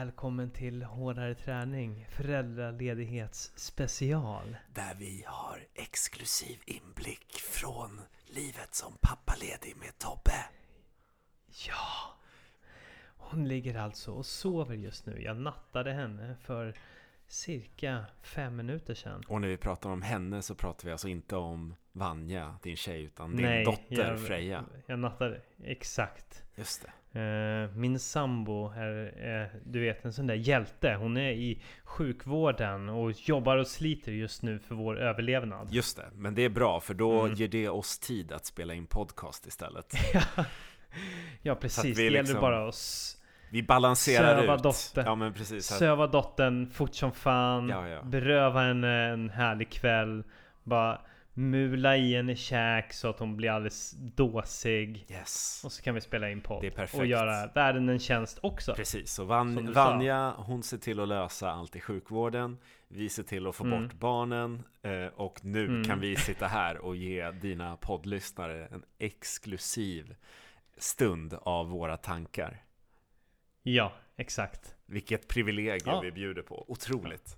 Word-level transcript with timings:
välkommen 0.00 0.50
till 0.50 0.82
Hårdare 0.82 1.34
Träning 1.34 2.06
Föräldraledighetsspecial. 2.10 4.56
Där 4.74 4.94
vi 4.98 5.24
har 5.26 5.66
exklusiv 5.74 6.58
inblick 6.66 7.32
från 7.32 8.00
livet 8.26 8.74
som 8.74 8.92
pappaledig 9.00 9.76
med 9.76 9.98
Tobbe. 9.98 10.44
Ja! 11.68 12.14
Hon 13.16 13.48
ligger 13.48 13.78
alltså 13.78 14.12
och 14.12 14.26
sover 14.26 14.74
just 14.74 15.06
nu. 15.06 15.22
Jag 15.22 15.36
nattade 15.36 15.92
henne 15.92 16.36
för 16.42 16.74
cirka 17.26 18.04
fem 18.22 18.56
minuter 18.56 18.94
sedan. 18.94 19.22
Och 19.28 19.40
när 19.40 19.48
vi 19.48 19.56
pratar 19.56 19.90
om 19.90 20.02
henne 20.02 20.42
så 20.42 20.54
pratar 20.54 20.84
vi 20.84 20.92
alltså 20.92 21.08
inte 21.08 21.36
om 21.36 21.74
Vanja, 21.92 22.58
din 22.62 22.76
tjej, 22.76 23.02
utan 23.02 23.36
din 23.36 23.46
Nej, 23.46 23.64
dotter 23.64 24.10
jag, 24.10 24.26
Freja. 24.26 24.64
Jag 24.86 24.98
nattade, 24.98 25.40
exakt. 25.64 26.44
Just 26.56 26.82
det. 26.82 26.92
Eh, 27.12 27.70
Min 27.76 27.98
sambo 27.98 28.68
är, 28.76 29.50
du 29.64 29.80
vet, 29.80 30.04
en 30.04 30.12
sån 30.12 30.26
där 30.26 30.34
hjälte. 30.34 30.94
Hon 30.98 31.16
är 31.16 31.30
i 31.30 31.62
sjukvården 31.84 32.88
och 32.88 33.10
jobbar 33.12 33.56
och 33.56 33.66
sliter 33.66 34.12
just 34.12 34.42
nu 34.42 34.58
för 34.58 34.74
vår 34.74 34.98
överlevnad. 35.00 35.68
Just 35.72 35.96
det, 35.96 36.06
men 36.14 36.34
det 36.34 36.42
är 36.42 36.48
bra 36.48 36.80
för 36.80 36.94
då 36.94 37.20
Mm. 37.20 37.34
ger 37.34 37.48
det 37.48 37.68
oss 37.68 37.98
tid 37.98 38.32
att 38.32 38.46
spela 38.46 38.74
in 38.74 38.86
podcast 38.86 39.46
istället. 39.46 39.94
ja, 41.42 41.54
precis. 41.54 41.96
Det 41.96 42.02
gäller 42.04 42.18
liksom 42.22 42.40
bara 42.40 42.68
att 42.68 42.74
s- 42.74 43.16
Vi 43.50 43.62
balanserar 43.62 44.40
Söva 44.40 44.54
ut. 44.56 44.62
dotter. 44.62 45.02
Ja 45.04 45.14
men 45.14 45.32
precis. 45.32 45.66
Söva 45.66 46.06
dottern 46.06 46.70
fort 46.70 46.94
som 46.94 47.12
fan. 47.12 47.68
Ja, 47.68 47.88
ja. 47.88 48.02
Beröva 48.02 48.60
henne 48.62 48.88
en 49.08 49.30
härlig 49.30 49.70
kväll. 49.70 50.24
Bara 50.64 51.00
mula 51.40 51.96
i 51.96 52.16
henne 52.16 52.36
käk 52.36 52.92
så 52.92 53.08
att 53.08 53.18
hon 53.18 53.36
blir 53.36 53.50
alldeles 53.50 53.90
dåsig. 53.98 55.06
yes. 55.08 55.62
Och 55.64 55.72
så 55.72 55.82
kan 55.82 55.94
vi 55.94 56.00
spela 56.00 56.30
in 56.30 56.40
podd. 56.40 56.62
Det 56.62 56.66
är 56.66 56.70
perfekt. 56.70 57.00
Och 57.00 57.06
göra 57.06 57.46
världen 57.46 57.88
en 57.88 57.98
tjänst 57.98 58.38
också. 58.42 58.74
Precis, 58.74 59.12
Som 59.12 59.26
Van. 59.26 59.72
Vanja 59.72 60.34
hon 60.36 60.62
ser 60.62 60.78
till 60.78 61.00
att 61.00 61.08
lösa 61.08 61.50
allt 61.50 61.76
i 61.76 61.80
sjukvården 61.80 62.58
Vi 62.88 63.08
ser 63.08 63.22
till 63.22 63.46
att 63.46 63.56
få 63.56 63.64
Mm. 63.64 63.82
bort 63.82 63.94
barnen 63.94 64.62
eh, 64.82 65.06
Och 65.06 65.44
nu 65.44 65.64
Mm. 65.66 65.84
kan 65.84 66.00
vi 66.00 66.16
sitta 66.16 66.46
här 66.46 66.78
och 66.78 66.96
ge 66.96 67.30
dina 67.30 67.76
poddlyssnare 67.76 68.66
en 68.66 68.82
exklusiv 68.98 70.14
stund 70.76 71.34
av 71.42 71.68
våra 71.68 71.96
tankar 71.96 72.62
Ja, 73.62 73.92
exakt. 74.16 74.74
Vilket 74.86 75.28
privilegium 75.28 75.94
Ja. 75.94 76.00
vi 76.00 76.12
bjuder 76.12 76.42
på, 76.42 76.64
otroligt 76.68 77.36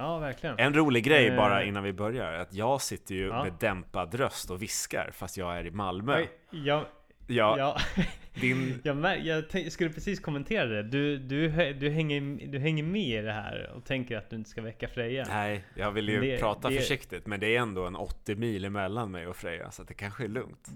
Ja, 0.00 0.18
verkligen. 0.18 0.58
En 0.58 0.74
rolig 0.74 1.04
grej 1.04 1.26
Eh. 1.28 1.36
bara 1.36 1.64
innan 1.64 1.82
vi 1.82 1.92
börjar 1.92 2.32
Att 2.32 2.54
jag 2.54 2.80
sitter 2.80 3.14
ju 3.14 3.26
Ja. 3.26 3.44
med 3.44 3.52
dämpad 3.60 4.14
röst 4.14 4.50
och 4.50 4.62
viskar 4.62 5.10
fast 5.12 5.36
jag 5.36 5.58
är 5.58 5.66
i 5.66 5.70
Malmö 5.70 6.16
Oj, 6.18 6.28
jag, 6.50 6.84
Ja, 7.26 7.58
ja, 7.58 7.76
din... 8.40 8.80
jag, 8.84 9.18
jag 9.26 9.72
skulle 9.72 9.90
precis 9.90 10.20
kommentera 10.20 10.66
det. 10.66 10.82
Du, 10.82 11.18
du, 11.18 11.48
du, 11.72 11.90
hänger, 11.90 12.46
du 12.46 12.58
hänger 12.58 12.82
med 12.82 13.00
i 13.20 13.22
det 13.22 13.32
här 13.32 13.70
och 13.76 13.84
tänker 13.84 14.16
att 14.18 14.30
du 14.30 14.36
inte 14.36 14.50
ska 14.50 14.62
väcka 14.62 14.88
Freja. 14.88 15.24
Nej, 15.28 15.64
jag 15.76 15.92
vill 15.92 16.08
ju 16.08 16.20
Det- 16.20 16.38
prata 16.38 16.68
det- 16.68 16.76
försiktigt 16.76 17.26
Men 17.26 17.40
det 17.40 17.56
är 17.56 17.60
ändå 17.60 17.86
en 17.86 17.96
80 17.96 18.34
mil 18.36 18.64
emellan 18.64 19.10
mig 19.10 19.26
och 19.26 19.36
Freja 19.36 19.70
Så 19.70 19.82
det 19.82 19.94
kanske 19.94 20.24
är 20.24 20.28
lugnt 20.28 20.68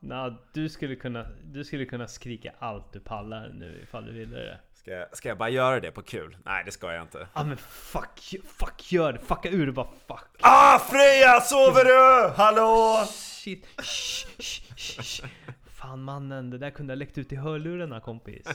Nå, 0.00 0.38
du, 0.52 0.68
skulle 0.68 0.96
kunna, 0.96 1.26
du 1.44 1.64
skulle 1.64 1.84
kunna 1.84 2.06
skrika 2.08 2.52
allt 2.58 2.92
du 2.92 3.00
pallar 3.00 3.52
nu 3.54 3.80
ifall 3.82 4.06
du 4.06 4.12
ville 4.12 4.36
det. 4.36 4.58
Ska 4.84 4.92
jag, 4.92 5.16
ska 5.16 5.28
jag 5.28 5.38
bara 5.38 5.48
göra 5.48 5.80
det 5.80 5.90
på 5.90 6.02
kul? 6.02 6.36
Nej, 6.44 6.62
det 6.64 6.70
ska 6.70 6.92
jag 6.92 7.02
inte. 7.02 7.18
Ja 7.18 7.26
ah, 7.32 7.44
men 7.44 7.56
fuck, 7.56 8.34
fuck 8.46 8.92
gör 8.92 9.12
det, 9.12 9.18
fucka 9.18 9.48
ur 9.48 9.66
det 9.66 9.72
bara 9.72 9.88
fuck. 10.06 10.26
Ah, 10.40 10.78
Freja! 10.78 11.40
Sover 11.40 11.84
du? 11.84 12.28
Hallå? 12.36 13.04
Shit, 13.06 13.66
shh, 13.82 14.26
shh, 14.38 15.02
shh. 15.02 15.24
Fan 15.66 16.02
mannen, 16.02 16.50
det 16.50 16.58
där 16.58 16.70
kunde 16.70 16.92
ha 16.92 16.96
läckt 16.96 17.18
ut 17.18 17.32
i 17.32 17.36
hörlurarna 17.36 18.00
kompis. 18.00 18.46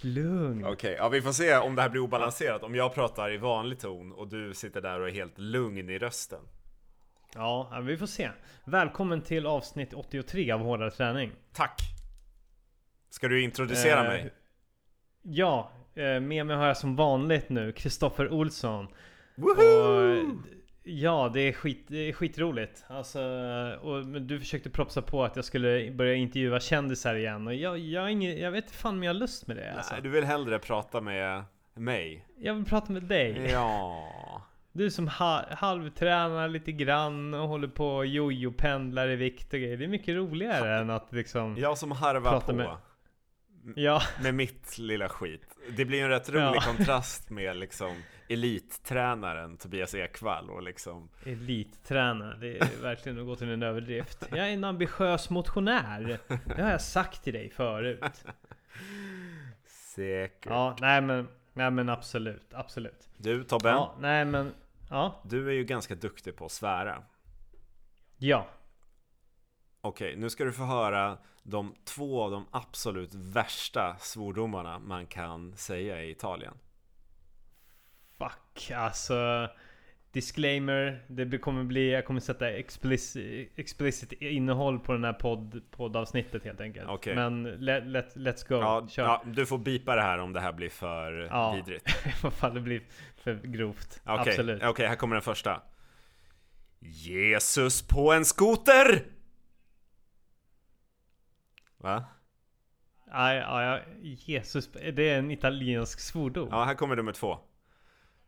Lugn. 0.00 0.64
Okej, 0.64 0.94
ja 0.98 1.08
vi 1.08 1.22
får 1.22 1.32
se 1.32 1.56
om 1.56 1.74
det 1.74 1.82
här 1.82 1.88
blir 1.88 2.02
obalanserat. 2.02 2.62
Om 2.62 2.74
jag 2.74 2.94
pratar 2.94 3.32
i 3.32 3.36
vanlig 3.36 3.80
ton 3.80 4.12
och 4.12 4.28
du 4.28 4.54
sitter 4.54 4.80
där 4.80 5.00
och 5.00 5.08
är 5.08 5.12
helt 5.12 5.38
lugn 5.38 5.90
i 5.90 5.98
rösten. 5.98 6.40
Ja, 7.34 7.68
ja, 7.72 7.80
vi 7.80 7.96
får 7.96 8.06
se. 8.06 8.30
Välkommen 8.64 9.22
till 9.22 9.46
avsnitt 9.46 9.94
83 9.94 10.50
av 10.50 10.60
Hårdare 10.60 10.90
Träning. 10.90 11.32
Tack! 11.52 11.89
Ska 13.10 13.28
du 13.28 13.42
introducera 13.42 14.00
Eh, 14.00 14.08
mig? 14.08 14.30
Ja, 15.22 15.70
eh, 15.94 16.20
med 16.20 16.46
mig 16.46 16.56
har 16.56 16.66
jag 16.66 16.76
som 16.76 16.96
vanligt 16.96 17.48
nu 17.48 17.72
Kristoffer 17.72 18.32
Olsson. 18.32 18.88
Woohoo! 19.34 20.20
Och, 20.20 20.26
ja, 20.82 21.30
det 21.34 21.40
är, 21.40 21.52
skit, 21.52 21.84
det 21.88 22.08
är 22.08 22.12
skitroligt. 22.12 22.84
Alltså, 22.88 23.20
och, 23.82 24.06
du 24.06 24.38
försökte 24.38 24.70
propsa 24.70 25.02
på 25.02 25.24
att 25.24 25.36
jag 25.36 25.44
skulle 25.44 25.90
börja 25.90 26.14
intervjua 26.14 26.60
kändisar 26.60 27.14
igen. 27.14 27.46
Och 27.46 27.54
jag, 27.54 27.78
jag, 27.78 28.10
ingen, 28.10 28.38
jag 28.38 28.50
vet 28.50 28.64
inte 28.64 28.76
fan 28.76 28.94
om 28.94 29.02
jag 29.02 29.10
har 29.14 29.20
lust 29.20 29.46
med 29.46 29.56
det. 29.56 29.72
Alltså. 29.76 29.92
Nej, 29.92 30.02
du 30.02 30.08
vill 30.08 30.24
hellre 30.24 30.58
prata 30.58 31.00
med 31.00 31.44
mig? 31.74 32.26
Jag 32.38 32.54
vill 32.54 32.64
prata 32.64 32.92
med 32.92 33.02
dig. 33.02 33.50
Ja... 33.50 34.06
Du 34.72 34.90
som 34.90 35.08
ha, 35.08 35.44
halvtränar 35.50 36.48
lite 36.48 36.72
grann 36.72 37.34
och 37.34 37.48
håller 37.48 37.68
på 37.68 37.86
och 37.96 38.06
jojo-pendlar 38.06 39.08
i 39.08 39.16
vikt 39.16 39.52
och 39.54 39.60
grejer. 39.60 39.76
Det 39.76 39.84
är 39.84 39.88
mycket 39.88 40.14
roligare 40.16 40.78
än 40.78 40.90
att 40.90 41.12
liksom... 41.12 41.56
Jag 41.58 41.78
som 41.78 41.92
harvar 41.92 42.30
Prata 42.30 42.46
på 42.46 42.52
med- 42.52 42.76
Ja, 43.76 44.02
med 44.22 44.34
mitt 44.34 44.78
lilla 44.78 45.08
skit. 45.08 45.42
Det 45.76 45.84
blir 45.84 46.02
en 46.02 46.08
rätt 46.08 46.28
rolig 46.28 46.56
Ja. 46.56 46.60
kontrast 46.60 47.30
med 47.30 47.56
liksom 47.56 48.02
elittränaren 48.28 49.56
Tobias 49.56 49.94
Ekvall 49.94 50.50
och 50.50 50.62
liksom 50.62 51.08
elittränare. 51.26 52.36
Det 52.40 52.58
är 52.58 52.82
verkligen 52.82 53.18
att 53.20 53.26
gå 53.26 53.36
till 53.36 53.48
en 53.50 53.62
överdrift. 53.62 54.24
Jag 54.30 54.38
är 54.38 54.52
en 54.52 54.64
ambitiös 54.64 55.30
motionär. 55.30 56.18
Det 56.56 56.62
har 56.62 56.70
jag 56.70 56.80
sagt 56.80 57.24
till 57.24 57.32
dig 57.32 57.50
förut. 57.50 58.24
säkert. 59.66 60.46
Ja, 60.50 60.76
nej 60.80 61.00
men, 61.00 61.28
nej 61.52 61.70
men 61.70 61.88
absolut, 61.88 62.54
absolut. 62.54 63.08
Du 63.16 63.44
Tobbe, 63.44 63.68
Ja, 63.68 63.94
nej 64.00 64.24
men, 64.24 64.54
ja, 64.90 65.20
du 65.24 65.48
är 65.48 65.52
ju 65.52 65.64
ganska 65.64 65.94
duktig 65.94 66.36
på 66.36 66.44
att 66.44 66.52
svära. 66.52 67.02
ja. 68.18 68.46
Okej, 69.80 70.16
nu 70.16 70.30
ska 70.30 70.44
du 70.44 70.52
få 70.52 70.64
höra 70.64 71.18
de 71.42 71.74
två 71.84 72.22
av 72.22 72.30
de 72.30 72.46
absolut 72.50 73.14
värsta 73.14 73.96
svordomarna 73.98 74.78
man 74.78 75.06
kan 75.06 75.56
säga 75.56 76.02
i 76.02 76.10
Italien. 76.10 76.54
Fuck, 78.18 78.70
alltså. 78.70 79.48
Disclaimer, 80.12 81.04
det 81.08 81.38
kommer 81.38 81.64
bli, 81.64 81.90
jag 81.90 82.04
kommer 82.04 82.20
sätta 82.20 82.50
explicit, 82.50 83.52
explicit 83.56 84.12
innehåll 84.12 84.78
på 84.78 84.92
den 84.92 85.04
här 85.04 85.12
podd, 85.12 85.62
poddavsnittet 85.70 86.44
helt 86.44 86.60
enkelt. 86.60 86.88
Okej. 86.90 87.14
Men 87.14 87.42
let, 87.42 87.86
let, 87.86 88.16
let's 88.16 88.48
go, 88.48 88.54
Ja, 88.54 88.86
kör. 88.90 89.02
ja, 89.02 89.22
du 89.26 89.46
får 89.46 89.58
bipa 89.58 89.96
det 89.96 90.02
här 90.02 90.18
om 90.18 90.32
det 90.32 90.40
här 90.40 90.52
blir 90.52 90.68
för 90.68 91.12
Ja. 91.30 91.54
vidrigt. 91.56 91.90
Fan 92.36 92.54
det 92.54 92.60
blir 92.60 92.82
för 93.16 93.34
grovt. 93.34 94.00
Okej, 94.04 94.30
Absolut. 94.30 94.62
okej, 94.62 94.86
här 94.86 94.96
kommer 94.96 95.14
den 95.14 95.22
första. 95.22 95.62
Jesus 96.80 97.82
på 97.82 98.12
en 98.12 98.24
skoter! 98.24 99.04
Va? 101.80 102.04
Ja, 103.06 103.34
ja, 103.34 103.62
ja, 103.62 103.80
Jesus, 104.02 104.68
det 104.72 105.08
är 105.08 105.18
en 105.18 105.30
italiensk 105.30 106.00
svordom? 106.00 106.48
Ja, 106.50 106.64
här 106.64 106.74
kommer 106.74 106.96
nummer 106.96 107.12
två. 107.12 107.38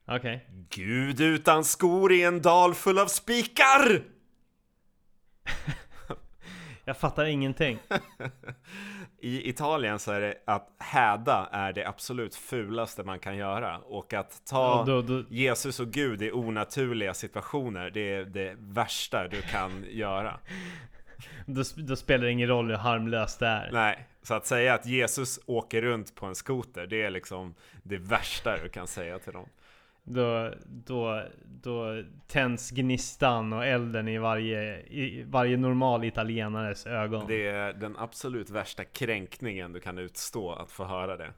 Okej. 0.07 0.49
Gud 0.71 1.21
utan 1.21 1.65
skor 1.65 2.13
i 2.13 2.23
en 2.23 2.43
dal 2.43 2.75
full 2.75 2.99
av 2.99 3.07
spikar! 3.07 4.03
Jag 6.85 6.97
fattar 6.97 7.25
ingenting. 7.25 7.79
I 9.19 9.49
Italien 9.49 9.99
så 9.99 10.13
är 10.13 10.21
det 10.21 10.35
att 10.45 10.69
häda 10.79 11.49
är 11.53 11.73
det 11.73 11.89
absolut 11.89 12.35
fulaste 12.35 13.03
man 13.03 13.19
kan 13.19 13.37
göra 13.37 13.79
och 13.79 14.13
att 14.13 14.47
ta 14.47 14.81
Och 14.81 14.87
då, 14.87 15.03
då, 15.03 15.25
Jesus 15.29 15.81
och 15.81 15.89
Gud 15.89 16.23
i 16.23 16.33
onaturliga 16.33 17.15
situationer 17.15 17.91
det 17.91 18.15
är 18.15 18.25
det 18.25 18.55
värsta 18.59 19.29
du 19.29 19.43
kan 19.43 19.85
göra. 19.91 20.39
då, 21.47 21.63
då 21.77 21.97
spelar 21.97 22.25
det 22.25 22.31
ingen 22.31 22.49
roll 22.49 22.71
hur 22.71 22.77
harmlöst 22.77 23.41
det 23.41 23.47
är. 23.47 23.71
Nej, 23.73 24.07
så 24.23 24.35
att 24.35 24.47
säga 24.47 24.75
att 24.75 24.87
Jesus 24.87 25.41
åker 25.47 25.83
runt 25.83 26.15
på 26.15 26.27
en 26.27 26.35
skoter 26.35 26.87
det 26.87 27.03
är 27.03 27.11
liksom 27.11 27.55
det 27.83 27.99
värsta 27.99 28.57
du 28.63 28.69
kan 28.69 28.87
säga 28.87 29.19
till 29.19 29.33
dem. 29.33 29.49
Då, 30.05 30.55
då, 30.65 31.23
då 31.45 32.03
tänds 32.27 32.71
gnistan 32.71 33.53
och 33.53 33.67
elden 33.67 34.09
i 34.09 34.19
varje, 34.19 34.81
i 34.81 35.25
varje 35.27 35.57
normal 35.57 36.05
italienares 36.05 36.87
ögon. 36.87 37.25
Det 37.29 37.47
är 37.49 37.73
den 37.73 37.97
absolut 37.99 38.51
värsta 38.51 38.85
kränkningen 38.85 39.73
du 39.73 39.81
kan 39.81 39.99
utstå 39.99 40.53
att 40.53 40.71
få 40.71 40.85
höra 40.85 41.17
det. 41.17 41.33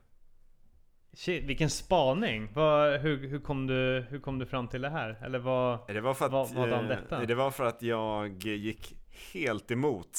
Shit, 1.13 1.45
vilken 1.45 1.71
spaning! 1.71 2.49
Vad, 2.55 3.01
hur, 3.01 3.29
hur, 3.29 3.41
kom 3.41 3.67
du, 3.67 4.07
hur 4.09 4.21
kom 4.21 4.39
du 4.39 4.47
fram 4.47 4.69
till 4.69 4.83
det 4.83 4.91
här? 4.91 5.17
Eller 5.25 5.39
vad... 5.39 5.79
Det 5.87 6.01
var 6.01 6.15
för 6.15 6.27
att, 6.27 6.33
Vad- 6.33 6.55
vad 6.55 6.73
om 6.73 6.85
eh, 6.85 6.89
detta? 6.89 7.25
det 7.25 7.35
var 7.35 7.51
för 7.51 7.65
att 7.65 7.83
jag 7.83 8.45
gick 8.45 8.97
helt 9.32 9.70
emot 9.70 10.19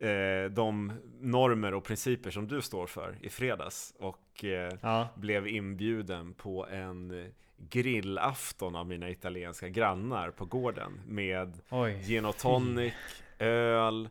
eh, 0.00 0.50
de 0.50 0.92
normer 1.20 1.74
och 1.74 1.84
principer 1.84 2.30
som 2.30 2.48
du 2.48 2.62
står 2.62 2.86
för 2.86 3.18
i 3.20 3.28
fredags 3.28 3.94
och 3.98 4.44
eh, 4.44 4.72
Ja, 4.80 5.08
blev 5.16 5.46
inbjuden 5.48 6.34
på 6.34 6.66
en 6.66 7.32
grillafton 7.56 8.76
av 8.76 8.86
mina 8.86 9.10
italienska 9.10 9.68
grannar 9.68 10.30
på 10.30 10.44
gården 10.44 11.00
med 11.06 11.60
oj. 11.70 12.02
gin 12.02 12.24
och 12.24 12.36
tonic, 12.38 12.94
öl, 13.38 14.08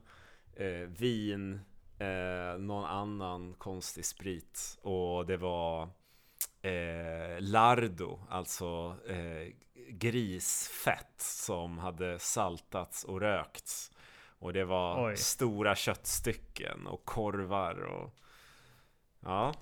eh, 0.55 0.67
vin, 0.97 1.59
eh, 1.99 2.59
någon 2.59 2.85
annan 2.85 3.53
konstig 3.53 4.05
sprit 4.05 4.77
och 4.81 5.25
det 5.25 5.37
var 5.37 5.81
eh, 6.61 7.39
lardo, 7.39 8.19
alltså 8.29 8.95
eh, 9.07 9.53
grisfett 9.89 11.15
som 11.21 11.77
hade 11.77 12.19
saltats 12.19 13.03
och 13.03 13.21
rökts. 13.21 13.91
Och 14.41 14.53
det 14.53 14.65
var 14.65 15.07
Oj. 15.09 15.17
stora 15.17 15.75
köttstycken 15.75 16.87
och 16.87 17.05
korvar 17.05 17.83
och 17.83 18.15
ja. 19.19 19.53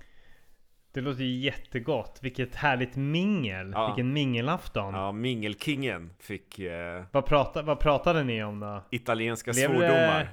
Det 0.92 1.02
låter 1.02 1.24
ju 1.24 1.40
jättegott. 1.40 2.20
Vilket 2.22 2.56
härligt 2.56 2.96
mingel. 2.96 3.72
Ja. 3.76 3.88
Vilken 3.88 4.14
mingelafton. 4.14 4.94
Ja, 4.94 5.12
mingelkingen 5.12 6.14
fick 6.20 6.60
eh, 6.60 7.04
Vad, 7.12 7.26
prata, 7.26 7.62
vad 7.62 7.80
pratade 7.80 8.24
ni 8.24 8.44
om 8.44 8.60
då? 8.60 8.84
italienska 8.90 9.52
Blev 9.52 9.70
det- 9.70 9.76
svordomar. 9.78 10.30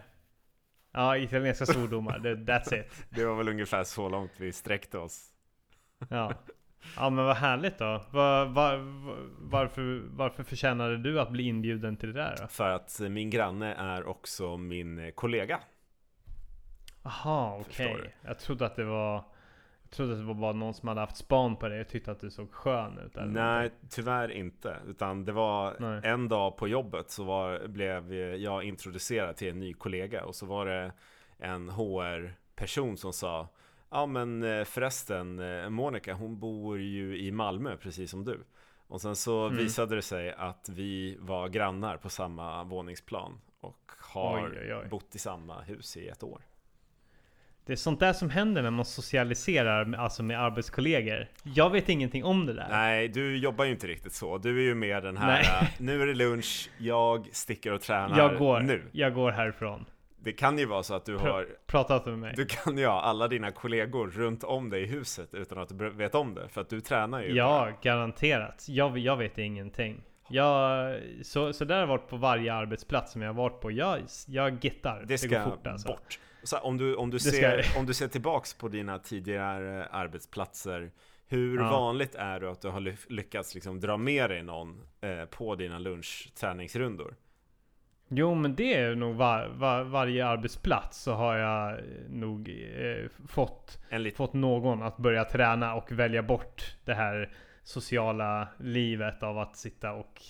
Ja, 0.92 1.16
italienska 1.16 1.66
svordomar. 1.66 2.18
That's 2.18 2.80
it. 2.80 3.06
Det 3.10 3.24
var 3.24 3.34
väl 3.34 3.48
ungefär 3.48 3.84
så 3.84 4.08
långt 4.08 4.32
vi 4.36 4.52
sträckte 4.52 4.98
oss. 4.98 5.28
Ja. 6.08 6.32
Ja 6.96 7.10
men 7.10 7.24
vad 7.24 7.36
härligt 7.36 7.78
då. 7.78 8.02
Var, 8.10 8.46
var, 8.46 8.78
varför, 9.38 10.02
varför 10.10 10.42
förtjänade 10.42 10.96
du 10.96 11.20
att 11.20 11.30
bli 11.30 11.42
inbjuden 11.42 11.96
till 11.96 12.12
det 12.12 12.20
där 12.22 12.36
då? 12.40 12.46
För 12.48 12.70
att 12.70 13.00
min 13.00 13.30
granne 13.30 13.74
är 13.74 14.06
också 14.08 14.56
min 14.56 15.12
kollega. 15.14 15.60
Aha, 17.02 17.58
okej. 17.60 17.96
du? 18.02 18.28
Jag 18.28 18.38
trodde 18.38 18.66
att 18.66 18.76
det 18.76 18.84
var 18.84 19.14
Jag 19.82 19.90
trodde 19.90 20.12
att 20.12 20.18
det 20.18 20.24
var 20.24 20.34
bara 20.34 20.52
någon 20.52 20.74
som 20.74 20.88
hade 20.88 21.00
haft 21.00 21.16
span 21.16 21.56
på 21.56 21.68
dig 21.68 21.80
och 21.80 21.88
tyckte 21.88 22.10
att 22.10 22.20
du 22.20 22.30
såg 22.30 22.52
skön 22.52 22.98
ut 22.98 23.16
eller 23.16 23.26
Nej, 23.26 23.54
någonting. 23.54 23.88
tyvärr 23.90 24.30
inte. 24.30 24.76
Utan 24.86 25.24
det 25.24 25.32
var 25.32 25.74
Nej. 25.78 26.00
en 26.04 26.28
dag 26.28 26.56
på 26.56 26.68
jobbet 26.68 27.10
så 27.10 27.24
var, 27.24 27.66
blev 27.68 28.14
jag 28.14 28.64
introducerad 28.64 29.36
till 29.36 29.48
en 29.48 29.60
ny 29.60 29.72
kollega 29.74 30.24
och 30.24 30.34
så 30.34 30.46
var 30.46 30.66
det 30.66 30.92
en 31.38 31.68
HR-person 31.68 32.96
som 32.96 33.12
sa 33.12 33.48
Ja 33.90 34.06
men 34.06 34.42
eh, 34.42 34.64
förresten, 34.64 35.38
eh, 35.38 35.68
Monica 35.70 36.14
hon 36.14 36.38
bor 36.38 36.78
ju 36.80 37.18
i 37.18 37.32
Malmö 37.32 37.76
precis 37.76 38.10
som 38.10 38.24
du. 38.24 38.44
Och 38.88 39.00
sen 39.00 39.16
så 39.16 39.44
Mm. 39.46 39.56
visade 39.56 39.96
det 39.96 40.02
sig 40.02 40.32
att 40.32 40.68
vi 40.68 41.16
var 41.20 41.48
grannar 41.48 41.96
på 41.96 42.08
samma 42.08 42.64
våningsplan 42.64 43.40
och 43.60 43.92
har 44.12 44.44
Oj, 44.52 44.58
oj, 44.62 44.74
oj. 44.74 44.88
bott 44.88 45.14
i 45.14 45.18
samma 45.18 45.60
hus 45.62 45.96
i 45.96 46.08
ett 46.08 46.22
år. 46.22 46.40
Det 47.66 47.72
är 47.72 47.76
sånt 47.76 48.00
där 48.00 48.12
som 48.12 48.30
händer 48.30 48.62
när 48.62 48.70
man 48.70 48.84
socialiserar 48.84 49.84
med, 49.84 50.00
alltså 50.00 50.22
med 50.22 50.40
arbetskollegor. 50.40 51.28
Jag 51.42 51.70
vet 51.70 51.88
ingenting 51.88 52.24
om 52.24 52.46
det 52.46 52.52
där. 52.54 52.66
Nej, 52.70 53.08
du 53.08 53.36
jobbar 53.36 53.64
ju 53.64 53.70
inte 53.70 53.86
riktigt 53.86 54.12
så. 54.12 54.38
Du 54.38 54.58
är 54.58 54.62
ju 54.62 54.74
mer 54.74 55.00
den 55.00 55.16
här, 55.16 55.26
Nej. 55.42 55.44
äh, 55.62 55.68
nu 55.78 56.02
är 56.02 56.06
det 56.06 56.14
lunch, 56.14 56.70
jag 56.78 57.28
sticker 57.32 57.72
och 57.72 57.80
tränar 57.80 58.18
jag 58.18 58.38
går, 58.38 58.60
nu. 58.60 58.82
jag 58.92 59.14
går 59.14 59.30
härifrån. 59.30 59.84
Det 60.26 60.32
kan 60.32 60.58
ju 60.58 60.66
vara 60.66 60.82
så 60.82 60.94
att 60.94 61.04
du 61.04 61.16
har, 61.16 61.48
Prata 61.66 61.96
inte 61.96 62.10
med 62.10 62.18
mig. 62.18 62.32
du 62.36 62.46
kan 62.46 62.78
ju 62.78 62.86
ha 62.86 63.00
alla 63.00 63.28
dina 63.28 63.50
kollegor 63.52 64.06
runt 64.10 64.44
om 64.44 64.70
dig 64.70 64.82
i 64.82 64.86
huset 64.86 65.34
utan 65.34 65.58
att 65.58 65.68
du 65.78 65.90
vet 65.90 66.14
om 66.14 66.34
det. 66.34 66.48
För 66.48 66.60
att 66.60 66.68
du 66.68 66.80
tränar 66.80 67.22
ju. 67.22 67.34
Ja, 67.34 67.68
garanterat. 67.82 68.64
Jag, 68.68 68.98
jag 68.98 69.16
vet 69.16 69.38
ingenting. 69.38 70.02
Jag, 70.28 70.96
så, 71.22 71.52
så 71.52 71.64
där 71.64 71.74
har 71.74 71.80
jag 71.80 71.86
varit 71.88 72.08
på 72.08 72.16
varje 72.16 72.54
arbetsplats 72.54 73.12
som 73.12 73.22
jag 73.22 73.28
har 73.28 73.34
varit 73.34 73.60
på. 73.60 73.70
Jag, 73.70 74.00
jag 74.26 74.64
gettar. 74.64 74.98
Det 75.00 75.06
Det, 75.06 75.18
ska 75.18 75.28
går 75.44 75.50
fort 75.50 75.66
alltså. 75.66 75.88
bort. 75.88 76.18
Så 76.42 76.58
om, 76.58 76.76
du, 76.78 76.94
om, 76.94 77.10
du 77.10 77.18
ser, 77.18 77.64
om 77.78 77.86
du 77.86 77.94
ser 77.94 78.08
tillbaks 78.08 78.54
på 78.54 78.68
dina 78.68 78.98
tidigare 78.98 79.86
arbetsplatser 79.86 80.90
Hur 81.28 81.58
Ja. 81.58 81.70
vanligt 81.70 82.14
är 82.14 82.40
det 82.40 82.50
att 82.50 82.60
du 82.60 82.68
har 82.68 82.80
ly- 82.80 82.96
lyckats 83.08 83.54
liksom 83.54 83.80
dra 83.80 83.96
med 83.96 84.30
dig 84.30 84.42
någon 84.42 84.82
eh, 85.00 85.24
på 85.24 85.54
dina 85.54 85.78
lunchträningsrundor? 85.78 87.14
Jo 88.08 88.34
men 88.34 88.54
det 88.56 88.74
är 88.74 88.94
nog 88.94 89.14
var, 89.16 89.46
var, 89.48 89.84
varje 89.84 90.26
arbetsplats 90.26 91.02
så 91.02 91.12
har 91.14 91.36
jag 91.36 91.80
nog 92.08 92.48
eh, 92.78 93.10
fått, 93.28 93.78
fått 94.16 94.32
någon 94.32 94.82
att 94.82 94.96
börja 94.96 95.24
träna 95.24 95.74
och 95.74 95.92
välja 95.92 96.22
bort 96.22 96.76
det 96.84 96.94
här 96.94 97.30
sociala 97.62 98.48
livet 98.58 99.22
av 99.22 99.38
att 99.38 99.56
sitta 99.56 99.92
och 99.92 100.22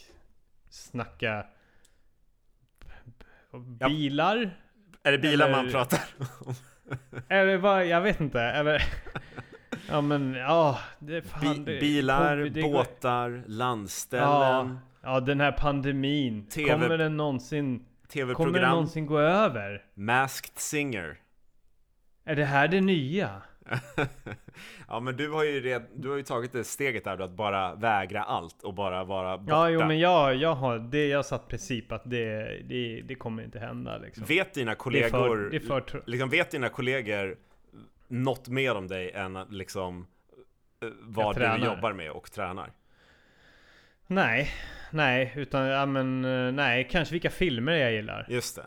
snacka 0.68 1.46
Ja. 3.80 3.88
bilar? 3.88 4.50
Är 5.02 5.12
det 5.12 5.18
bilar 5.18 5.46
eller- 5.48 5.62
man 5.62 5.70
pratar 5.72 6.00
om? 6.46 6.54
Eller 7.28 7.56
vad, 7.56 7.86
jag 7.86 8.00
vet 8.00 8.20
inte. 8.20 8.40
Eller, 8.40 8.82
ja 9.88 10.00
men 10.00 10.34
ja, 10.34 10.78
det 10.98 11.22
fan, 11.22 11.64
det, 11.64 11.80
bilar, 11.80 12.36
det 12.36 12.62
båtar, 12.62 13.42
landställen, 13.46 14.26
Ja, 14.30 14.68
ja 15.06 15.20
den 15.20 15.40
här 15.40 15.52
pandemin. 15.52 16.46
TV 16.46 16.72
Kommer 16.72 16.98
den 16.98 17.16
någonsin, 17.16 17.64
kommer 17.64 17.78
den 17.78 18.08
tv-program, 18.08 18.70
någonsin 18.70 19.06
gå 19.06 19.18
över? 19.18 19.84
Masked 19.94 20.58
Singer 20.58 21.20
Är 22.24 22.36
det 22.36 22.44
här 22.44 22.68
det 22.68 22.80
nya? 22.80 23.42
Ja 24.88 25.00
men 25.00 25.16
du 25.16 25.30
har 25.30 25.44
ju 25.44 25.60
red, 25.60 25.82
du 25.94 26.08
har 26.08 26.16
ju 26.16 26.22
tagit 26.22 26.52
det 26.52 26.64
steget 26.64 27.04
där 27.04 27.20
att 27.20 27.30
bara 27.30 27.74
vägra 27.74 28.22
allt 28.22 28.62
och 28.62 28.74
bara 28.74 29.04
vara 29.04 29.38
borta 29.38 29.52
Ja, 29.52 29.70
jo 29.70 29.84
men 29.86 29.98
jag, 29.98 30.34
jag 30.34 30.54
har, 30.54 30.78
det, 30.78 31.06
jag 31.06 31.18
har 31.18 31.22
satt 31.22 31.48
princip 31.48 31.92
att 31.92 32.02
det, 32.10 32.60
det, 32.64 33.02
det 33.02 33.14
kommer 33.14 33.42
inte 33.42 33.58
hända 33.58 33.98
liksom. 33.98 34.24
Vet 34.24 34.54
dina 34.54 34.70
Det 34.70 34.76
kollegor 34.76 35.10
för, 35.10 35.50
det 35.50 35.60
för 35.60 36.02
liksom, 36.06 36.30
Vet 36.30 36.50
dina 36.50 36.68
kollegor 36.68 37.36
något 38.08 38.48
mer 38.48 38.74
om 38.74 38.88
dig 38.88 39.10
än 39.10 39.38
liksom 39.50 40.06
eh, 40.82 40.88
vad 41.00 41.36
du 41.36 41.64
jobbar 41.64 41.92
med 41.92 42.10
och 42.10 42.32
tränar? 42.32 42.72
Nej, 44.06 44.50
nej, 44.90 45.32
utan 45.36 45.66
ja 45.66 45.86
men 45.86 46.24
eh, 46.24 46.52
nej, 46.52 46.88
kanske 46.90 47.12
vilka 47.12 47.30
filmer 47.30 47.72
jag 47.72 47.92
gillar. 47.92 48.26
Just 48.28 48.56
det 48.56 48.66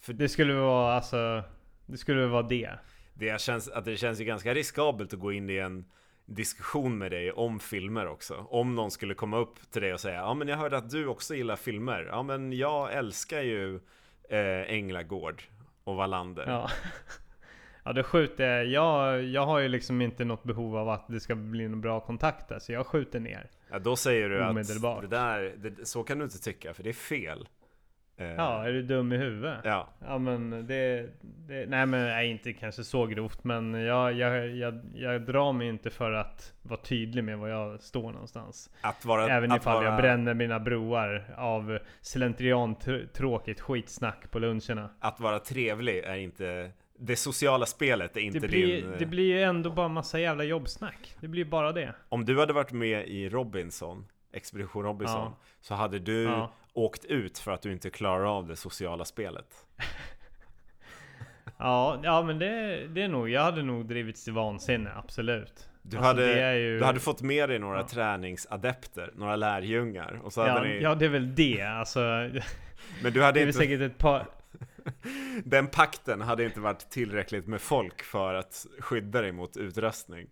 För 0.00 0.12
Det 0.12 0.28
skulle 0.28 0.54
vara 0.54 0.94
alltså, 0.94 1.42
det 1.86 1.96
skulle 1.98 2.26
vara 2.26 2.42
det. 2.42 2.70
det 3.14 3.40
känns, 3.40 3.68
att 3.68 3.84
det 3.84 3.96
känns 3.96 4.20
ju 4.20 4.24
ganska 4.24 4.54
riskabelt 4.54 5.12
att 5.12 5.18
gå 5.20 5.32
in 5.32 5.50
i 5.50 5.56
en 5.56 5.84
diskussion 6.26 6.98
med 6.98 7.10
dig 7.10 7.32
om 7.32 7.60
filmer 7.60 8.06
också 8.06 8.34
Om 8.34 8.74
någon 8.74 8.90
skulle 8.90 9.14
komma 9.14 9.38
upp 9.38 9.70
till 9.70 9.82
dig 9.82 9.92
och 9.92 10.00
säga 10.00 10.16
Ja 10.16 10.34
men 10.34 10.48
jag 10.48 10.56
hörde 10.56 10.76
att 10.76 10.90
du 10.90 11.06
också 11.06 11.34
gillar 11.34 11.56
filmer 11.56 12.08
Ja 12.10 12.22
men 12.22 12.52
jag 12.52 12.92
älskar 12.92 13.40
ju 13.40 13.80
eh, 14.28 14.72
Änglagård 14.74 15.42
och 15.84 15.96
Wallander 15.96 16.44
Ja. 16.46 16.70
Ja 17.84 17.92
det 17.92 18.02
skjuter 18.02 18.44
jag. 18.44 18.66
jag. 18.66 19.24
Jag 19.24 19.46
har 19.46 19.58
ju 19.58 19.68
liksom 19.68 20.00
inte 20.02 20.24
något 20.24 20.44
behov 20.44 20.76
av 20.76 20.88
att 20.88 21.04
det 21.08 21.20
ska 21.20 21.34
bli 21.34 21.68
någon 21.68 21.80
bra 21.80 22.00
kontakt 22.00 22.48
där, 22.48 22.58
så 22.58 22.72
jag 22.72 22.86
skjuter 22.86 23.20
ner. 23.20 23.50
Ja, 23.70 23.78
då 23.78 23.96
säger 23.96 24.28
du 24.28 24.42
att 24.42 25.00
det 25.02 25.06
där, 25.08 25.52
det, 25.56 25.86
så 25.88 26.02
kan 26.02 26.18
du 26.18 26.24
inte 26.24 26.38
tycka 26.42 26.74
för 26.74 26.82
det 26.82 26.88
är 26.88 26.92
fel. 26.92 27.48
Eh, 28.16 28.26
Ja, 28.26 28.64
är 28.68 28.72
du 28.72 28.82
dum 28.82 29.12
i 29.12 29.16
huvudet? 29.16 29.58
ja. 29.64 29.88
Ja 30.06 30.18
men 30.18 30.50
det, 30.66 31.08
det 31.20 31.66
nej 31.68 31.86
men 31.86 31.90
nej, 31.90 32.30
inte 32.30 32.52
kanske 32.52 32.84
så 32.84 33.06
grovt 33.06 33.44
men 33.44 33.74
jag, 33.74 34.12
jag, 34.12 34.48
jag, 34.56 34.80
jag 34.94 35.22
drar 35.22 35.52
mig 35.52 35.68
inte 35.68 35.90
för 35.90 36.12
att 36.12 36.52
vara 36.62 36.80
tydlig 36.80 37.24
med 37.24 37.38
var 37.38 37.48
jag 37.48 37.80
står 37.80 38.12
någonstans. 38.12 38.70
Att 38.80 39.04
vara, 39.04 39.28
Även 39.28 39.52
att 39.52 39.60
ifall 39.60 39.74
vara, 39.74 39.84
jag 39.84 39.96
bränner 39.96 40.34
mina 40.34 40.60
broar 40.60 41.34
av 41.36 41.78
slentrian 42.00 42.76
tr- 42.76 43.06
tråkigt 43.06 43.60
skitsnack 43.60 44.30
på 44.30 44.38
luncherna. 44.38 44.90
Att 45.00 45.20
vara 45.20 45.38
trevlig 45.38 45.98
är 45.98 46.16
inte, 46.16 46.70
det 47.04 47.16
sociala 47.16 47.66
spelet 47.66 48.16
är 48.16 48.20
inte 48.20 48.38
Det 48.38 48.48
blir, 48.48 48.66
din... 48.82 48.94
det 48.98 49.06
blir 49.06 49.24
ju 49.24 49.42
ändå 49.42 49.70
bara 49.70 49.88
massa 49.88 50.20
jävla 50.20 50.44
jobbsnack. 50.44 51.16
Det 51.20 51.28
blir 51.28 51.44
bara 51.44 51.72
det. 51.72 51.94
Om 52.08 52.24
du 52.24 52.38
hade 52.40 52.52
varit 52.52 52.72
med 52.72 53.08
i 53.08 53.28
Robinson, 53.28 54.06
Expedition 54.32 54.82
Robinson, 54.82 55.20
Ja. 55.20 55.36
så 55.60 55.74
hade 55.74 55.98
du 55.98 56.22
Ja. 56.22 56.52
åkt 56.72 57.04
ut 57.04 57.38
för 57.38 57.52
att 57.52 57.62
du 57.62 57.72
inte 57.72 57.90
klarar 57.90 58.24
av 58.38 58.46
det 58.48 58.56
sociala 58.56 59.04
spelet. 59.04 59.46
Ja, 61.58 62.00
ja 62.02 62.22
men 62.22 62.38
det, 62.38 62.86
det 62.88 63.02
är 63.02 63.08
nog, 63.08 63.28
jag 63.30 63.42
hade 63.42 63.62
nog 63.62 63.86
drivits 63.86 64.24
till 64.24 64.32
vansinne, 64.32 64.90
absolut. 64.96 65.68
Du, 65.82 65.96
Alltså, 65.96 66.08
hade, 66.08 66.26
det 66.26 66.40
är 66.42 66.54
ju- 66.54 66.78
du 66.78 66.84
hade 66.84 67.00
fått 67.00 67.22
med 67.22 67.48
dig 67.48 67.58
några 67.58 67.78
Ja. 67.78 67.86
träningsadepter, 67.88 69.10
några 69.14 69.36
lärjungar. 69.36 70.20
Och 70.24 70.32
så 70.32 70.40
hade 70.40 70.52
Ja, 70.52 70.62
ni, 70.74 70.82
ja, 70.82 70.94
det 70.94 71.04
är 71.04 71.08
väl 71.08 71.34
det. 71.34 71.62
Alltså, 71.62 72.00
men 73.02 73.02
du 73.02 73.10
det 73.10 73.24
hade 73.24 73.40
är 73.40 73.44
väl 73.44 73.48
inte, 73.48 73.58
säkert 73.58 73.80
ett 73.80 73.98
par... 73.98 74.26
den 75.44 75.66
pakten 75.66 76.20
hade 76.20 76.44
inte 76.44 76.60
varit 76.60 76.90
tillräckligt 76.90 77.46
med 77.46 77.60
folk 77.60 78.02
för 78.02 78.34
att 78.34 78.66
skydda 78.78 79.22
dig 79.22 79.32
mot 79.32 79.56
utröstning. 79.56 80.26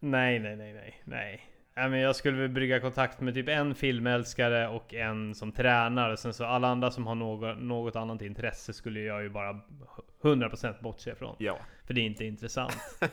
Nej, 0.00 0.38
nej, 0.38 0.56
nej, 0.56 0.72
nej, 0.72 1.02
nej. 1.04 1.46
Men 1.74 2.00
jag 2.00 2.16
skulle 2.16 2.40
väl 2.40 2.48
brygga 2.48 2.80
kontakt 2.80 3.20
med 3.20 3.34
typ 3.34 3.48
en 3.48 3.74
filmälskare 3.74 4.68
och 4.68 4.94
en 4.94 5.34
som 5.34 5.52
tränar. 5.52 6.10
Och 6.10 6.18
sen 6.18 6.34
så 6.34 6.44
alla 6.44 6.68
andra 6.68 6.90
som 6.90 7.06
har 7.06 7.14
något, 7.14 7.58
något 7.58 7.96
annat 7.96 8.22
intresse 8.22 8.72
skulle 8.72 9.00
jag 9.00 9.22
ju 9.22 9.28
bara 9.28 9.60
100% 10.22 10.82
bortse 10.82 11.10
ifrån. 11.10 11.36
Ja. 11.38 11.58
För 11.86 11.94
det 11.94 12.00
är 12.00 12.06
inte 12.06 12.24
intressant. 12.24 13.00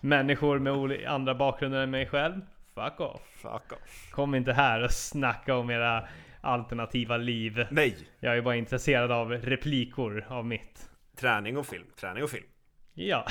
Människor 0.00 0.58
med 0.58 1.06
andra 1.06 1.34
bakgrunder 1.34 1.80
än 1.80 1.90
mig 1.90 2.06
själv, 2.06 2.40
fuck 2.74 3.00
off. 3.00 3.22
Fuck 3.34 3.72
off. 3.72 4.10
Kom 4.10 4.34
inte 4.34 4.52
här 4.52 4.84
och 4.84 4.90
snacka 4.90 5.56
om 5.56 5.70
era 5.70 6.08
alternativa 6.44 7.16
liv. 7.16 7.66
Nej! 7.70 7.96
Jag 8.20 8.36
är 8.36 8.42
bara 8.42 8.56
intresserad 8.56 9.12
av 9.12 9.30
replikor 9.30 10.24
av 10.28 10.46
mitt. 10.46 10.90
Träning 11.16 11.56
och 11.56 11.66
film, 11.66 11.86
träning 12.00 12.22
och 12.22 12.30
film. 12.30 12.46
Ja. 12.94 13.26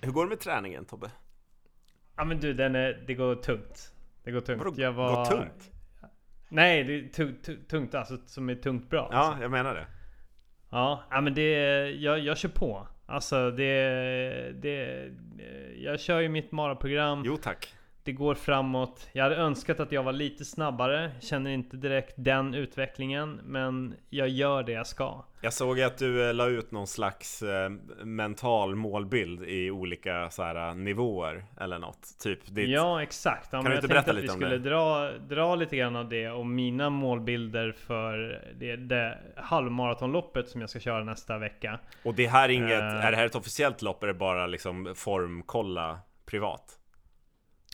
Hur 0.00 0.12
går 0.12 0.24
det 0.24 0.28
med 0.28 0.40
träningen 0.40 0.84
Tobbe? 0.84 1.10
Ja 2.16 2.24
men 2.24 2.40
du, 2.40 2.54
den 2.54 2.74
är, 2.74 3.04
det 3.06 3.14
går 3.14 3.34
tungt. 3.34 3.92
Det 4.24 4.30
går 4.30 4.40
tungt. 4.40 4.64
Vadå, 4.64 4.82
jag 4.82 4.92
var, 4.92 5.16
går 5.16 5.24
tungt? 5.24 5.70
Nej, 6.48 6.84
det 6.84 6.94
är 6.94 7.08
tungt, 7.08 7.68
tungt 7.68 7.94
alltså 7.94 8.18
som 8.26 8.48
är 8.48 8.54
tungt 8.54 8.90
bra. 8.90 9.08
Ja, 9.12 9.18
alltså. 9.18 9.42
jag 9.42 9.50
menar 9.50 9.74
det. 9.74 9.86
Ja, 10.70 11.04
ja 11.10 11.20
men 11.20 11.34
det, 11.34 11.50
jag, 11.90 12.18
jag 12.18 12.38
kör 12.38 12.48
på. 12.48 12.86
Alltså 13.06 13.50
det, 13.50 14.52
det, 14.62 15.08
jag 15.76 16.00
kör 16.00 16.20
ju 16.20 16.28
mitt 16.28 16.52
maraprogram. 16.52 17.22
Jo 17.26 17.36
tack. 17.36 17.75
Det 18.06 18.12
går 18.12 18.34
framåt. 18.34 19.08
Jag 19.12 19.22
hade 19.22 19.36
önskat 19.36 19.80
att 19.80 19.92
jag 19.92 20.02
var 20.02 20.12
lite 20.12 20.44
snabbare. 20.44 21.10
Känner 21.20 21.50
inte 21.50 21.76
direkt 21.76 22.14
den 22.16 22.54
utvecklingen. 22.54 23.40
Men 23.44 23.94
jag 24.10 24.28
gör 24.28 24.62
det 24.62 24.72
jag 24.72 24.86
ska. 24.86 25.24
Jag 25.40 25.52
såg 25.52 25.80
att 25.80 25.98
du 25.98 26.28
eh, 26.28 26.34
la 26.34 26.46
ut 26.46 26.70
någon 26.70 26.86
slags 26.86 27.42
eh, 27.42 27.70
mental 28.04 28.74
målbild 28.74 29.42
i 29.42 29.70
olika 29.70 30.30
så 30.30 30.42
här, 30.42 30.74
nivåer 30.74 31.44
eller 31.60 31.78
något. 31.78 32.18
Typ 32.22 32.54
ditt... 32.54 32.68
Ja 32.68 33.02
exakt. 33.02 33.48
Ja, 33.52 33.58
Kan 33.62 33.64
du 33.64 33.70
jag 33.70 33.76
inte 33.84 33.88
tänkte 33.88 33.94
berätta 33.94 34.10
att 34.10 34.16
vi 34.16 34.20
lite 34.22 34.32
om 34.34 34.40
skulle 34.40 34.58
det? 34.58 34.70
dra, 34.70 35.10
dra 35.18 35.54
lite 35.54 35.76
grann 35.76 35.96
av 35.96 36.08
det 36.08 36.30
och 36.30 36.46
mina 36.46 36.90
målbilder 36.90 37.72
för 37.72 38.42
det, 38.54 38.76
det 38.76 39.18
halvmaratonloppet 39.36 40.48
som 40.48 40.60
jag 40.60 40.70
ska 40.70 40.80
köra 40.80 41.04
nästa 41.04 41.38
vecka. 41.38 41.78
Och 42.02 42.14
det 42.14 42.26
här 42.26 42.48
är 42.48 42.52
inget, 42.52 42.70
Eh. 42.80 43.04
är 43.06 43.10
det 43.10 43.16
här 43.16 43.26
ett 43.26 43.34
officiellt 43.36 43.82
lopp 43.82 44.02
eller 44.02 44.12
bara 44.14 44.46
liksom 44.46 44.94
formkolla 44.96 45.98
privat? 46.26 46.78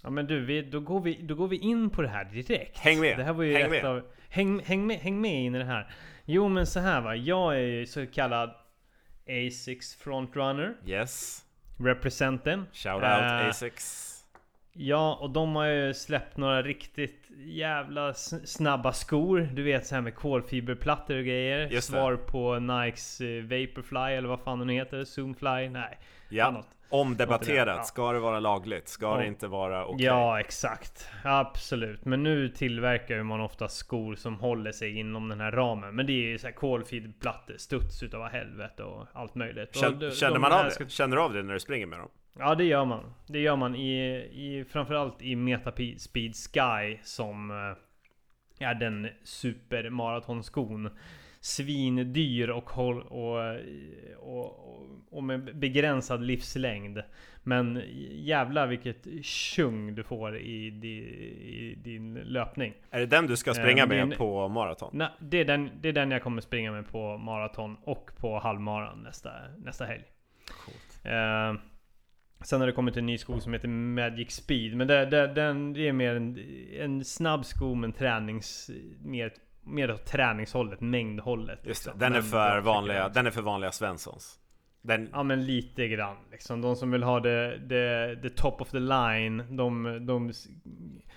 Ja 0.02 0.10
men 0.10 0.26
du, 0.26 0.44
vi, 0.44 0.62
då, 0.62 0.80
går 0.80 1.00
vi, 1.00 1.22
då 1.22 1.34
går 1.34 1.48
vi 1.48 1.56
in 1.56 1.90
på 1.90 2.02
det 2.02 2.08
här 2.08 2.24
direkt. 2.24 2.78
Häng 2.78 3.00
med, 3.00 3.18
Det 3.18 3.24
här 3.24 3.32
var 3.32 3.44
ju 3.44 3.54
häng 3.54 3.70
med. 3.70 3.84
Av, 3.84 4.02
häng, 4.28 4.60
häng, 4.64 4.86
med, 4.86 4.96
häng 4.96 5.20
med 5.20 5.44
in 5.44 5.54
i 5.54 5.58
det 5.58 5.64
här. 5.64 5.90
Jo 6.24 6.48
men 6.48 6.66
så 6.66 6.80
här 6.80 7.00
va, 7.00 7.16
jag 7.16 7.54
är 7.54 7.58
ju 7.58 7.86
så 7.86 8.06
kallad 8.06 8.50
A6 9.26 9.98
frontrunner. 9.98 10.74
Yes. 10.86 11.44
Representen. 11.78 12.66
Shout 12.72 12.94
out 12.94 13.02
Eh, 13.02 13.48
A6. 13.48 14.08
Ja, 14.72 15.18
och 15.20 15.30
de 15.30 15.56
har 15.56 15.66
ju 15.66 15.94
släppt 15.94 16.36
några 16.36 16.62
riktigt 16.62 17.30
jävla 17.36 18.14
snabba 18.14 18.92
skor. 18.92 19.48
Du 19.52 19.62
vet 19.62 19.86
så 19.86 19.94
här 19.94 20.02
med 20.02 20.14
kolfiberplattor 20.14 21.16
och 21.16 21.24
grejer. 21.24 21.60
Just 21.60 21.88
det. 21.88 21.92
Svar 21.92 22.16
på 22.16 22.58
Nikes 22.58 23.20
eh, 23.20 23.42
Vaporfly 23.42 24.16
eller 24.16 24.28
vad 24.28 24.40
fan 24.40 24.58
den 24.58 24.68
heter. 24.68 25.04
Zoomfly? 25.04 25.68
Nej. 25.68 25.98
Ja. 26.28 26.50
Något. 26.50 26.68
Omdebatterat. 26.92 27.76
Ja. 27.76 27.82
Ska 27.82 28.12
det 28.12 28.18
vara 28.18 28.40
lagligt? 28.40 28.88
Ska 28.88 29.06
Ja. 29.06 29.16
det 29.16 29.26
inte 29.26 29.48
vara 29.48 29.86
okej? 29.86 30.06
Ja, 30.06 30.40
exakt. 30.40 31.08
Absolut. 31.24 32.04
Men 32.04 32.22
nu 32.22 32.48
tillverkar 32.48 33.14
ju 33.14 33.22
man 33.22 33.40
ofta 33.40 33.68
skor 33.68 34.14
som 34.14 34.34
håller 34.40 34.72
sig 34.72 34.98
inom 34.98 35.28
den 35.28 35.40
här 35.40 35.52
ramen. 35.52 35.94
Men 35.96 36.06
det 36.06 36.12
är 36.12 36.28
ju 36.28 36.38
så 36.38 36.46
här 36.46 36.54
kolfiberplattor, 36.54 37.54
studs 37.58 38.02
utav 38.02 38.28
helvete 38.28 38.82
och 38.82 39.06
allt 39.12 39.34
möjligt. 39.34 39.76
Känn, 39.76 39.92
och 39.94 39.98
de- 39.98 40.10
känner 40.10 40.38
man 40.38 40.52
av 40.52 40.70
ska- 40.70 40.84
det? 40.84 40.90
Känner 40.90 41.16
du 41.16 41.22
av 41.22 41.32
det 41.32 41.42
när 41.42 41.54
du 41.54 41.60
springer 41.60 41.86
med 41.86 41.98
dem? 41.98 42.08
Ja 42.38 42.54
det 42.54 42.64
gör 42.64 42.84
man. 42.84 43.14
Det 43.26 43.38
gör 43.38 43.56
man 43.56 43.74
i, 43.76 44.14
i 44.32 44.64
framförallt 44.72 45.22
i 45.22 45.36
Metaspeed 45.36 46.34
Sky 46.36 46.98
som 47.02 47.50
eh, 47.50 48.66
är 48.68 48.74
den 48.74 49.08
supermaratonskon. 49.24 50.90
Svindyr 51.44 52.50
och, 52.50 52.78
och, 52.78 53.56
och, 54.18 54.78
och, 55.10 55.24
med 55.24 55.56
begränsad 55.58 56.22
livslängd. 56.22 57.02
Men 57.42 57.82
jävla 58.10 58.66
vilket 58.66 59.24
tjung 59.24 59.94
du 59.94 60.02
får 60.02 60.38
i, 60.38 60.66
i 60.66 61.74
din 61.84 62.14
löpning. 62.14 62.74
Är 62.90 63.00
det 63.00 63.06
den 63.06 63.26
du 63.26 63.36
ska 63.36 63.54
springa 63.54 63.82
Eh, 63.82 63.88
med 63.88 64.08
min- 64.08 64.18
på 64.18 64.48
maraton? 64.48 64.90
Nej, 64.92 65.08
det, 65.18 65.38
är 65.40 65.44
den, 65.44 65.70
det 65.80 65.88
är 65.88 65.92
den 65.92 66.10
jag 66.10 66.22
kommer 66.22 66.42
springa 66.42 66.72
med 66.72 66.88
på 66.88 67.18
maraton 67.18 67.76
och 67.84 68.10
på 68.16 68.38
halvmaran 68.38 69.02
nästa, 69.02 69.30
nästa 69.64 69.84
helg. 69.84 70.04
Eh, 71.04 71.54
sen 72.44 72.60
har 72.60 72.66
det 72.66 72.72
kommit 72.72 72.96
en 72.96 73.06
ny 73.06 73.18
sko 73.18 73.40
som 73.40 73.52
heter 73.52 73.68
Magic 73.68 74.30
Speed. 74.30 74.76
Men 74.76 74.86
det, 74.86 75.06
det, 75.06 75.26
den, 75.26 75.72
det 75.72 75.88
är 75.88 75.92
mer 75.92 76.14
en, 76.14 76.38
en 76.78 77.04
snabb 77.04 77.44
sko 77.44 77.74
men 77.74 77.92
tränings... 77.92 78.70
Mer, 79.04 79.32
mer 79.62 79.92
åt 79.92 80.04
träningshållet, 80.04 80.80
mängdhållet. 80.80 81.60
Just 81.62 81.86
liksom. 81.86 81.98
den 82.00 82.14
är 82.14 82.22
för 82.22 82.60
vanliga, 82.60 83.08
den 83.08 83.26
är 83.26 83.30
för 83.30 83.42
vanliga 83.42 83.72
Svenssons. 83.72 84.38
Den, 84.82 85.08
Ja 85.12 85.22
men 85.22 85.46
lite 85.46 85.88
grann 85.88 86.16
liksom. 86.30 86.60
De 86.60 86.76
som 86.76 86.90
vill 86.90 87.02
ha 87.02 87.20
det, 87.20 87.58
det, 87.58 88.14
det 88.14 88.36
top 88.36 88.60
of 88.60 88.70
the 88.70 88.78
line. 88.78 89.56
De, 89.56 89.98
de 90.06 90.32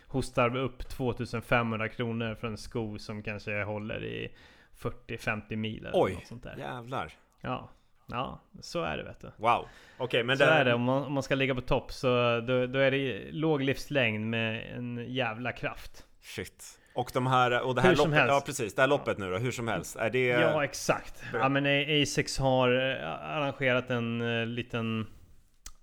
hostar 0.07 0.55
upp 0.55 0.89
2500 0.89 1.89
kronor 1.89 2.35
för 2.35 2.47
en 2.47 2.57
sko 2.57 2.99
som 2.99 3.23
kanske 3.23 3.63
håller 3.63 4.03
i 4.03 4.35
40-50 4.77 5.55
mil 5.55 5.85
eller 5.85 6.03
oj, 6.03 6.13
något 6.13 6.27
sånt 6.27 6.43
där. 6.43 6.55
jävlar. 6.57 7.13
Ja. 7.41 7.69
Ja, 8.07 8.41
så 8.61 8.83
är 8.83 8.97
det 8.97 9.03
vet 9.03 9.19
du. 9.19 9.31
Wow. 9.37 9.65
Okej, 9.97 10.23
men 10.23 10.37
Så 10.37 10.45
det, 10.45 10.51
är 10.51 10.65
det, 10.65 10.73
om 10.73 10.81
man, 10.81 11.03
om 11.03 11.13
man 11.13 11.23
ska 11.23 11.35
ligga 11.35 11.55
på 11.55 11.61
topp 11.61 11.91
så 11.91 12.07
då, 12.39 12.65
då 12.65 12.79
är 12.79 12.91
det 12.91 13.31
låg 13.31 13.61
livslängd 13.61 14.29
med 14.29 14.75
en 14.77 15.05
jävla 15.07 15.51
kraft. 15.51 16.05
Shit. 16.21 16.79
Och 16.95 17.11
de 17.13 17.27
här, 17.27 17.61
och 17.61 17.75
det 17.75 17.81
här 17.81 17.89
Hur 17.89 17.95
som 17.95 18.05
loppet, 18.09 18.19
helst. 18.19 18.33
ja 18.33 18.41
precis, 18.45 18.75
det 18.75 18.81
här 18.81 18.87
loppet 18.87 19.17
nu 19.17 19.29
då, 19.31 19.37
hur 19.37 19.51
som 19.51 19.67
helst. 19.67 19.95
Är 19.95 20.09
det... 20.09 20.25
Ja 20.27 20.63
exakt. 20.63 21.23
Ja 21.33 21.49
men 21.49 21.65
A- 21.65 22.01
Asics 22.01 22.37
har 22.37 22.69
eh, 22.99 23.09
arrangerat 23.09 23.89
en 23.89 24.21
eh, 24.41 24.45
liten 24.45 25.07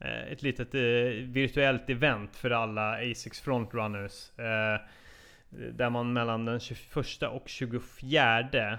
eh, 0.01 0.33
Ett 0.33 0.43
litet 0.43 0.75
virtuellt 1.25 1.91
event 1.91 2.37
för 2.37 2.51
alla 2.51 2.93
Asics 3.11 3.41
frontrunners. 3.41 4.31
Där 5.73 5.91
man 5.91 6.13
mellan 6.13 6.45
den 6.45 6.61
21 6.61 7.23
och 7.23 7.49
24 7.49 8.79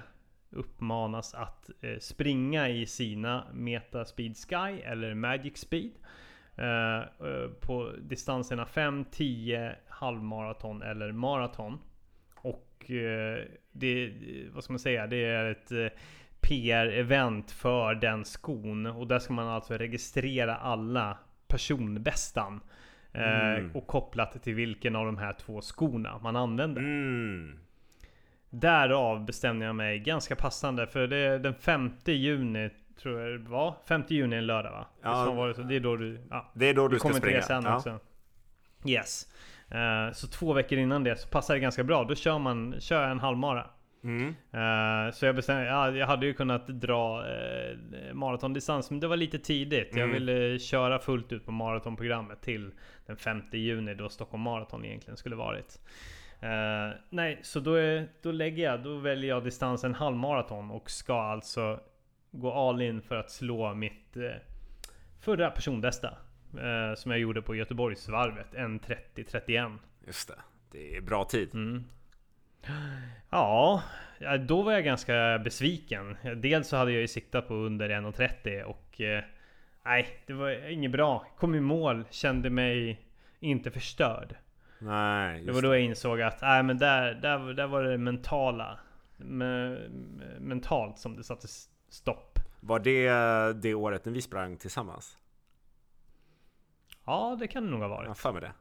uppmanas 0.52 1.34
att 1.34 1.70
springa 2.00 2.70
i 2.70 2.86
sina 2.86 3.48
Meta 3.54 4.06
Speed 4.06 4.36
Sky 4.38 4.82
eller 4.82 5.14
Magic 5.14 5.58
Speed. 5.58 5.92
På 7.60 7.92
distanserna 8.02 8.66
5, 8.66 9.06
10, 9.12 9.76
halvmaraton 9.88 10.82
eller 10.82 11.12
maraton. 11.12 11.80
Och 12.44 12.92
eh, 12.92 13.44
det, 13.72 14.14
vad 14.54 14.64
ska 14.64 14.74
man 14.74 14.80
säga, 14.80 15.08
det 15.08 15.26
är 15.26 15.52
ett 15.52 15.72
eh, 15.72 15.88
PR-event 16.42 17.52
för 17.52 17.96
den 17.96 18.26
skon. 18.26 18.86
Och 18.86 19.08
där 19.08 19.20
ska 19.20 19.34
man 19.34 19.48
alltså 19.48 19.74
registrera 19.74 20.56
alla 20.56 21.18
personbästan. 21.48 22.60
eh, 23.14 23.54
Mm. 23.54 23.72
Och 23.72 23.88
kopplat 23.88 24.44
till 24.44 24.56
vilken 24.56 24.96
av 24.96 25.06
de 25.06 25.18
här 25.18 25.34
två 25.34 25.62
skorna 25.62 26.20
man 26.24 26.36
använder. 26.36 26.82
Mm. 26.82 27.60
Därav 28.50 29.26
bestämde 29.26 29.66
jag 29.66 29.76
mig 29.76 30.00
ganska 30.00 30.36
passande 30.36 30.88
för 30.88 31.08
det 31.08 31.18
är 31.18 31.40
den 31.40 31.56
5 31.56 31.92
juni 32.06 32.70
tror 33.02 33.20
jag 33.22 33.40
det 33.42 33.50
var. 33.50 33.76
5 33.88 34.04
juni 34.08 34.36
är 34.36 34.40
en 34.40 34.46
lördag 34.48 34.72
va? 34.72 34.88
Ja. 35.02 35.54
Det, 35.68 35.76
är 35.76 35.80
då 35.80 35.96
du... 35.96 36.22
Ja. 36.30 36.52
Det 36.54 36.66
är 36.66 36.74
då 36.74 36.88
du 36.88 37.00
ska 37.00 37.14
springa. 37.14 37.42
sen 37.42 37.64
ja. 37.64 37.76
också. 37.76 38.00
Yes. 38.86 39.28
Eh, 39.74 40.14
så 40.14 40.28
två 40.28 40.54
veckor 40.54 40.78
innan 40.78 41.04
det 41.04 41.16
så 41.16 41.28
passar 41.28 41.54
det 41.54 41.60
ganska 41.60 41.84
bra. 41.84 42.04
Då 42.04 42.16
kör 42.16 42.40
man 42.40 42.76
kör 42.80 43.02
jag 43.02 43.12
en 43.12 43.20
halvmara. 43.20 43.68
Mm. 44.04 44.28
Eh, 44.52 45.14
så 45.14 45.26
jag 45.26 45.36
bestämde, 45.36 45.66
ja, 45.66 45.92
jag 45.92 46.08
hade 46.08 46.26
ju 46.26 46.34
kunnat 46.34 46.68
dra 46.68 47.22
uh, 47.22 48.14
maratondistans 48.14 48.92
men 48.92 49.00
det 49.00 49.08
var 49.08 49.18
lite 49.18 49.40
tidigt. 49.40 49.90
Jag 49.92 50.10
Mm. 50.10 50.14
ville 50.14 50.60
köra 50.60 51.00
fullt 51.00 51.32
ut 51.32 51.46
på 51.46 51.52
maratonprogrammet 51.52 52.42
till 52.42 52.72
den 53.06 53.18
5 53.18 53.42
juni 53.52 53.94
då 53.96 54.10
Stockholm 54.10 54.44
Marathon 54.44 54.86
egentligen 54.86 55.18
skulle 55.18 55.36
varit. 55.36 55.80
Eh, 56.40 56.98
nej, 57.10 57.40
så 57.42 57.60
då, 57.60 57.74
är, 57.74 58.08
då 58.22 58.32
lägger 58.32 58.64
jag, 58.64 58.84
då 58.84 58.98
väljer 58.98 59.30
jag 59.30 59.44
distansen 59.44 59.94
halvmaraton 59.94 60.72
och 60.72 60.90
ska 60.90 61.22
alltså 61.22 61.80
gå 62.32 62.54
all 62.54 62.82
in 62.82 63.02
för 63.02 63.16
att 63.16 63.32
slå 63.32 63.74
mitt 63.74 64.18
eh, 64.18 64.32
förra 65.22 65.52
personbästa. 65.52 66.18
Eh, 66.58 66.96
som 66.96 67.12
jag 67.12 67.20
gjorde 67.20 67.42
på 67.42 67.56
Göteborgsvarvet, 67.56 68.54
en 68.56 68.80
30-31. 68.80 69.78
Just 70.08 70.28
det. 70.28 70.40
Det 70.72 70.98
är 70.98 71.02
bra 71.02 71.24
tid. 71.26 71.54
Mm. 71.54 71.84
Ja, 73.30 73.84
då 74.48 74.62
var 74.62 74.72
jag 74.72 74.84
ganska 74.84 75.42
besviken. 75.44 76.18
Dels 76.36 76.68
så 76.68 76.78
hade 76.78 76.92
jag 76.92 77.02
ju 77.02 77.08
siktat 77.08 77.48
på 77.48 77.54
under 77.54 77.90
1.30 77.90 78.64
och 78.64 79.02
eh, 79.02 79.24
nej, 79.86 80.08
det 80.28 80.34
var 80.34 80.70
inget 80.70 80.92
bra. 80.92 81.28
Kom 81.38 81.56
i 81.56 81.60
mål, 81.60 82.06
kände 82.10 82.50
mig 82.50 83.02
inte 83.40 83.72
förstörd. 83.72 84.36
Nej, 84.80 85.40
Det 85.40 85.46
just 85.46 85.56
var 85.56 85.62
då 85.62 85.76
jag 85.76 85.82
insåg 85.82 86.22
att 86.22 86.42
nej, 86.42 86.64
men 86.64 86.78
där, 86.78 87.14
där, 87.14 87.54
där 87.54 87.68
var 87.68 87.84
det 87.84 87.98
mentala. 87.98 88.80
Me, 89.18 89.78
mentalt 90.40 90.98
som 91.00 91.16
det 91.16 91.24
satte 91.24 91.48
stopp. 91.90 92.40
Var 92.60 92.80
det 92.80 93.10
det 93.62 93.74
året 93.74 94.06
när 94.06 94.14
vi 94.14 94.22
sprang 94.22 94.58
tillsammans? 94.58 95.18
Ja, 97.06 97.36
det 97.40 97.48
kan 97.48 97.64
det 97.64 97.70
nog 97.70 97.80
ha 97.80 97.88
Jag 97.90 97.96
har 97.98 98.06
varit. 98.06 98.18
för 98.18 98.32
mig 98.32 98.42
det. 98.42 98.52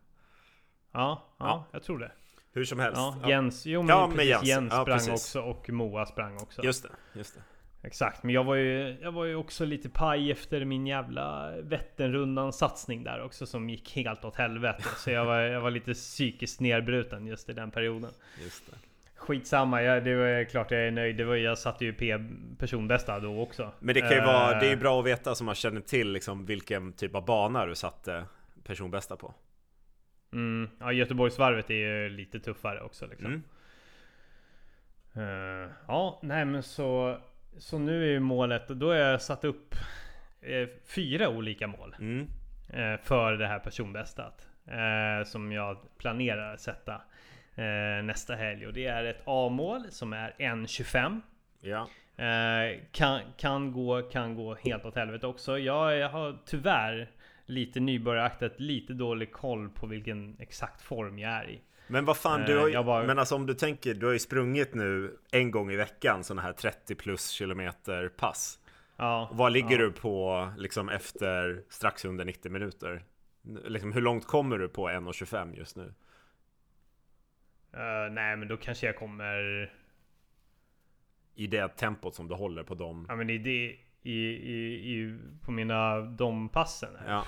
Ja, 0.93 1.23
ja, 1.39 1.47
Ja. 1.47 1.65
jag 1.73 1.83
tror 1.83 1.99
det. 1.99 2.13
Hur 2.53 2.65
som 2.65 2.79
helst. 2.79 2.97
Ja. 3.01 3.29
Jens, 3.29 3.67
jo 3.67 3.83
men 3.83 3.89
Ja, 3.89 4.07
med 4.07 4.17
precis, 4.17 4.31
Jens. 4.31 4.47
Jens, 4.49 4.73
sprang 4.73 4.85
precis. 4.87 5.11
också 5.13 5.41
och 5.41 5.71
Moa 5.71 6.07
sprang 6.07 6.37
också. 6.37 6.65
Just 6.65 6.83
det, 6.83 6.89
just 7.19 7.35
det. 7.35 7.41
Exakt, 7.85 8.23
men 8.23 8.35
jag 8.35 8.45
var 8.45 8.55
ju, 8.55 8.99
jag 9.03 9.13
var 9.13 9.25
ju 9.25 9.37
också 9.37 9.65
lite 9.65 9.89
paj 9.89 10.33
efter 10.33 10.65
min 10.65 10.87
jävla 10.87 11.53
Vätternrundan 11.61 12.53
satsning 12.53 13.05
där 13.05 13.23
också 13.25 13.47
som 13.47 13.71
gick 13.71 13.97
helt 13.97 14.25
åt 14.25 14.37
helvete. 14.37 14.83
Så 14.97 15.11
jag 15.11 15.25
var, 15.25 15.39
jag 15.41 15.61
var 15.61 15.71
lite 15.71 15.95
psykiskt 15.95 16.61
nedbruten 16.61 17.27
just 17.27 17.49
i 17.49 17.53
den 17.53 17.71
perioden. 17.71 18.11
Just 18.43 18.71
det. 18.71 18.77
Skitsamma, 19.23 19.83
jag, 19.83 20.05
det 20.05 20.15
var 20.15 20.45
klart 20.45 20.71
jag 20.71 20.81
är 20.87 20.91
nöjd. 20.91 21.17
Det 21.17 21.25
var, 21.25 21.37
jag 21.37 21.59
satte 21.59 21.85
ju 21.85 21.93
P 21.93 22.19
personbästa 22.59 23.21
då 23.21 23.41
också. 23.43 23.73
Men 23.79 23.95
det 23.95 24.01
kan 24.01 24.11
ju 24.11 24.21
vara, 24.21 24.53
Eh, 24.53 24.61
det 24.61 24.67
är 24.67 24.71
ju 24.71 24.77
bra 24.77 25.01
att 25.01 25.07
veta 25.07 25.35
så 25.35 25.45
man 25.45 25.55
känner 25.55 25.81
till 25.81 26.13
liksom 26.13 26.47
vilken 26.47 26.93
typ 26.93 27.15
av 27.15 27.25
bana 27.25 27.67
du 27.67 27.75
satte 27.75 28.25
personbästa 28.65 29.17
på. 29.17 29.35
Mm, 30.33 30.71
ja, 30.81 30.93
Göteborgsvarvet 30.93 31.71
är 31.71 31.75
ju 31.75 32.09
lite 32.09 32.41
tuffare 32.41 32.81
också 32.83 33.07
liksom. 33.07 33.43
Mm. 35.15 35.65
Eh, 35.65 35.71
ja, 35.89 36.21
nej 36.23 36.45
men 36.45 36.63
så, 36.63 37.19
så 37.59 37.79
nu 37.79 38.03
är 38.05 38.09
ju 38.09 38.21
målet, 38.21 38.69
då 38.69 38.89
har 38.89 38.95
jag 38.95 39.23
satt 39.23 39.45
upp 39.45 39.75
eh, 40.41 40.69
fyra 40.87 41.29
olika 41.29 41.67
mål 41.67 41.97
Mm. 41.99 42.27
för 43.03 43.33
det 43.33 43.47
här 43.47 43.59
personbästat. 43.59 44.49
Som 45.25 45.53
jag 45.53 45.77
planerar 45.99 46.57
sätta 46.57 47.01
eh, 47.57 48.05
nästa 48.05 48.35
helg. 48.35 48.67
Och 48.67 48.73
det 48.73 48.87
är 48.87 49.05
ett 49.05 49.23
A-mål 49.25 49.83
som 49.91 50.13
är 50.13 50.35
1.25. 50.39 51.21
Ja. 51.61 51.89
Eh, 52.25 52.81
kan, 52.93 53.21
kan, 53.37 53.73
gå, 53.73 54.03
kan 54.03 54.35
gå 54.35 54.55
helt 54.55 54.85
åt 54.85 54.95
helvete 54.97 55.27
också. 55.27 55.59
Jag, 55.59 55.97
jag 55.99 56.09
har 56.09 56.39
tyvärr 56.47 57.11
lite 57.47 57.81
nybörjaraktigt 57.81 58.61
lite 58.61 58.93
dålig 58.93 59.33
koll 59.33 59.69
på 59.69 59.87
vilken 59.87 60.37
exakt 60.39 60.83
form 60.83 61.19
jag 61.19 61.33
är 61.33 61.51
i. 61.51 61.61
Men 61.87 62.05
vad 62.05 62.17
fan, 62.17 62.41
Eh, 62.41 62.47
du 62.47 62.59
har 62.59 62.69
ju, 62.69 62.83
bara- 62.83 63.07
men 63.07 63.19
alltså 63.19 63.35
om 63.35 63.47
du 63.47 63.55
tänker, 63.55 63.95
du 63.95 64.07
har 64.07 64.13
ju 64.13 64.19
sprungit 64.19 64.75
nu 64.75 65.17
en 65.33 65.51
gång 65.51 65.71
i 65.71 65.77
veckan 65.77 66.25
sådana 66.25 66.43
här 66.43 66.53
30 66.53 66.95
plus 66.95 67.31
kilometer 67.31 68.09
pass. 68.09 68.59
Ja, 68.97 69.29
vad 69.33 69.53
ligger 69.53 69.79
ja. 69.79 69.79
du 69.79 69.93
på 69.93 70.49
liksom 70.57 70.89
efter 70.89 71.63
strax 71.69 72.05
under 72.05 72.25
90 72.25 72.53
minuter? 72.53 73.03
Liksom, 73.65 73.93
hur 73.93 74.01
långt 74.01 74.27
kommer 74.27 74.59
du 74.59 74.69
på 74.69 74.89
1.25 74.89 75.57
just 75.57 75.77
nu? 75.77 75.95
Eh, 77.73 78.13
nej 78.13 78.37
men 78.37 78.49
då 78.49 78.57
kanske 78.57 78.87
jag 78.87 78.97
kommer... 78.97 79.71
I 81.35 81.47
det 81.47 81.69
tempot 81.69 82.15
som 82.15 82.29
du 82.29 82.35
håller 82.35 82.63
på 82.63 82.75
dem? 82.75 83.07
Ja 83.09 83.17
men 83.17 83.31
i 83.31 83.39
det... 83.39 83.77
I, 84.05 84.13
i, 84.13 84.75
i, 84.93 85.19
på 85.41 85.51
mina 85.51 86.01
de 86.01 86.49
passen. 86.49 86.97
Ja, 87.07 87.25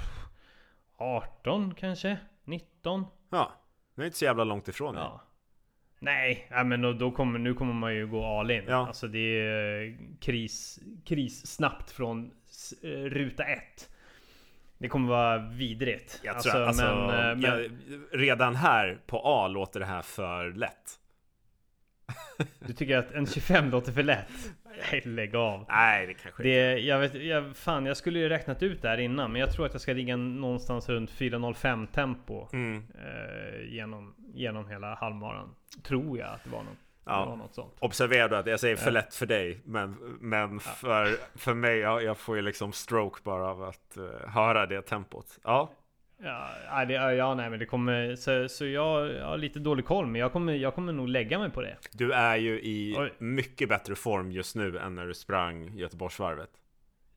18 0.96 1.74
kanske? 1.74 2.18
19? 2.44 3.06
ja. 3.30 3.52
Det 3.94 4.02
är 4.02 4.06
inte 4.06 4.18
så 4.18 4.24
jävla 4.24 4.44
långt 4.44 4.68
ifrån. 4.68 4.94
Ja. 4.94 5.20
Nej, 5.98 6.46
ja, 6.50 6.64
men 6.64 6.82
då, 6.82 6.92
då 6.92 7.10
kommer, 7.10 7.38
nu 7.38 7.54
kommer 7.54 7.72
man 7.72 7.94
ju 7.94 8.06
gå 8.06 8.24
all 8.24 8.50
in. 8.50 8.64
Ja. 8.68 8.86
Alltså 8.86 9.08
det 9.08 9.18
är 9.18 9.98
kris, 10.20 10.80
kris 11.04 11.46
snabbt 11.46 11.90
från 11.90 12.30
eh, 12.82 12.88
ruta 12.88 13.44
ett. 13.44 13.93
Det 14.84 14.88
kommer 14.88 15.08
vara 15.08 15.38
vidrigt. 15.38 16.20
Jag 16.24 16.42
tror, 16.42 16.62
alltså, 16.62 16.84
men, 16.84 17.10
eh, 17.10 17.36
men, 17.36 17.40
jag, 17.40 17.70
redan 18.20 18.56
här 18.56 18.98
på 19.06 19.20
A 19.24 19.48
låter 19.48 19.80
det 19.80 19.86
här 19.86 20.02
för 20.02 20.52
lätt. 20.52 20.98
Du 22.58 22.72
tycker 22.72 22.98
att 22.98 23.10
en 23.12 23.26
25 23.26 23.70
låter 23.70 23.92
för 23.92 24.02
lätt? 24.02 24.52
Nej, 24.92 25.02
lägg 25.04 25.36
av. 25.36 25.64
Nej, 25.68 26.06
det 26.06 26.14
kanske 26.14 26.42
Det, 26.42 26.78
jag 26.78 26.98
vet, 26.98 27.14
jag, 27.14 27.56
fan 27.56 27.86
jag 27.86 27.96
skulle 27.96 28.18
ju 28.18 28.28
räknat 28.28 28.62
ut 28.62 28.82
det 28.82 28.88
här 28.88 28.98
innan 28.98 29.32
men 29.32 29.40
jag 29.40 29.52
tror 29.52 29.66
att 29.66 29.72
jag 29.74 29.80
ska 29.80 29.92
ligga 29.92 30.16
någonstans 30.16 30.88
runt 30.88 31.10
4.05 31.10 31.86
tempo 31.86 32.48
Mm. 32.52 32.76
eh, 32.94 33.72
genom, 33.74 34.14
genom 34.34 34.68
hela 34.68 34.94
halvmaran. 34.94 35.54
Tror 35.82 36.18
jag 36.18 36.28
att 36.28 36.44
det 36.44 36.50
var 36.50 36.62
något, 36.62 36.78
Ja. 37.06 37.48
Observera 37.78 38.28
då 38.28 38.36
att 38.36 38.46
jag 38.46 38.60
säger 38.60 38.76
för 38.76 38.86
Ja. 38.86 38.92
lätt 38.92 39.14
för 39.14 39.26
dig, 39.26 39.60
men, 39.64 39.90
men 40.20 40.60
för, 40.60 41.16
för 41.38 41.54
mig, 41.54 41.78
ja, 41.78 42.00
jag 42.00 42.18
får 42.18 42.36
ju 42.36 42.42
liksom 42.42 42.72
stroke 42.72 43.20
bara 43.24 43.48
av 43.48 43.62
att 43.62 43.96
eh, 43.96 44.28
höra 44.28 44.66
det 44.66 44.82
tempot. 44.82 45.38
Ja, 45.44 45.70
Ja, 46.66 46.84
det, 46.84 46.94
ja, 46.94 47.34
nej 47.34 47.50
men 47.50 47.58
det 47.58 47.66
kommer... 47.66 48.16
Så, 48.16 48.48
så 48.48 48.66
jag, 48.66 49.12
jag 49.12 49.24
har 49.26 49.36
lite 49.38 49.58
dålig 49.58 49.84
koll 49.84 50.06
men 50.06 50.20
jag 50.20 50.32
kommer, 50.32 50.52
jag 50.52 50.74
kommer 50.74 50.92
nog 50.92 51.08
lägga 51.08 51.38
mig 51.38 51.50
på 51.50 51.62
det. 51.62 51.76
du 51.92 52.12
är 52.12 52.36
ju 52.36 52.60
i 52.60 52.94
Oj. 52.98 53.12
mycket 53.18 53.68
bättre 53.68 53.94
form 53.94 54.32
just 54.32 54.56
nu 54.56 54.78
än 54.78 54.94
när 54.94 55.06
du 55.06 55.14
sprang 55.14 55.74
Göteborgsvarvet. 55.76 56.50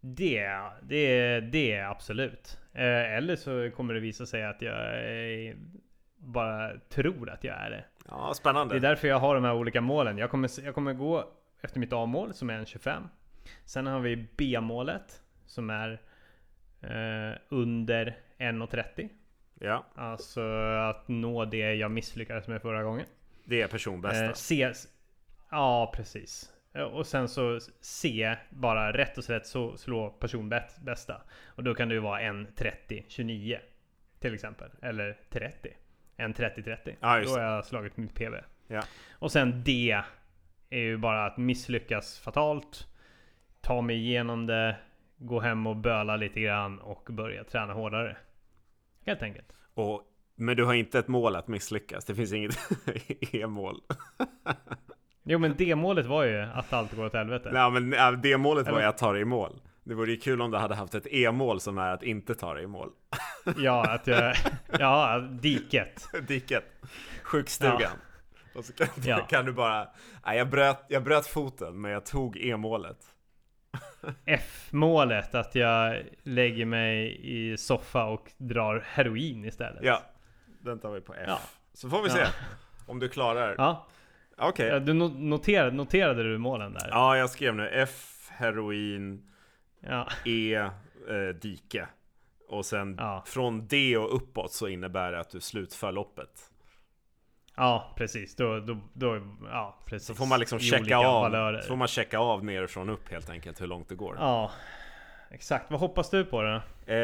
Det, 0.02 0.50
det, 0.82 1.40
det 1.40 1.72
är 1.74 1.86
absolut. 1.90 2.60
Eh, 2.74 3.14
eller 3.16 3.36
så 3.36 3.72
kommer 3.76 3.94
det 3.94 4.00
visa 4.00 4.26
sig 4.26 4.46
att 4.46 4.62
jag 4.62 4.96
eh, 5.48 5.56
bara 6.18 6.72
tror 6.90 7.30
att 7.30 7.44
jag 7.44 7.56
är 7.56 7.70
det. 7.70 7.84
Ja, 8.08 8.34
spännande. 8.34 8.74
Det 8.74 8.78
är 8.78 8.90
därför 8.90 9.08
jag 9.08 9.20
har 9.20 9.36
de 9.36 9.44
här 9.44 9.54
olika 9.56 9.82
målen. 9.82 10.18
Jag 10.18 10.30
kommer, 10.30 10.66
jag 10.66 10.76
kommer 10.76 10.94
gå 10.94 11.30
efter 11.62 11.80
mitt 11.80 11.94
A-mål 11.94 12.34
som 12.34 12.50
är 12.50 12.54
en 12.54 12.66
25. 12.66 13.04
Sen 13.66 13.88
har 13.88 14.00
vi 14.00 14.28
B-målet 14.38 15.22
som 15.46 15.70
är 15.70 16.02
eh, 16.82 17.38
under 17.50 18.18
1.30. 18.38 19.10
Ja, 19.60 19.86
Alltså 19.96 20.42
att 20.90 21.08
nå 21.08 21.46
det 21.46 21.74
jag 21.74 21.92
misslyckades 21.92 22.48
med 22.48 22.62
förra 22.62 22.84
gången. 22.84 23.06
det 23.46 23.62
är 23.62 23.68
personbästa. 23.68 24.26
Eh, 24.26 24.34
C, 24.34 24.72
ja 25.52 25.92
precis. 25.96 26.54
Eh, 26.74 26.82
Och 26.84 27.08
sen 27.08 27.28
så 27.28 27.60
C, 27.82 28.36
bara 28.50 28.94
rätt 28.94 29.18
och 29.18 29.24
slätt 29.24 29.48
så 29.48 29.78
slå 29.78 30.10
personbästa. 30.10 31.22
Och 31.46 31.64
då 31.64 31.74
kan 31.74 31.88
det 31.90 31.94
ju 31.96 32.02
vara 32.02 32.22
en 32.22 32.48
30 32.56 33.06
29 33.08 33.60
till 34.20 34.34
exempel. 34.34 34.70
Eller 34.82 35.18
30. 35.30 35.70
En 36.18 36.34
30 36.34 36.64
30. 36.64 36.96
Ja, 37.00 37.22
då 37.22 37.30
har 37.30 37.40
jag 37.40 37.66
slagit 37.66 37.98
mitt 37.98 38.14
PV. 38.14 38.36
Ja. 38.68 38.82
Och 39.12 39.32
sen 39.32 39.64
D 39.64 40.02
är 40.70 40.80
ju 40.80 40.98
bara 40.98 41.26
att 41.26 41.38
misslyckas 41.38 42.20
fatalt. 42.20 42.88
Ta 43.62 43.82
mig 43.82 43.96
igenom 43.96 44.46
det. 44.46 44.78
Gå 45.18 45.40
hem 45.40 45.68
och 45.68 45.76
böla 45.76 46.16
lite 46.16 46.40
grann 46.40 46.80
och 46.80 47.08
börja 47.12 47.44
träna 47.44 47.74
hårdare. 47.74 48.18
Helt 49.06 49.22
enkelt. 49.22 49.54
Och, 49.74 50.02
men 50.36 50.58
du 50.58 50.66
har 50.66 50.74
inte 50.74 51.00
ett 51.00 51.08
mål 51.08 51.36
att 51.36 51.48
misslyckas. 51.48 52.06
Det 52.06 52.16
finns 52.16 52.34
inget 52.34 52.58
e-mål. 53.34 53.82
Jo 55.24 55.40
men 55.40 55.56
D-målet 55.58 56.06
var 56.06 56.24
ju 56.24 56.42
att 56.42 56.74
allt 56.74 56.96
går 56.96 57.06
åt 57.06 57.14
helvete. 57.14 57.50
Nej, 57.54 57.72
men 57.72 57.92
ja, 57.92 58.12
det 58.12 58.38
målet 58.38 58.68
var 58.68 58.80
ju 58.80 58.86
att 58.86 58.98
ta 58.98 59.14
dig 59.14 59.22
i 59.22 59.26
mål. 59.26 59.62
Det 59.88 59.96
vore 59.96 60.12
ju 60.12 60.18
kul 60.18 60.42
om 60.42 60.52
du 60.52 60.58
hade 60.58 60.76
haft 60.76 60.96
ett 60.96 61.08
e-mål 61.08 61.60
som 61.62 61.78
är 61.78 61.94
att 61.94 62.04
inte 62.04 62.36
ta 62.36 62.54
dig 62.54 62.64
i 62.64 62.68
mål. 62.68 62.90
Ja, 63.58 63.90
att 63.90 64.08
jag... 64.08 64.36
Ja, 64.80 65.20
diket. 65.42 66.08
Diket. 66.28 66.64
Sjukstugan. 67.24 67.92
Och 68.56 68.66
så 68.66 68.74
kan, 68.74 68.88
Ja. 69.06 69.20
kan 69.20 69.46
du 69.46 69.52
bara, 69.54 69.88
nej 70.26 70.38
jag 70.38 70.50
bröt, 70.50 70.86
jag 70.88 71.04
bröt 71.04 71.28
foten 71.28 71.82
men 71.82 71.92
jag 71.92 72.06
tog 72.06 72.38
e-målet. 72.38 72.98
F-målet, 74.26 75.36
att 75.36 75.56
jag 75.56 76.04
lägger 76.24 76.66
mig 76.66 77.20
i 77.24 77.58
soffa 77.58 78.04
och 78.06 78.32
drar 78.38 78.84
heroin 78.88 79.46
istället. 79.46 79.84
Ja, 79.84 80.02
den 80.62 80.80
tar 80.80 80.92
vi 80.92 81.02
på 81.02 81.14
F. 81.14 81.24
Ja. 81.28 81.40
Så 81.74 81.90
får 81.90 82.02
vi 82.04 82.10
Ja. 82.10 82.16
se 82.16 82.26
om 82.88 83.00
du 83.00 83.10
klarar. 83.10 83.56
Ja, 83.58 83.88
Okej. 84.38 84.68
ja, 84.68 84.80
du 84.80 84.94
no- 84.94 85.20
noterade, 85.20 85.72
noterade 85.72 86.24
du 86.24 86.38
målen 86.38 86.74
där? 86.74 86.88
Ja, 86.92 87.18
jag 87.18 87.30
skrev 87.30 87.56
nu 87.56 87.70
F, 87.70 88.28
heroin, 88.32 89.24
Ja. 89.80 90.08
E, 90.26 90.56
eh, 90.56 91.36
dike. 91.42 91.88
Och 92.50 92.66
sen 92.66 92.96
Ja. 93.00 93.24
från 93.26 93.68
D 93.68 93.98
och 93.98 94.16
uppåt 94.16 94.52
så 94.54 94.68
innebär 94.68 95.12
det 95.12 95.20
att 95.20 95.30
du 95.30 95.40
slutför 95.40 95.92
loppet. 95.92 96.52
Ja, 97.56 97.94
precis. 97.98 98.36
Då, 98.36 98.60
då, 98.60 98.78
då, 98.94 99.22
ja, 99.52 99.78
precis. 99.86 100.08
Så 100.08 100.16
får 100.16 100.26
man 100.26 100.40
liksom 100.40 100.58
I 100.58 100.62
checka 100.62 100.98
av, 100.98 101.22
valörer. 101.22 101.62
så 101.62 101.68
får 101.68 101.76
man 101.76 101.88
checka 101.88 102.20
av 102.20 102.46
nerifrån 102.46 102.90
upp 102.90 103.10
helt 103.12 103.30
enkelt 103.30 103.62
hur 103.62 103.68
långt 103.68 103.90
det 103.90 103.96
går. 103.96 104.16
Ja, 104.20 104.52
exakt. 105.32 105.72
Vad 105.72 105.80
hoppas 105.80 106.10
du 106.10 106.26
på 106.26 106.42
då? 106.42 106.62
Eh, 106.94 106.98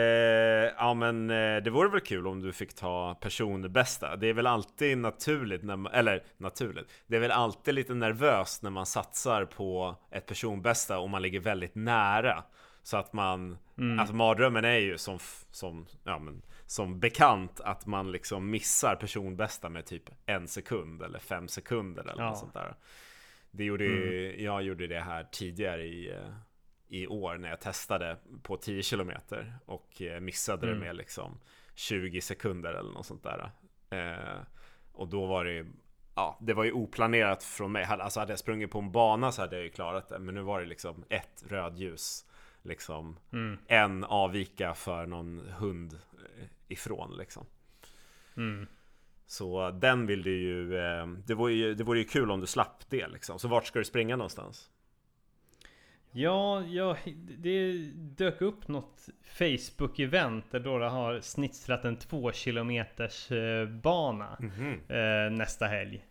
ja 0.78 0.94
men 0.94 1.30
eh, 1.30 1.58
det 1.64 1.70
vore 1.70 1.90
väl 1.90 2.00
kul 2.00 2.28
om 2.28 2.42
du 2.42 2.54
fick 2.54 2.74
ta 2.76 3.16
personbästa. 3.22 4.16
Det 4.16 4.28
är 4.28 4.34
väl 4.34 4.48
alltid 4.48 4.98
naturligt, 4.98 5.64
när 5.64 5.76
man, 5.76 5.94
eller 5.94 6.24
naturligt, 6.38 6.92
det 7.08 7.16
är 7.16 7.20
väl 7.20 7.32
alltid 7.32 7.74
lite 7.74 7.94
nervöst 7.94 8.64
när 8.64 8.70
man 8.70 8.86
satsar 8.86 9.46
på 9.46 9.96
ett 10.12 10.26
personbästa 10.26 11.00
och 11.00 11.10
man 11.10 11.22
ligger 11.22 11.40
väldigt 11.40 11.76
nära. 11.76 12.44
Så 12.84 12.98
att 12.98 13.14
man, 13.14 13.58
Mm. 13.78 14.00
alltså 14.00 14.16
mardrömmen 14.16 14.66
är 14.66 14.78
ju 14.78 14.98
som, 14.98 15.20
som, 15.52 15.86
ja, 16.04 16.20
men, 16.20 16.42
som 16.66 17.00
bekant 17.00 17.60
att 17.60 17.86
man 17.86 18.12
liksom 18.12 18.50
missar 18.50 18.96
personbästa 18.96 19.70
med 19.70 19.86
typ 19.86 20.04
en 20.26 20.48
sekund 20.48 21.02
eller 21.02 21.20
fem 21.20 21.48
sekunder 21.48 22.02
eller 22.02 22.12
Ja. 22.12 22.18
Mm. 22.20 22.30
något 22.30 22.38
sånt 22.40 22.54
där. 22.54 22.76
Det 23.52 23.64
gjorde, 23.64 23.84
ju- 23.84 24.44
jag 24.44 24.64
gjorde 24.64 24.88
det 24.88 25.00
här 25.00 25.24
tidigare 25.32 25.84
i, 25.86 26.18
i 26.88 27.08
år 27.08 27.38
när 27.38 27.50
jag 27.50 27.62
testade 27.62 28.18
på 28.44 28.58
10 28.58 28.84
kilometer 28.84 29.54
och 29.66 30.02
eh, 30.02 30.20
missade 30.20 30.68
Mm. 30.68 30.80
det 30.80 30.86
med 30.86 30.96
liksom 30.96 31.40
20 31.76 32.22
sekunder 32.22 32.74
eller 32.74 32.92
något 32.92 33.06
sånt 33.06 33.24
där. 33.24 33.52
Eh, 33.90 34.42
och 34.92 35.08
då 35.08 35.26
var 35.26 35.46
det 35.46 35.52
ju, 35.54 35.66
ja, 36.16 36.38
det 36.42 36.54
var 36.54 36.64
ju 36.64 36.72
oplanerat 36.72 37.44
från 37.44 37.72
mig. 37.72 37.84
Alltså 37.84 38.20
hade 38.20 38.32
jag 38.32 38.40
sprungit 38.40 38.72
på 38.72 38.80
en 38.80 38.92
bana 38.92 39.32
så 39.32 39.42
hade 39.42 39.56
jag 39.56 39.64
ju 39.64 39.70
klarat 39.70 40.10
det. 40.10 40.20
Men 40.20 40.36
nu 40.36 40.42
var 40.42 40.60
det 40.60 40.66
liksom 40.66 41.04
ett 41.10 41.44
rödljus, 41.48 42.26
liksom 42.64 43.20
Mm. 43.34 43.58
en 43.68 44.04
avvika 44.04 44.74
för 44.74 45.06
någon 45.06 45.40
hund 45.60 45.94
eh, 45.94 46.46
ifrån 46.68 47.18
liksom. 47.18 47.46
Mm. 48.38 48.68
Så 49.26 49.72
den 49.72 50.06
vill 50.08 50.24
du 50.24 50.38
ju, 50.42 50.78
eh, 50.78 51.08
det 51.08 51.34
vore 51.34 51.54
ju, 51.54 51.74
det 51.74 51.84
vore 51.84 52.00
ju 52.00 52.06
kul 52.06 52.32
om 52.32 52.40
du 52.40 52.48
slapp 52.48 52.90
det 52.90 53.08
liksom. 53.08 53.40
Så 53.40 53.48
vart 53.48 53.66
ska 53.66 53.80
du 53.80 53.86
springa 53.86 54.16
någonstans? 54.16 54.70
Ja, 56.16 56.62
ja, 56.66 56.98
det 57.38 57.74
dök 57.96 58.42
upp 58.42 58.68
något 58.68 59.10
Facebook-event 59.40 60.44
där 60.52 60.60
Dora 60.60 60.90
har 60.90 61.20
snitstrat 61.20 61.86
en 61.86 61.98
två 61.98 62.32
kilometers 62.32 63.32
eh, 63.32 63.68
bana 63.68 64.38
Mhm. 64.40 64.80
eh, 64.88 65.32
nästa 65.38 65.66
helg. 65.66 66.06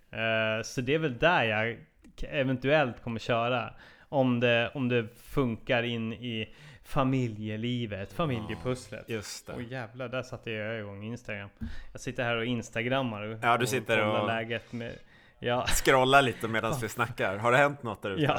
Så 0.65 0.81
det 0.81 0.95
är 0.95 0.99
väl 0.99 1.19
där 1.19 1.45
jag 1.45 1.79
eventuellt 2.23 3.03
kommer 3.03 3.19
köra. 3.21 3.75
Om 4.13 4.41
det, 4.41 4.71
om 4.75 4.89
det 4.89 5.07
funkar 5.17 5.83
in 5.83 6.13
i 6.13 6.55
familjelivet, 6.85 8.13
familjepusslet. 8.13 9.09
Just 9.09 9.47
det. 9.47 9.53
Åh 9.57 9.63
jävlar, 9.73 10.09
där 10.09 10.23
satte 10.23 10.51
jag 10.51 10.79
igång 10.79 11.05
Instagram. 11.05 11.49
Jag 11.93 12.01
sitter 12.01 12.25
här 12.25 12.37
och 12.37 12.45
instagrammar 12.45 13.23
och, 13.23 13.39
Ja, 13.43 13.57
du 13.57 13.63
och 13.63 13.69
sitter 13.69 13.97
kollar 13.97 14.21
och- 14.21 14.27
läget 14.27 14.73
med 14.73 14.93
Ja. 15.39 15.67
Scrolla 15.67 16.21
lite 16.21 16.49
medan 16.49 16.75
vi 16.83 16.89
snackar. 16.89 17.37
Har 17.37 17.53
det 17.53 17.59
hänt 17.59 17.83
något 17.83 18.03
där 18.03 18.11
ute? 18.11 18.23
Ja. 18.23 18.39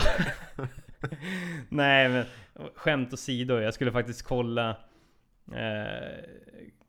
Nej 1.69 2.09
men 2.09 2.25
skämt 2.75 3.13
åsido, 3.13 3.59
jag 3.59 3.73
skulle 3.73 3.91
faktiskt 3.91 4.21
kolla 4.27 4.69
eh, 5.55 6.23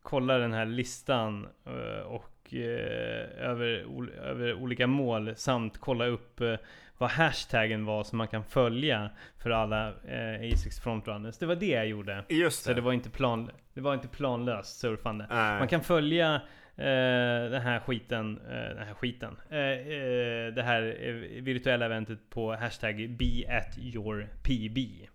Kolla 0.02 0.38
den 0.38 0.52
här 0.52 0.66
listan 0.66 1.48
eh, 1.66 2.06
och 2.06 2.54
eh, 2.54 3.48
över, 3.50 3.66
över 4.22 4.54
olika 4.54 4.86
mål 4.86 5.36
samt 5.36 5.78
kolla 5.78 6.06
upp 6.06 6.40
eh, 6.40 6.54
vad 6.98 7.10
hashtaggen 7.10 7.84
var 7.84 8.04
som 8.04 8.18
man 8.18 8.28
kan 8.28 8.44
följa 8.44 9.10
för 9.42 9.50
alla 9.50 9.88
eh, 9.88 10.40
A6 10.40 10.82
frontrunners. 10.82 11.38
Det 11.38 11.46
var 11.46 11.56
det 11.56 11.66
jag 11.66 11.86
gjorde. 11.86 12.24
Just 12.28 12.62
Så 12.62 12.68
det. 12.68 12.74
det 12.74 12.80
var 12.80 12.92
inte, 12.92 13.10
plan, 13.10 13.50
det 13.74 13.80
var 13.80 13.94
inte 13.94 14.08
planlöst 14.08 14.78
surfande. 14.78 15.26
Nej. 15.30 15.58
Man 15.58 15.68
kan 15.68 15.80
följa 15.80 16.34
eh, 16.76 17.50
den 17.50 17.62
här 17.62 17.80
skiten, 17.80 18.38
eh, 18.38 18.52
den 18.54 18.86
här 18.86 18.94
skiten, 18.94 19.36
eh, 19.50 19.58
eh, 19.58 20.54
det 20.54 20.62
här 20.62 20.82
eh, 21.00 21.42
virtuella 21.42 21.84
eventet 21.86 22.30
på 22.30 22.54
hashtag 22.54 23.16
be 23.18 23.58
at 23.58 23.78
your 23.78 24.28
pb. 24.42 25.08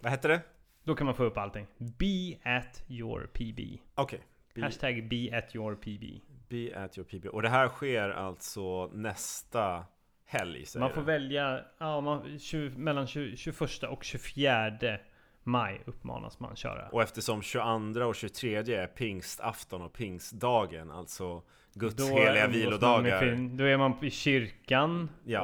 Vad 0.00 0.10
hette 0.10 0.28
det? 0.28 0.40
Då 0.84 0.94
kan 0.94 1.04
man 1.06 1.14
få 1.14 1.24
upp 1.24 1.38
allting. 1.38 1.66
Be 1.78 2.36
at 2.56 2.84
your 2.88 3.26
pb. 3.32 3.78
Okej. 3.94 4.20
Be, 4.54 4.62
Hashtag 4.62 5.08
be 5.08 5.38
at 5.38 5.54
your 5.56 5.74
pb. 5.74 6.20
be 6.48 6.76
at 6.84 6.98
your 6.98 7.04
PB. 7.08 7.26
Och 7.28 7.42
det 7.42 7.48
här 7.48 7.68
sker 7.68 8.10
alltså 8.10 8.86
nästa 8.86 9.84
helg 10.38 10.66
säger 10.66 10.84
Man 10.84 10.92
får 10.94 11.00
du? 11.00 11.06
välja 11.06 11.60
ja, 11.78 12.00
man, 12.00 12.38
20, 12.38 12.78
mellan 12.78 13.06
20, 13.06 13.36
21 13.36 13.82
och 13.82 14.04
24 14.04 14.98
maj 15.46 15.80
uppmanas 15.86 16.40
man 16.40 16.56
köra. 16.56 16.88
Och 16.88 17.02
eftersom 17.02 17.42
22 17.42 18.00
och 18.00 18.14
23 18.14 18.56
är 18.56 18.86
pingstafton 18.86 19.82
och 19.82 19.92
pingstdagen, 19.92 20.90
alltså 20.90 21.42
Guds 21.74 22.10
heliga 22.10 22.24
man 22.26 22.34
med 22.34 22.50
vilodagar. 22.50 23.20
fin- 23.20 23.56
Då 23.56 23.64
är 23.64 23.76
man 23.76 24.04
i 24.04 24.10
kyrkan 24.10 25.10
Ja. 25.24 25.40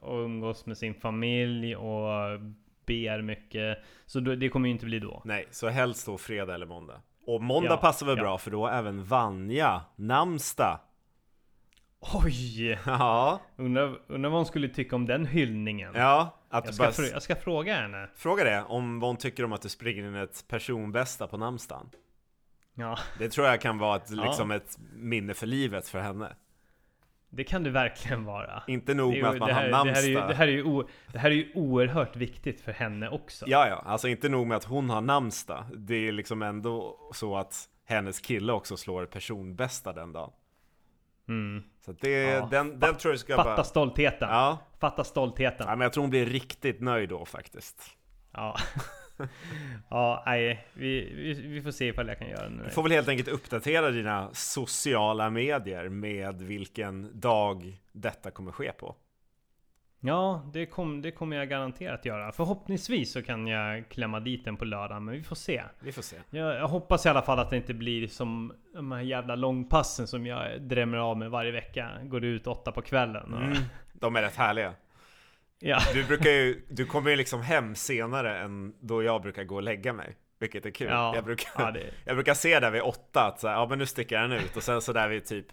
och, 0.00 0.10
och 0.12 0.24
umgås 0.24 0.66
med 0.66 0.78
sin 0.78 0.94
familj 0.94 1.76
och 1.76 2.40
ber 2.86 3.22
mycket. 3.22 3.78
Så 4.06 4.20
då, 4.20 4.34
det 4.34 4.48
kommer 4.48 4.68
ju 4.68 4.72
inte 4.72 4.84
bli 4.86 4.98
då. 4.98 5.22
Nej, 5.24 5.46
så 5.50 5.68
helst 5.68 6.06
då 6.06 6.18
fredag 6.18 6.54
eller 6.54 6.66
måndag. 6.66 7.00
Och 7.26 7.42
måndag 7.42 7.70
Ja, 7.70 7.76
passar 7.76 8.06
väl 8.06 8.16
ja. 8.16 8.22
bra 8.22 8.38
för 8.38 8.50
då 8.50 8.66
har 8.66 8.72
även 8.78 9.04
Vanja 9.04 9.80
namnsdag. 9.96 10.78
Oj! 12.24 12.78
Ja, 12.86 13.40
Undrar, 13.56 13.98
undrar 14.06 14.30
vad 14.30 14.38
hon 14.38 14.46
skulle 14.46 14.68
tycka 14.68 14.96
om 14.96 15.06
den 15.06 15.26
hyllningen. 15.26 15.92
ja. 15.94 16.38
Att 16.48 16.64
Jag 16.64 16.74
ska, 16.74 17.02
bara 17.02 17.08
jag 17.08 17.22
ska 17.22 17.36
fråga 17.36 17.74
henne. 17.74 18.08
fråga 18.16 18.44
det 18.44 18.64
om 18.68 19.00
vad 19.00 19.08
hon 19.08 19.16
tycker 19.16 19.44
om 19.44 19.52
att 19.52 19.62
du 19.62 19.68
springer 19.68 20.04
in 20.08 20.14
ett 20.14 20.44
personbästa 20.48 21.26
på 21.26 21.36
namnsdagen. 21.36 21.90
Ja, 22.74 22.98
Det 23.18 23.28
tror 23.28 23.46
jag 23.46 23.60
kan 23.60 23.78
vara 23.78 23.96
ett, 23.96 24.10
Ja. 24.10 24.24
liksom 24.24 24.50
ett 24.50 24.78
minne 24.94 25.34
för 25.34 25.46
livet 25.46 25.88
för 25.88 26.00
henne. 26.00 26.36
det 27.30 27.44
kan 27.44 27.62
det 27.62 27.70
verkligen 27.70 28.24
vara. 28.24 28.62
Inte 28.66 28.94
nog 28.94 29.12
med 29.16 29.24
att 29.24 29.38
man 29.38 29.50
här, 29.50 29.70
har 29.70 29.84
det 29.84 29.92
här 29.92 30.02
är 30.02 30.06
ju, 30.06 30.14
namnsdag. 30.14 30.28
det 30.28 30.34
här 30.34 30.48
är 30.48 30.52
ju, 30.52 30.64
o, 30.64 30.88
det 31.12 31.18
här 31.18 31.30
är 31.30 31.34
ju 31.34 31.52
oerhört 31.54 32.16
viktigt 32.16 32.60
för 32.60 32.72
henne 32.72 33.08
också. 33.08 33.44
Ja, 33.48 33.68
ja, 33.68 33.82
alltså 33.86 34.08
inte 34.08 34.28
nog 34.28 34.46
med 34.46 34.56
att 34.56 34.64
hon 34.64 34.90
har 34.90 35.00
namnsdag. 35.00 35.64
Det 35.74 36.08
är 36.08 36.12
liksom 36.12 36.42
ändå 36.42 36.98
så 37.14 37.36
att 37.36 37.68
hennes 37.84 38.20
kille 38.20 38.52
också 38.52 38.76
slår 38.76 39.06
personbästa 39.06 39.92
den 39.92 40.12
dagen. 40.12 40.30
Mm. 41.28 41.62
Så 41.84 41.92
det, 41.92 42.22
Ja, 42.22 42.48
den, 42.50 42.78
den 42.78 42.96
tror 42.96 43.12
jag 43.12 43.20
ska 43.20 43.36
Fatta 43.36 43.56
bara... 43.56 43.64
stoltheten. 43.64 44.28
Ja, 44.28 44.58
Fatta 44.80 45.04
stoltheten. 45.04 45.66
ja, 45.68 45.76
men 45.76 45.80
jag 45.80 45.92
tror 45.92 46.02
hon 46.02 46.10
blir 46.10 46.26
riktigt 46.26 46.80
nöjd 46.80 47.08
då 47.08 47.24
faktiskt. 47.24 47.82
Ja. 48.32 48.56
ja, 49.90 50.22
nej. 50.26 50.66
Vi, 50.72 51.14
vi, 51.14 51.34
vi 51.48 51.62
får 51.62 51.70
se 51.70 51.88
ifall 51.88 52.08
jag 52.08 52.18
kan 52.18 52.28
göra 52.28 52.48
det 52.48 52.56
nu. 52.56 52.64
Du 52.64 52.70
får 52.70 52.82
väl 52.82 52.92
helt 52.92 53.08
enkelt 53.08 53.28
uppdatera 53.28 53.90
dina 53.90 54.30
sociala 54.32 55.30
medier 55.30 55.88
med 55.88 56.42
vilken 56.42 57.20
dag 57.20 57.80
detta 57.92 58.30
kommer 58.30 58.52
ske 58.52 58.72
på. 58.72 58.96
Ja, 60.04 60.50
det, 60.52 60.66
kom, 60.66 61.02
det 61.02 61.10
kommer 61.10 61.36
jag 61.36 61.48
garanterat 61.48 62.04
göra. 62.04 62.32
Förhoppningsvis 62.32 63.12
så 63.12 63.22
kan 63.22 63.46
jag 63.46 63.88
klämma 63.88 64.20
dit 64.20 64.44
den 64.44 64.56
på 64.56 64.64
lördag, 64.64 65.02
men 65.02 65.14
vi 65.14 65.22
får 65.22 65.36
se. 65.36 65.62
Vi 65.80 65.92
får 65.92 66.02
se. 66.02 66.16
Jag, 66.30 66.54
jag 66.54 66.68
hoppas 66.68 67.06
i 67.06 67.08
alla 67.08 67.22
fall 67.22 67.38
att 67.38 67.50
det 67.50 67.56
inte 67.56 67.74
blir 67.74 68.08
som 68.08 68.52
de 68.74 68.92
här 68.92 69.00
jävla 69.00 69.34
långpassen 69.36 70.06
som 70.06 70.26
jag 70.26 70.62
drämmer 70.62 70.98
av 70.98 71.16
med 71.16 71.30
varje 71.30 71.50
vecka. 71.52 71.90
Går 72.02 72.24
ut 72.24 72.46
åtta 72.46 72.72
på 72.72 72.82
kvällen. 72.82 73.34
Och, 73.34 73.42
Mm, 73.42 73.58
de 73.92 74.16
är 74.16 74.22
rätt 74.22 74.36
härliga. 74.36 74.74
Ja, 75.58 75.78
Du 75.94 76.04
brukar 76.04 76.30
ju, 76.30 76.62
du 76.68 76.86
kommer 76.86 77.10
ju 77.10 77.16
liksom 77.16 77.42
hem 77.42 77.74
senare 77.74 78.38
än 78.38 78.74
då 78.80 79.02
jag 79.02 79.22
brukar 79.22 79.44
gå 79.44 79.54
och 79.54 79.62
lägga 79.62 79.92
mig. 79.92 80.16
Vilket 80.38 80.66
är 80.66 80.70
kul. 80.70 80.86
ja, 80.90 81.14
Jag, 81.14 81.24
brukar, 81.24 81.50
ja, 81.58 81.70
det, 81.70 81.90
jag 82.04 82.16
brukar 82.16 82.34
se 82.34 82.60
där 82.60 82.70
vid 82.70 82.82
åtta 82.82 83.24
att 83.26 83.40
så 83.40 83.48
här, 83.48 83.54
ja 83.54 83.66
men 83.66 83.78
nu 83.78 83.86
sticker 83.86 84.20
den 84.20 84.32
ut 84.32 84.56
och 84.56 84.62
sen 84.62 84.80
så 84.80 84.92
där 84.92 85.08
vid 85.08 85.24
typ 85.26 85.46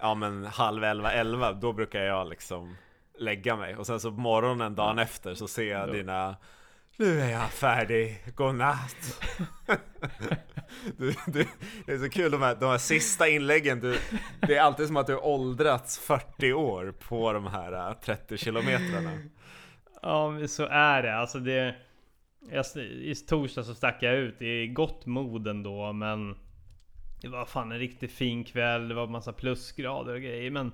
Ja 0.00 0.14
men 0.14 0.44
halv 0.44 0.84
elva, 0.84 1.12
elva 1.12 1.52
då 1.52 1.72
brukar 1.72 2.00
jag 2.02 2.28
liksom 2.28 2.76
lägga 3.18 3.56
mig. 3.56 3.76
Och 3.76 3.86
sen 3.86 4.00
så 4.00 4.10
morgonen 4.10 4.74
dagen 4.74 4.98
efter 4.98 5.34
så 5.34 5.48
ser 5.48 5.70
jag 5.70 5.92
dina 5.92 6.36
Nu 6.96 7.20
är 7.20 7.30
jag 7.30 7.50
färdig, 7.50 8.22
godnatt. 8.34 9.22
Du, 10.96 11.14
du, 11.26 11.46
Det 11.86 11.92
är 11.92 11.98
så 11.98 12.10
kul 12.10 12.30
de 12.30 12.42
här, 12.42 12.56
de 12.60 12.70
här 12.70 12.78
sista 12.78 13.28
inläggen 13.28 13.80
du, 13.80 13.98
Det 14.40 14.56
är 14.56 14.60
alltid 14.60 14.86
som 14.86 14.96
att 14.96 15.06
du 15.06 15.16
åldrats 15.16 15.98
40 15.98 16.52
år 16.52 16.94
på 17.08 17.32
de 17.32 17.46
här 17.46 17.88
äh, 17.90 17.94
30 17.94 18.36
kilometrarna. 18.36 19.18
Ja, 20.02 20.48
så 20.48 20.66
är 20.66 21.02
det. 21.02 21.16
Alltså 21.16 21.38
det... 21.38 21.74
Jag, 22.50 22.64
I 22.84 23.14
torsdag 23.14 23.62
så 23.62 23.74
stack 23.74 24.02
jag 24.02 24.14
ut 24.14 24.42
i 24.42 24.66
gott 24.66 25.06
mod 25.06 25.48
ändå, 25.48 25.92
men... 25.92 26.36
Det 27.20 27.28
var 27.28 27.44
fan 27.44 27.72
en 27.72 27.78
riktigt 27.78 28.12
fin 28.12 28.44
kväll, 28.44 28.88
det 28.88 28.94
var 28.94 29.06
massa 29.06 29.32
plusgrader 29.32 30.14
och 30.14 30.20
grejer, 30.20 30.50
men... 30.50 30.72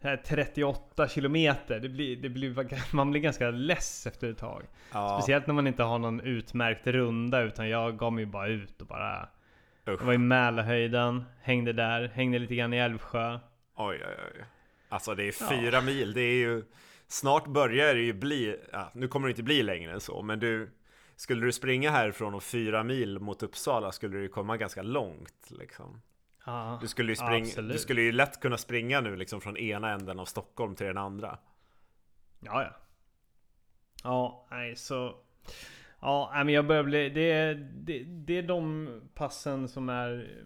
det 0.00 0.08
här 0.08 0.16
38 0.16 1.08
kilometer, 1.08 1.80
det 1.80 1.88
blir, 1.88 2.16
det 2.16 2.28
blir, 2.28 2.94
man 2.96 3.10
blir 3.10 3.20
ganska 3.20 3.50
less 3.50 4.06
efter 4.06 4.30
ett 4.30 4.38
tag. 4.38 4.64
ja, 4.92 5.18
Speciellt 5.20 5.46
när 5.46 5.54
man 5.54 5.66
inte 5.66 5.82
har 5.82 5.98
någon 5.98 6.20
utmärkt 6.20 6.86
runda, 6.86 7.40
utan 7.40 7.68
jag 7.68 7.98
gav 7.98 8.12
mig 8.12 8.26
bara 8.26 8.48
ut 8.48 8.80
och 8.80 8.86
bara... 8.86 9.22
usch. 9.88 10.00
Jag 10.00 10.06
var 10.06 10.12
i 10.12 10.18
Mälarhöjden, 10.18 11.24
hängde 11.42 11.72
där, 11.72 12.08
hängde 12.08 12.38
lite 12.38 12.54
grann 12.54 12.74
i 12.74 12.78
Älvsjö. 12.78 13.38
Oj, 13.76 14.02
oj, 14.06 14.24
oj. 14.34 14.44
Alltså 14.88 15.14
det 15.14 15.28
är 15.28 15.48
fyra 15.48 15.80
mil, 15.80 16.12
det 16.12 16.20
är 16.20 16.34
ju 16.34 16.64
Snart 17.10 17.46
börjar 17.46 17.94
det 17.94 18.00
ju 18.00 18.12
bli, 18.12 18.56
ja, 18.72 18.90
nu 18.94 19.08
kommer 19.08 19.28
det 19.28 19.30
inte 19.30 19.42
bli 19.42 19.62
längre 19.62 19.92
än 19.92 20.00
så, 20.00 20.22
men 20.22 20.38
du 20.38 20.70
Skulle 21.16 21.46
du 21.46 21.52
springa 21.52 21.90
härifrån 21.90 22.34
och 22.34 22.42
fyra 22.42 22.84
mil 22.84 23.18
mot 23.18 23.42
Uppsala 23.42 23.92
skulle 23.92 24.18
du 24.18 24.28
komma 24.28 24.56
ganska 24.56 24.82
långt 24.82 25.50
liksom. 25.50 26.02
Du 26.80 26.88
skulle 26.88 27.12
ju 27.12 27.16
ja, 27.18 27.26
springa, 27.26 27.44
absolut. 27.46 27.72
du 27.72 27.78
skulle 27.78 28.02
ju 28.02 28.12
lätt 28.12 28.40
kunna 28.40 28.56
springa 28.58 29.00
nu 29.00 29.16
liksom 29.16 29.40
från 29.40 29.56
ena 29.56 29.90
änden 29.90 30.18
av 30.20 30.24
Stockholm 30.24 30.74
till 30.74 30.86
den 30.86 30.98
andra. 30.98 31.38
Ja, 32.40 32.62
ja. 32.62 32.70
Ja, 34.02 34.46
nej 34.50 34.76
så... 34.76 35.14
Ja, 36.00 36.32
men 36.34 36.48
jag 36.48 36.66
börjar 36.66 36.82
bli... 36.82 37.08
Det 37.10 37.30
är, 37.32 37.54
det, 37.54 38.04
det 38.04 38.38
är 38.38 38.42
de 38.42 38.88
passen 39.14 39.68
som 39.68 39.88
är 39.88 40.36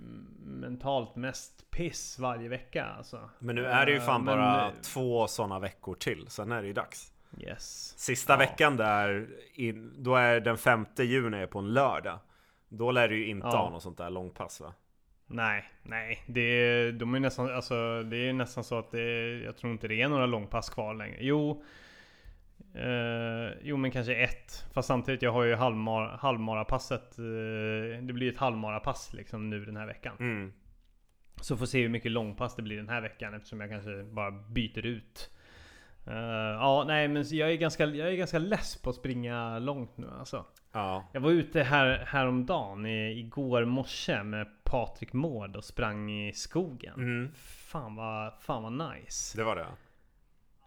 mentalt 0.44 1.16
mest 1.16 1.70
piss 1.70 2.18
varje 2.18 2.48
vecka 2.48 2.84
alltså. 2.84 3.30
Men 3.38 3.54
nu 3.54 3.66
är 3.66 3.86
det 3.86 3.92
ju 3.92 3.98
Eh, 3.98 4.04
fan 4.04 4.24
men- 4.24 4.36
bara 4.38 4.70
två 4.82 5.26
sådana 5.26 5.58
veckor 5.58 5.94
till, 5.94 6.26
sen 6.28 6.52
är 6.52 6.60
det 6.62 6.66
ju 6.68 6.72
dags. 6.72 7.12
Yes. 7.38 7.94
Sista 7.98 8.32
Ja. 8.32 8.36
veckan 8.38 8.76
där, 8.76 9.28
då 9.98 10.14
är 10.16 10.40
den 10.40 10.58
femte 10.58 11.04
juni 11.04 11.46
på 11.46 11.58
en 11.58 11.72
lördag. 11.72 12.18
Då 12.68 12.90
lär 12.90 13.08
du 13.08 13.16
ju 13.18 13.26
inte 13.26 13.46
Ja. 13.46 13.56
ha 13.56 13.70
något 13.70 13.82
sånt 13.82 13.98
där 13.98 14.10
långpass 14.10 14.60
va? 14.60 14.74
Nej, 15.32 15.64
nej. 15.82 16.22
Det 16.26 16.40
är, 16.40 16.92
de 16.92 17.14
är 17.14 17.20
nästan, 17.20 17.54
alltså, 17.54 18.02
det 18.02 18.16
är 18.16 18.32
nästan 18.32 18.64
så 18.64 18.78
att 18.78 18.90
det 18.90 19.38
Jag 19.44 19.56
tror 19.56 19.72
inte 19.72 19.88
det 19.88 20.02
är 20.02 20.08
några 20.08 20.26
långpass 20.26 20.70
kvar 20.70 20.94
längre. 20.94 21.16
Jo. 21.20 21.64
Eh, 22.74 23.58
jo 23.62 23.76
men 23.76 23.90
kanske 23.90 24.14
ett. 24.14 24.66
Fast 24.72 24.88
samtidigt, 24.88 25.22
jag 25.22 25.32
har 25.32 25.44
ju 25.44 25.54
halvmar, 25.54 26.06
halvmarapasset. 26.20 27.18
Eh, 27.18 28.02
det 28.02 28.12
blir 28.12 28.32
ett 28.32 28.38
halvmarapass 28.38 29.12
liksom 29.14 29.50
nu 29.50 29.64
den 29.64 29.76
här 29.76 29.86
veckan. 29.86 30.16
Mm. 30.20 30.52
Så 31.40 31.56
får 31.56 31.66
se 31.66 31.82
hur 31.82 31.88
mycket 31.88 32.10
långpass 32.10 32.56
det 32.56 32.62
blir 32.62 32.76
den 32.76 32.88
här 32.88 33.00
veckan 33.00 33.34
eftersom 33.34 33.60
jag 33.60 33.70
kanske 33.70 34.02
bara 34.02 34.30
byter 34.30 34.86
ut. 34.86 35.30
Eh, 36.06 36.14
ja, 36.58 36.84
nej 36.86 37.08
men 37.08 37.24
jag 37.30 37.52
är, 37.52 37.56
ganska, 37.56 37.84
jag 37.84 38.08
är 38.08 38.16
ganska 38.16 38.38
less 38.38 38.82
på 38.82 38.90
att 38.90 38.96
springa 38.96 39.58
långt 39.58 39.96
nu 39.96 40.06
alltså. 40.18 40.44
Ja, 40.72 41.08
Jag 41.12 41.20
var 41.20 41.30
ute 41.30 41.62
här, 41.62 42.04
häromdagen, 42.06 42.86
i, 42.86 43.18
igår 43.20 43.64
morse 43.64 44.22
med 44.22 44.61
Patrik 44.72 45.12
Mård 45.12 45.56
och 45.56 45.64
sprang 45.64 46.10
i 46.10 46.32
skogen. 46.32 46.94
mm. 46.94 47.32
Fan 47.70 47.96
vad, 47.96 48.32
fan 48.40 48.62
vad 48.62 48.92
nice. 48.92 49.38
det 49.38 49.44
var 49.44 49.56
det. 49.56 49.66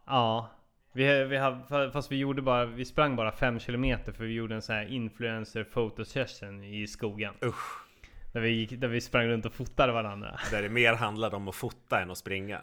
Ja. 0.05 0.49
Vi, 0.93 1.23
vi 1.23 1.37
har, 1.37 1.91
fast 1.91 2.11
vi 2.11 2.15
gjorde 2.15 2.41
bara, 2.41 2.65
vi 2.65 2.85
sprang 2.85 3.15
bara 3.15 3.31
5 3.31 3.59
km 3.59 3.99
för 4.05 4.25
vi 4.25 4.33
gjorde 4.33 4.55
en 4.55 4.61
sån 4.61 4.75
här 4.75 4.85
influencer 4.85 5.63
photo 5.63 6.05
session 6.05 6.63
i 6.63 6.87
skogen. 6.87 7.33
Usch. 7.43 7.85
Där 8.33 8.41
vi, 8.41 8.49
gick, 8.49 8.71
där 8.71 8.87
vi 8.87 9.01
sprang 9.01 9.27
runt 9.27 9.45
och 9.45 9.53
fotade 9.53 9.93
varandra. 9.93 10.39
Där 10.51 10.61
det 10.61 10.69
mer 10.69 10.93
handlade 10.93 11.35
om 11.35 11.47
att 11.47 11.55
fota 11.55 12.01
än 12.01 12.11
att 12.11 12.17
springa. 12.17 12.61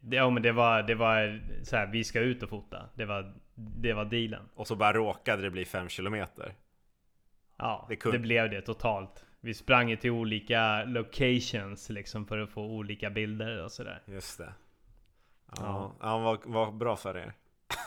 Ja 0.00 0.30
men 0.30 0.42
det 0.42 0.52
var, 0.52 0.82
det 0.82 0.94
var 0.94 1.40
så 1.62 1.76
här, 1.76 1.86
vi 1.86 2.04
ska 2.04 2.20
ut 2.20 2.42
och 2.42 2.48
fota. 2.48 2.88
Det 2.94 3.04
var, 3.04 3.34
det 3.54 3.92
var 3.92 4.04
dealen. 4.04 4.48
Och 4.54 4.66
så 4.66 4.76
bara 4.76 4.92
råkade 4.92 5.42
det 5.42 5.50
bli 5.50 5.64
fem 5.64 5.88
kilometer. 5.88 6.54
Ja, 7.56 7.86
Det 7.88 8.10
det, 8.10 8.18
blev 8.18 8.50
det 8.50 8.60
totalt. 8.60 9.23
Vi 9.44 9.54
sprang 9.54 9.90
ju 9.90 9.96
till 9.96 10.10
olika 10.10 10.84
locations 10.84 11.90
liksom 11.90 12.26
för 12.26 12.38
att 12.38 12.50
få 12.50 12.62
olika 12.62 13.10
bilder 13.10 13.64
och 13.64 13.72
sådär. 13.72 14.02
Just 14.06 14.38
det. 14.38 14.52
Ja, 15.56 15.92
ja 16.00 16.18
vad, 16.18 16.38
vad 16.44 16.74
bra 16.74 16.96
för 16.96 17.16
er. 17.16 17.32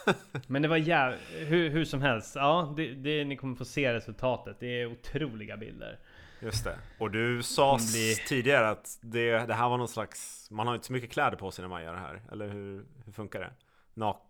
Men 0.48 0.62
det 0.62 0.68
var 0.68 0.78
jävligt, 0.78 1.22
hur, 1.32 1.70
hur 1.70 1.86
som 1.86 2.02
helst, 2.02 2.36
ja 2.36 2.74
det, 2.78 2.94
det, 2.94 3.26
ni 3.26 3.38
kommer 3.38 3.56
få 3.56 3.66
se 3.66 3.94
resultatet. 3.94 4.58
Det 4.60 4.82
är 4.82 4.86
otroliga 4.86 5.58
bilder. 5.58 6.00
Just 6.42 6.64
det. 6.64 6.78
Och 7.00 7.12
du 7.12 7.44
sa 7.44 7.78
bli- 7.78 8.16
tidigare 8.28 8.70
att 8.70 8.98
det, 9.02 9.32
det 9.32 9.54
här 9.54 9.70
var 9.70 9.78
någon 9.78 9.88
slags 9.88 10.52
Man 10.52 10.68
har 10.68 10.74
inte 10.76 10.88
så 10.88 10.94
mycket 10.94 11.12
kläder 11.12 11.38
på 11.38 11.52
sig 11.52 11.64
när 11.64 11.70
man 11.70 11.84
gör 11.84 11.94
det 11.94 12.00
här 12.00 12.22
Eller 12.32 12.50
hur, 12.50 12.86
hur 13.06 13.12
funkar 13.12 13.40
det? 13.40 13.52
Nak 13.94 14.22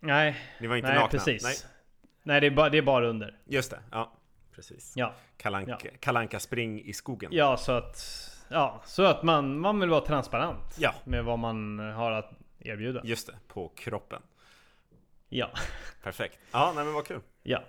Nej, 0.00 0.36
Ni 0.60 0.66
var 0.66 0.76
inte 0.76 0.88
nej 0.88 0.96
nakna? 0.98 1.08
precis. 1.18 1.42
Nej, 1.42 1.54
Nej, 2.22 2.40
det, 2.40 2.46
är 2.46 2.50
bara, 2.50 2.68
det 2.68 2.78
är 2.78 2.82
bara 2.82 3.06
under. 3.08 3.38
just 3.44 3.70
det, 3.70 3.80
ja 3.90 4.12
Precis. 4.60 4.92
Ja, 4.96 5.14
Kalanka, 5.36 5.78
Kalanka 6.00 6.40
spring 6.40 6.80
i 6.84 6.92
skogen. 6.92 7.30
Ja 7.32 7.56
så 7.56 7.72
att, 7.72 8.04
ja, 8.48 8.82
så 8.84 9.02
att 9.04 9.22
man, 9.22 9.58
man 9.60 9.80
vill 9.80 9.88
vara 9.90 10.00
transparent 10.00 10.76
Ja. 10.78 10.94
med 11.04 11.24
vad 11.24 11.38
man 11.38 11.78
har 11.78 12.12
att 12.12 12.30
erbjuda. 12.58 13.00
Just 13.04 13.26
det, 13.26 13.34
på 13.48 13.68
kroppen. 13.68 14.22
Ja, 15.28 15.50
Perfekt. 16.02 16.38
Ja, 16.52 16.72
nej 16.74 16.84
men 16.84 16.94
vad 16.94 17.06
kul. 17.06 17.20
Ja, 17.42 17.62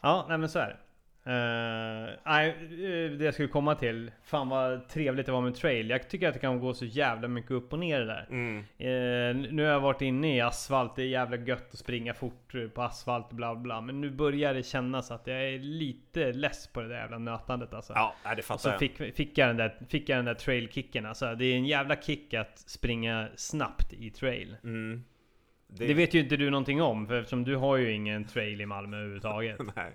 ja, 0.00 0.24
nej 0.28 0.38
men 0.38 0.48
så 0.48 0.58
är 0.58 0.66
det. 0.68 0.76
Eh, 1.26 2.12
nej, 2.24 2.48
eh, 2.48 3.10
det 3.10 3.24
jag 3.24 3.34
skulle 3.34 3.48
komma 3.48 3.74
till. 3.74 4.10
Fan 4.22 4.48
vad 4.48 4.88
trevligt 4.88 5.26
det 5.26 5.32
var 5.32 5.40
med 5.40 5.54
trail. 5.54 5.90
Jag 5.90 6.08
tycker 6.08 6.28
att 6.28 6.34
det 6.34 6.40
kan 6.40 6.60
gå 6.60 6.74
så 6.74 6.84
jävla 6.84 7.28
mycket 7.28 7.50
upp 7.50 7.72
och 7.72 7.78
ner 7.78 8.00
det 8.00 8.06
där. 8.06 8.26
mm. 8.30 8.58
Eh, 8.58 9.52
nu 9.52 9.62
har 9.62 9.70
jag 9.70 9.80
varit 9.80 10.02
inne 10.02 10.36
i 10.36 10.40
asfalt, 10.40 10.96
det 10.96 11.02
är 11.02 11.06
jävla 11.06 11.36
gött 11.36 11.68
att 11.72 11.78
springa 11.78 12.14
fort 12.14 12.54
på 12.74 12.82
asfalt 12.82 13.30
bla 13.30 13.54
bla. 13.54 13.80
Men 13.80 14.00
nu 14.00 14.10
börjar 14.10 14.54
det 14.54 14.62
kännas 14.62 15.10
att 15.10 15.26
jag 15.26 15.44
är 15.44 15.58
lite 15.58 16.32
less 16.32 16.66
på 16.66 16.80
det 16.80 16.88
där 16.88 16.96
jävla 16.96 17.18
nötandet 17.18 17.74
alltså. 17.74 17.92
Ja, 17.96 18.14
det 18.24 18.38
Och 18.38 18.44
fattar 18.44 18.58
så 18.58 18.68
jag 18.68 18.78
fick, 18.78 19.16
fick, 19.16 19.38
jag 19.38 19.48
den 19.48 19.56
där, 19.56 19.78
fick 19.88 20.08
jag 20.08 20.18
den 20.18 20.24
där 20.24 20.34
trailkicken 20.34 21.06
alltså. 21.06 21.34
Det 21.34 21.44
är 21.44 21.56
en 21.56 21.66
jävla 21.66 21.96
kick 21.96 22.34
att 22.34 22.58
springa 22.58 23.28
snabbt 23.36 23.92
i 23.92 24.10
trail. 24.10 24.56
mm. 24.64 25.04
Det 25.68 25.94
vet 25.94 26.14
ju 26.14 26.20
inte 26.20 26.36
du 26.36 26.50
någonting 26.50 26.82
om, 26.82 27.06
för 27.06 27.14
eftersom 27.14 27.44
du 27.44 27.56
har 27.56 27.76
ju 27.76 27.92
ingen 27.92 28.24
trail 28.24 28.60
i 28.60 28.66
Malmö 28.66 28.96
överhuvudtaget. 28.96 29.60
Nej. 29.76 29.92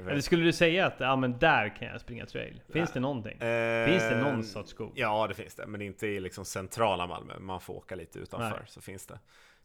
Eller 0.00 0.20
skulle 0.20 0.44
du 0.44 0.52
säga 0.52 0.86
att 0.86 0.94
ja 0.98 1.16
men 1.16 1.38
där 1.38 1.76
kan 1.76 1.88
jag 1.88 2.00
springa 2.00 2.26
trail? 2.26 2.60
Finns 2.72 2.88
Nej. 2.88 2.94
det 2.94 3.00
någonting? 3.00 3.38
Eh, 3.40 3.86
Finns 3.86 4.02
det 4.02 4.20
någon 4.22 4.44
sorts 4.44 4.70
skog? 4.70 4.92
Ja 4.94 5.26
det 5.26 5.34
finns 5.34 5.54
det, 5.54 5.66
men 5.66 5.82
inte 5.82 6.06
i 6.06 6.20
liksom 6.20 6.44
centrala 6.44 7.06
Malmö 7.06 7.38
Man 7.38 7.60
får 7.60 7.74
åka 7.74 7.94
lite 7.94 8.18
utanför, 8.18 8.50
Nej. 8.58 8.66
så 8.66 8.80
finns 8.80 9.06
det 9.06 9.18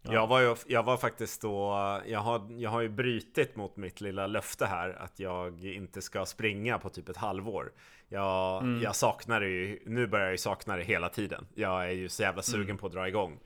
Ja. 0.03 0.13
jag, 0.13 0.27
var 0.27 0.39
ju, 0.41 0.55
jag 0.67 0.83
var 0.83 0.97
faktiskt 0.97 1.41
då 1.41 1.71
jag 2.05 2.19
har, 2.19 2.47
jag 2.61 2.69
har 2.69 2.81
ju 2.81 2.89
brytit 2.89 3.55
mot 3.55 3.77
mitt 3.77 4.01
lilla 4.01 4.27
löfte 4.27 4.65
här 4.65 4.89
Att 4.99 5.19
jag 5.19 5.65
inte 5.65 6.01
ska 6.01 6.25
springa 6.25 6.77
på 6.79 6.89
typ 6.89 7.09
ett 7.09 7.17
halvår 7.17 7.71
Jag, 8.09 8.61
Mm. 8.63 8.81
jag 8.81 8.95
saknar 8.95 9.39
det 9.41 9.47
ju 9.47 9.79
Nu 9.85 10.07
börjar 10.07 10.25
jag 10.25 10.31
ju 10.33 10.37
sakna 10.37 10.75
det 10.77 10.83
hela 10.83 11.09
tiden 11.09 11.47
Jag 11.55 11.85
är 11.85 11.91
ju 11.91 12.09
så 12.09 12.23
jävla 12.23 12.41
sugen 12.41 12.65
Mm. 12.65 12.77
på 12.77 12.87
att 12.87 12.93
dra 12.93 13.07
igång 13.07 13.39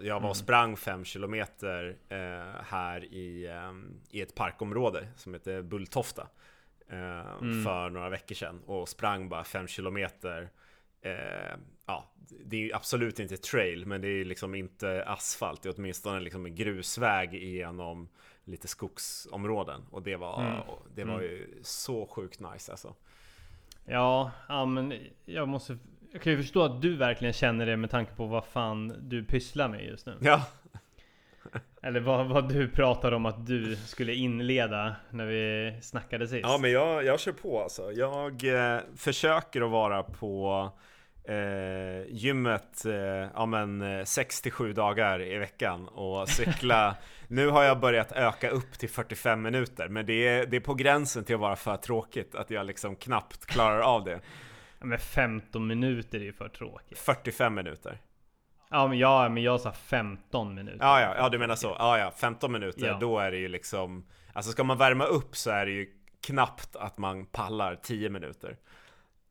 Jag 0.00 0.20
var 0.20 0.28
och 0.28 0.36
sprang 0.36 0.76
5 0.76 1.04
kilometer 1.04 1.96
eh, 2.08 2.62
här 2.64 3.04
i, 3.04 3.46
ehm, 3.46 4.00
i 4.10 4.20
ett 4.20 4.34
parkområde 4.34 5.08
som 5.16 5.34
heter 5.34 5.62
Bulltofta 5.62 6.28
eh, 6.88 7.32
Mm. 7.40 7.64
För 7.64 7.90
några 7.90 8.08
veckor 8.08 8.34
sedan 8.34 8.60
och 8.66 8.88
sprang 8.88 9.28
bara 9.28 9.44
5 9.44 9.66
kilometer 9.66 10.50
eh, 11.02 11.56
Ja, 11.86 12.08
det 12.44 12.70
är 12.70 12.76
absolut 12.76 13.18
inte 13.20 13.36
trail 13.36 13.86
men 13.86 14.00
det 14.00 14.08
är 14.08 14.24
liksom 14.24 14.54
inte 14.54 15.04
asfalt 15.04 15.62
Det 15.62 15.68
är 15.68 15.74
åtminstone 15.78 16.20
liksom 16.20 16.46
en 16.46 16.54
grusväg 16.54 17.34
genom 17.34 18.08
lite 18.44 18.68
skogsområden 18.68 19.80
Och 19.90 20.02
det 20.02 20.16
var, 20.16 20.40
Mm. 20.42 20.62
det 20.94 21.04
var 21.04 21.14
Mm. 21.14 21.24
ju 21.26 21.58
så 21.62 22.06
sjukt 22.06 22.40
nice 22.40 22.72
alltså 22.72 22.94
Ja, 23.84 24.30
ja 24.48 24.64
men 24.66 24.94
jag 25.24 25.48
måste... 25.48 25.78
Jag 26.12 26.22
kan 26.22 26.32
ju 26.32 26.38
förstå 26.38 26.62
att 26.62 26.82
du 26.82 26.96
verkligen 26.96 27.32
känner 27.32 27.66
det 27.66 27.76
med 27.76 27.90
tanke 27.90 28.12
på 28.14 28.26
vad 28.26 28.44
fan 28.44 28.94
du 29.00 29.24
pysslar 29.24 29.68
med 29.68 29.84
just 29.84 30.06
nu. 30.06 30.16
Ja, 30.20 30.46
Eller 31.82 32.00
vad, 32.00 32.26
vad 32.26 32.48
du 32.48 32.68
pratade 32.68 33.16
om 33.16 33.26
att 33.26 33.46
du 33.46 33.76
skulle 33.76 34.14
inleda 34.14 34.96
när 35.10 35.26
vi 35.26 35.76
snackade 35.82 36.28
sist. 36.28 36.40
Ja 36.42 36.58
men 36.58 36.70
jag, 36.70 37.04
jag 37.04 37.20
kör 37.20 37.32
på 37.32 37.62
alltså. 37.62 37.92
Jag 37.92 38.44
eh, 38.44 38.80
försöker 38.96 39.62
att 39.62 39.70
vara 39.70 40.02
på 40.02 40.70
eh, 41.24 42.14
gymmet 42.14 42.84
eh, 42.84 42.94
ja, 43.34 43.46
men, 43.46 43.82
eh, 43.82 43.86
6-7 43.86 44.72
dagar 44.72 45.22
i 45.22 45.38
veckan 45.38 45.88
och 45.88 46.28
cykla. 46.28 46.96
nu 47.28 47.48
har 47.48 47.62
jag 47.62 47.80
börjat 47.80 48.12
öka 48.12 48.50
upp 48.50 48.72
till 48.72 48.88
45 48.88 49.42
minuter 49.42 49.88
men 49.88 50.06
det 50.06 50.28
är, 50.28 50.46
det 50.46 50.56
är 50.56 50.60
på 50.60 50.74
gränsen 50.74 51.24
till 51.24 51.34
att 51.34 51.40
vara 51.40 51.56
för 51.56 51.76
tråkigt 51.76 52.34
att 52.34 52.50
jag 52.50 52.66
liksom 52.66 52.96
knappt 52.96 53.46
klarar 53.46 53.80
av 53.80 54.04
det. 54.04 54.20
Ja, 54.82 54.86
Men 54.86 54.98
15 54.98 55.66
minuter 55.66 56.18
är 56.18 56.22
ju 56.24 56.32
för 56.32 56.48
tråkigt. 56.48 56.98
45 56.98 57.54
minuter. 57.54 57.98
Ja 58.70 58.88
men 58.88 58.98
jag, 58.98 59.32
men 59.32 59.42
jag 59.42 59.60
sa 59.60 59.72
15 59.72 60.54
minuter. 60.54 60.78
Ja, 60.80 61.00
ja, 61.00 61.14
ja 61.16 61.28
du 61.28 61.38
menar 61.38 61.54
så. 61.54 61.76
Ja, 61.78 61.98
ja, 61.98 62.10
15 62.16 62.52
minuter, 62.52 62.86
Ja. 62.86 62.98
då 63.00 63.18
är 63.18 63.30
det 63.30 63.36
ju 63.36 63.48
liksom 63.48 64.06
Alltså 64.32 64.52
ska 64.52 64.64
man 64.64 64.78
värma 64.78 65.04
upp 65.04 65.36
så 65.36 65.50
är 65.50 65.66
det 65.66 65.72
ju 65.72 65.86
knappt 66.26 66.76
att 66.76 66.98
man 66.98 67.26
pallar 67.26 67.74
10 67.82 68.10
minuter. 68.10 68.56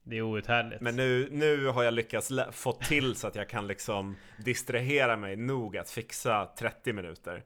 Det 0.03 0.17
är 0.17 0.21
outhärdligt. 0.21 0.81
Men 0.81 0.95
nu, 0.95 1.27
nu 1.31 1.67
har 1.67 1.83
jag 1.83 1.93
lyckats 1.93 2.31
få 2.51 2.71
till 2.71 3.15
så 3.15 3.27
att 3.27 3.35
jag 3.35 3.49
kan 3.49 3.67
liksom 3.67 4.15
distrahera 4.37 5.17
mig 5.17 5.35
nog 5.35 5.77
att 5.77 5.89
fixa 5.89 6.45
30 6.45 6.93
minuter. 6.93 7.43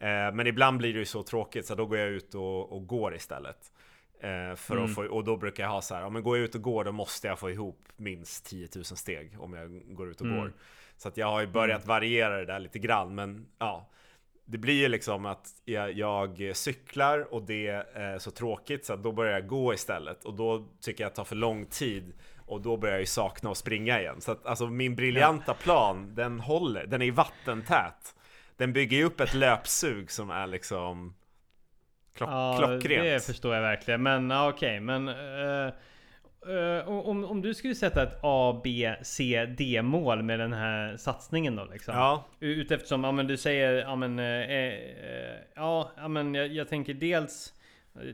Eh, 0.00 0.32
men 0.32 0.46
ibland 0.46 0.78
blir 0.78 0.92
det 0.92 0.98
ju 0.98 1.04
så 1.04 1.22
tråkigt 1.22 1.66
så 1.66 1.74
då 1.74 1.86
går 1.86 1.98
jag 1.98 2.08
ut 2.08 2.34
och, 2.34 2.72
och 2.72 2.86
går 2.86 3.14
istället. 3.14 3.72
Eh, 4.20 4.54
för 4.56 4.74
Mm. 4.74 4.84
att 4.84 4.94
få, 4.94 5.02
och 5.04 5.24
då 5.24 5.36
brukar 5.36 5.62
jag 5.64 5.70
ha 5.70 5.80
så 5.82 5.94
här, 5.94 6.04
om 6.04 6.14
jag 6.14 6.24
går 6.24 6.38
ut 6.38 6.54
och 6.54 6.62
går 6.62 6.84
då 6.84 6.92
måste 6.92 7.28
jag 7.28 7.38
få 7.38 7.50
ihop 7.50 7.88
minst 7.96 8.46
10 8.46 8.68
000 8.74 8.84
steg 8.84 9.36
om 9.38 9.52
jag 9.54 9.94
går 9.96 10.10
ut 10.10 10.20
och 10.20 10.26
Mm. 10.26 10.38
går. 10.38 10.52
Så 10.96 11.08
att 11.08 11.16
jag 11.16 11.26
har 11.26 11.40
ju 11.40 11.46
börjat 11.46 11.86
variera 11.86 12.36
det 12.36 12.44
där 12.44 12.58
lite 12.60 12.78
grann 12.78 13.14
men 13.14 13.46
ja. 13.58 13.88
Det 14.50 14.58
blir 14.58 14.74
ju 14.74 14.88
liksom 14.88 15.26
att 15.26 15.48
jag, 15.64 15.92
jag 15.92 16.50
cyklar 16.56 17.34
och 17.34 17.42
det 17.42 17.66
är 17.94 18.18
så 18.18 18.30
tråkigt 18.30 18.84
så 18.86 18.92
att 18.92 19.02
då 19.02 19.12
börjar 19.12 19.32
jag 19.32 19.46
gå 19.46 19.74
istället 19.74 20.24
och 20.24 20.34
då 20.34 20.66
tycker 20.80 21.04
jag 21.04 21.08
att 21.08 21.14
det 21.14 21.16
tar 21.16 21.24
för 21.24 21.36
lång 21.36 21.66
tid 21.66 22.12
och 22.46 22.60
då 22.60 22.76
börjar 22.76 22.94
jag 22.94 23.00
ju 23.00 23.06
sakna 23.06 23.50
att 23.50 23.56
springa 23.56 24.00
igen. 24.00 24.20
Så 24.20 24.32
att 24.32 24.46
alltså 24.46 24.66
min 24.66 24.96
briljanta 24.96 25.54
plan, 25.54 26.14
den 26.14 26.40
håller, 26.40 26.86
den 26.86 27.02
är 27.02 27.10
vattentät. 27.12 28.14
Den 28.56 28.72
bygger 28.72 28.96
ju 28.96 29.04
upp 29.04 29.20
ett 29.20 29.34
löpsug 29.34 30.10
som 30.10 30.30
är 30.30 30.46
liksom 30.46 31.14
klock, 32.18 32.30
ja, 32.30 32.54
klockrent. 32.58 33.04
det 33.04 33.26
förstår 33.26 33.54
jag 33.54 33.62
verkligen. 33.62 34.02
Men 34.02 34.32
okej, 34.48 34.80
men... 34.80 35.08
eh, 35.08 35.66
eh, 36.48 36.88
om, 36.88 37.24
om 37.24 37.42
du 37.42 37.54
skulle 37.54 37.74
sätta 37.74 38.02
ett 38.02 38.18
A, 38.22 38.60
B, 38.64 38.94
C, 39.02 39.46
D 39.58 39.82
mål 39.82 40.22
med 40.22 40.38
den 40.40 40.52
här 40.52 40.96
satsningen 40.96 41.56
då 41.56 41.64
liksom. 41.64 41.94
Ja, 41.94 42.24
Ut 42.40 42.70
eftersom, 42.70 43.04
ja 43.04 43.12
men 43.12 43.26
du 43.26 43.36
säger, 43.36 43.72
ja 43.72 43.96
men, 43.96 44.18
eh, 44.18 44.74
ja, 45.56 45.90
ja 45.96 46.08
men 46.08 46.34
jag, 46.34 46.48
jag 46.48 46.68
tänker 46.68 46.94
dels 46.94 47.54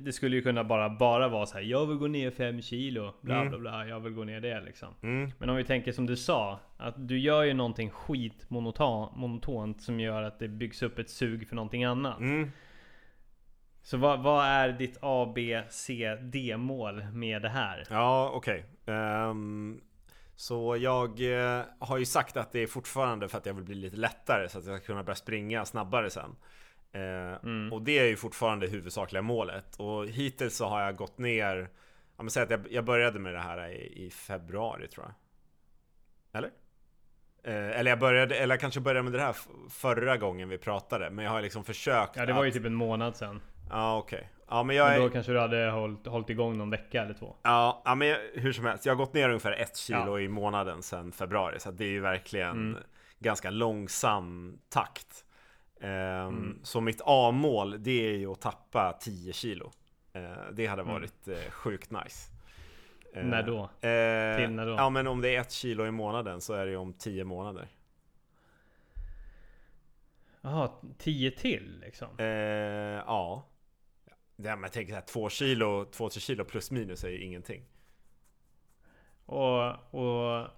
Det 0.01 0.13
skulle 0.13 0.37
ju 0.37 0.43
kunna 0.43 0.65
bara, 0.65 0.89
bara 0.91 1.29
vara 1.29 1.47
så 1.47 1.55
här. 1.55 1.63
Jag 1.65 1.87
vill 1.87 1.97
gå 1.97 2.07
ner 2.07 2.31
5 2.31 2.63
kilo, 2.63 3.15
bla 3.21 3.35
Mm. 3.37 3.49
bla 3.49 3.59
bla, 3.59 3.87
jag 3.87 4.01
vill 4.01 4.13
gå 4.13 4.25
ner 4.25 4.41
det 4.41 4.61
liksom. 4.61 4.89
mm, 5.03 5.31
Men 5.39 5.51
om 5.51 5.57
vi 5.57 5.65
tänker 5.65 5.93
som 5.93 6.07
du 6.07 6.17
sa, 6.17 6.61
att 6.77 7.09
du 7.09 7.19
gör 7.19 7.43
ju 7.43 7.55
någonting 7.55 7.91
skitmonotont 7.91 9.83
som 9.83 10.01
gör 10.01 10.23
att 10.23 10.39
det 10.39 10.49
byggs 10.49 10.83
upp 10.83 10.99
ett 10.99 11.11
sug 11.11 11.49
för 11.49 11.57
någonting 11.57 11.85
annat. 11.85 12.19
mm. 12.21 12.51
Så 13.85 13.97
vad, 13.97 14.23
vad 14.23 14.45
är 14.45 14.69
ditt 14.69 14.99
A, 15.03 15.33
B, 15.35 15.63
C, 15.71 16.17
D 16.23 16.57
mål 16.57 17.05
med 17.13 17.43
det 17.43 17.49
här? 17.49 17.87
Ja, 17.91 18.31
okej. 18.35 18.65
Ehm, 18.87 19.81
så 20.35 20.77
jag 20.77 21.21
eh, 21.21 21.63
har 21.79 21.99
ju 21.99 22.05
sagt 22.05 22.37
att 22.37 22.53
det 22.53 22.61
är 22.61 22.67
fortfarande 22.67 23.29
för 23.29 23.39
att 23.39 23.47
jag 23.47 23.55
vill 23.55 23.65
bli 23.65 23.75
lite 23.75 23.97
lättare 23.97 24.49
så 24.49 24.59
att 24.59 24.67
jag 24.67 24.79
ska 24.79 24.87
kunna 24.87 25.03
börja 25.03 25.17
springa 25.17 25.65
snabbare 25.65 26.11
sen. 26.11 26.37
Eh, 26.93 27.35
Mm. 27.43 27.73
Och 27.73 27.83
det 27.83 27.99
är 27.99 28.05
ju 28.05 28.17
fortfarande 28.17 28.67
huvudsakliga 28.67 29.23
målet. 29.23 29.77
Och 29.77 30.07
hittills 30.07 30.57
så 30.57 30.67
har 30.67 30.83
jag 30.83 30.97
gått 30.97 31.19
ner, 31.19 31.71
ja 32.17 32.23
men 32.23 32.31
säg 32.31 32.43
att 32.43 32.51
jag, 32.51 32.67
jag 32.71 32.85
började 32.85 33.19
med 33.19 33.35
det 33.35 33.41
här 33.41 33.69
i, 33.69 34.07
i 34.07 34.11
februari 34.11 34.89
tror 34.89 35.07
jag. 35.07 35.15
Eller? 36.39 36.51
Eh, 37.43 37.79
eller 37.79 37.91
jag 37.91 37.99
började, 37.99 38.35
eller 38.37 38.55
jag 38.55 38.61
kanske 38.61 38.81
började 38.81 39.03
med 39.03 39.13
det 39.13 39.21
här 39.25 39.37
förra 39.71 40.17
gången 40.17 40.49
vi 40.49 40.59
pratade. 40.59 41.11
Men 41.11 41.25
jag 41.25 41.33
har 41.33 41.43
liksom 41.43 41.65
försökt 41.65 42.17
Ja 42.17 42.27
det 42.27 42.33
var 42.33 42.45
ju 42.45 42.49
att, 42.49 42.55
typ 42.55 42.65
en 42.67 42.75
månad 42.75 43.17
sedan. 43.17 43.41
Ja 43.71 43.99
okej. 43.99 44.29
Ja 44.49 44.63
men 44.63 44.77
jag 44.77 44.87
Men 44.87 44.95
är... 44.95 45.01
då 45.01 45.11
kanske 45.11 45.33
du 45.33 45.41
hade 45.41 45.71
hållit, 45.71 46.07
hållit 46.07 46.31
igång 46.31 46.59
någon 46.59 46.71
vecka 46.71 47.03
eller 47.03 47.15
två. 47.15 47.37
Ja, 47.43 47.83
ja 47.85 47.95
men 47.95 48.09
jag- 48.09 48.19
hur 48.35 48.53
som 48.53 48.65
helst, 48.65 48.87
jag 48.87 48.93
har 48.95 48.97
gått 48.99 49.15
ner 49.15 49.29
ungefär 49.29 49.53
ett 49.53 49.77
kilo 49.77 50.19
Ja. 50.19 50.21
i 50.21 50.29
månaden 50.29 50.83
sedan 50.83 51.13
februari 51.13 51.61
Så 51.61 51.71
det 51.71 51.85
är 51.85 51.89
ju 51.89 52.01
verkligen 52.01 52.51
Mm. 52.51 52.83
ganska 53.19 53.51
långsam 53.51 54.59
takt 54.69 55.25
Ehm, 55.81 55.91
Mm. 56.29 56.61
Så 56.63 56.81
mitt 56.81 57.01
A-mål 57.05 57.83
det 57.83 58.07
är 58.07 58.17
ju 58.17 58.33
att 58.33 58.41
tappa 58.41 58.93
10 59.01 59.33
kilo 59.33 59.71
Eh, 60.13 60.23
Det 60.53 60.67
hade 60.67 60.83
Mm. 60.83 60.95
varit 60.95 61.29
eh, 61.29 61.51
sjukt 61.51 61.91
nice 61.91 62.31
Eh, 63.15 63.25
När 63.25 63.43
då? 63.43 63.71
Till 63.81 64.51
när 64.51 64.67
då? 64.67 64.73
Ja 64.73 64.91
men 64.91 65.07
om 65.07 65.21
det 65.21 65.37
är 65.37 65.41
ett 65.41 65.53
kilo 65.53 65.87
i 65.87 65.91
månaden 65.91 66.41
så 66.41 66.55
är 66.55 66.65
det 66.65 66.71
ju 66.71 66.77
om 66.77 66.93
10 66.93 67.25
månader 67.25 67.69
Jaha, 70.41 70.71
10 70.99 71.31
till 71.31 71.81
liksom? 71.85 72.09
eh, 72.19 72.27
Ja 74.37 74.57
men 74.57 74.63
jag 74.63 74.73
tänker 74.73 74.93
såhär, 74.93 75.07
2 75.07 75.29
kilo, 75.29 75.85
2-3 75.85 76.19
kilo 76.21 76.45
plus 76.45 76.71
minus 76.71 77.05
är 77.05 77.09
ju 77.09 77.23
ingenting 77.25 77.65
Och, 79.27 79.95
och 79.95 80.49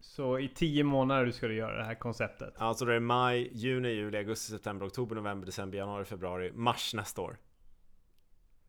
Så 0.00 0.38
i 0.38 0.48
tio 0.48 0.84
månader 0.84 1.30
ska 1.30 1.48
du 1.48 1.54
göra 1.54 1.76
det 1.78 1.84
här 1.84 1.94
konceptet? 1.94 2.54
Alltså 2.56 2.84
det 2.84 2.94
är 2.94 3.00
maj, 3.00 3.50
juni, 3.52 3.88
juli, 3.88 4.18
augusti, 4.18 4.52
september, 4.52 4.86
oktober, 4.86 5.16
november, 5.16 5.46
december, 5.46 5.78
januari, 5.78 6.04
februari, 6.04 6.52
mars 6.52 6.94
nästa 6.94 7.22
år. 7.22 7.36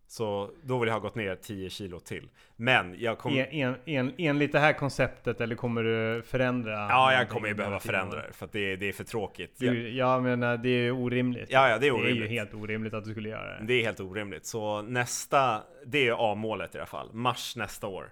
Så 0.07 0.51
då 0.63 0.79
vill 0.79 0.87
jag 0.87 0.93
ha 0.93 0.99
gått 0.99 1.15
ner 1.15 1.35
10 1.35 1.69
kilo 1.69 1.99
till. 1.99 2.29
Men 2.55 2.95
jag 2.99 3.17
kommer... 3.17 3.53
En, 3.53 3.75
en, 3.75 3.75
en, 3.85 4.13
enligt 4.17 4.51
det 4.51 4.59
här 4.59 4.73
konceptet 4.73 5.41
eller 5.41 5.55
kommer 5.55 5.83
du 5.83 6.21
förändra? 6.21 6.71
Ja, 6.71 7.13
jag 7.13 7.29
kommer 7.29 7.47
ju 7.47 7.53
behöva 7.53 7.79
förändra 7.79 8.27
det 8.27 8.33
för 8.33 8.45
att 8.45 8.51
det 8.51 8.59
är, 8.59 8.77
det 8.77 8.85
är 8.85 8.93
för 8.93 9.03
tråkigt. 9.03 9.59
Du, 9.59 9.89
jag 9.89 10.23
menar, 10.23 10.57
det 10.57 10.69
är 10.69 10.83
ju 10.83 10.91
orimligt. 10.91 11.49
Ja, 11.51 11.69
ja, 11.69 11.77
det 11.77 11.87
är 11.87 11.91
orimligt. 11.91 12.15
Det 12.15 12.25
är 12.25 12.29
ju 12.29 12.39
helt 12.39 12.53
orimligt 12.53 12.93
att 12.93 13.05
du 13.05 13.11
skulle 13.11 13.29
göra 13.29 13.59
det. 13.59 13.65
Det 13.65 13.73
är 13.73 13.83
helt 13.83 13.99
orimligt. 13.99 14.45
Så 14.45 14.81
nästa, 14.81 15.63
det 15.85 16.07
är 16.07 16.31
A-målet 16.31 16.75
i 16.75 16.77
alla 16.77 16.87
fall. 16.87 17.13
Mars 17.13 17.55
nästa 17.55 17.87
år. 17.87 18.11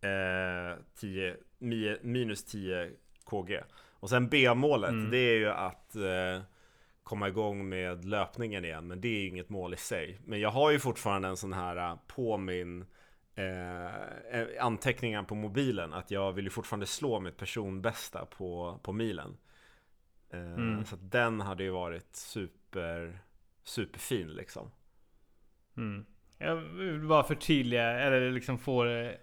Eh, 0.00 0.78
10, 1.00 1.36
minus 2.02 2.44
10 2.44 2.90
KG. 3.24 3.60
Och 4.02 4.10
sen 4.10 4.28
B-målet, 4.28 4.90
mm. 4.90 5.10
det 5.10 5.18
är 5.18 5.34
ju 5.34 5.48
att 5.48 5.96
eh, 5.96 6.42
komma 7.02 7.28
igång 7.28 7.68
med 7.68 8.04
löpningen 8.04 8.64
igen. 8.64 8.86
Men 8.86 9.00
det 9.00 9.08
är 9.08 9.20
ju 9.20 9.28
inget 9.28 9.48
mål 9.48 9.74
i 9.74 9.76
sig. 9.76 10.20
Men 10.24 10.40
jag 10.40 10.50
har 10.50 10.70
ju 10.70 10.78
fortfarande 10.78 11.28
en 11.28 11.36
sån 11.36 11.52
här 11.52 11.76
eh, 11.76 11.96
på 12.06 12.36
min 12.36 12.84
eh, 13.34 13.86
eh, 14.40 14.46
anteckningar 14.60 15.22
på 15.22 15.34
mobilen 15.34 15.92
att 15.92 16.10
jag 16.10 16.32
vill 16.32 16.44
ju 16.44 16.50
fortfarande 16.50 16.86
slå 16.86 17.20
mitt 17.20 17.36
personbästa 17.36 18.26
på, 18.26 18.80
på 18.82 18.92
milen. 18.92 19.36
Eh, 20.30 20.54
mm. 20.54 20.84
Så 20.84 20.96
den 20.96 21.40
hade 21.40 21.62
ju 21.62 21.70
varit 21.70 22.16
super, 22.16 23.18
superfin 23.62 24.28
liksom. 24.28 24.70
Mm. 25.76 26.06
Jag 26.38 26.56
vill 26.56 27.00
bara 27.00 27.24
förtydliga, 27.24 28.00
eller 28.00 28.30
liksom 28.30 28.58
få 28.58 28.84
det 28.84 29.18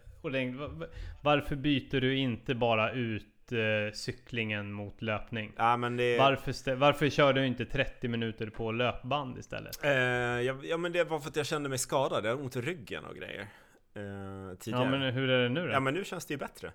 Varför 1.23 1.55
byter 1.55 2.01
du 2.01 2.17
inte 2.17 2.55
bara 2.55 2.91
ut 2.91 3.25
eh, 3.51 3.91
cyklingen 3.93 4.71
mot 4.71 5.01
löpning. 5.01 5.51
Ja, 5.57 5.77
men 5.77 5.97
det... 5.97 6.17
varför, 6.17 6.75
varför 6.75 7.09
kör 7.09 7.33
du 7.33 7.47
inte 7.47 7.65
30 7.65 8.07
minuter 8.07 8.49
på 8.49 8.71
löpband 8.71 9.37
istället? 9.37 9.83
Eh, 9.83 9.91
ja, 9.91 10.55
ja, 10.63 10.77
men 10.77 10.91
det 10.91 11.03
var 11.03 11.19
för 11.19 11.29
att 11.29 11.35
jag 11.35 11.45
kände 11.45 11.69
mig 11.69 11.77
skadad. 11.77 12.25
Jag 12.25 12.29
hade 12.29 12.43
ont 12.43 12.55
i 12.55 12.61
ryggen 12.61 13.05
och 13.05 13.15
grejer. 13.15 13.47
Eh, 13.93 14.57
tidigare. 14.59 14.83
Ja 14.83 14.89
men 14.89 15.13
hur 15.13 15.29
är 15.29 15.43
det 15.43 15.49
nu 15.49 15.67
då? 15.67 15.73
Ja 15.73 15.79
men 15.79 15.93
nu 15.93 16.03
känns 16.03 16.25
det 16.25 16.33
ju 16.33 16.37
bättre. 16.37 16.71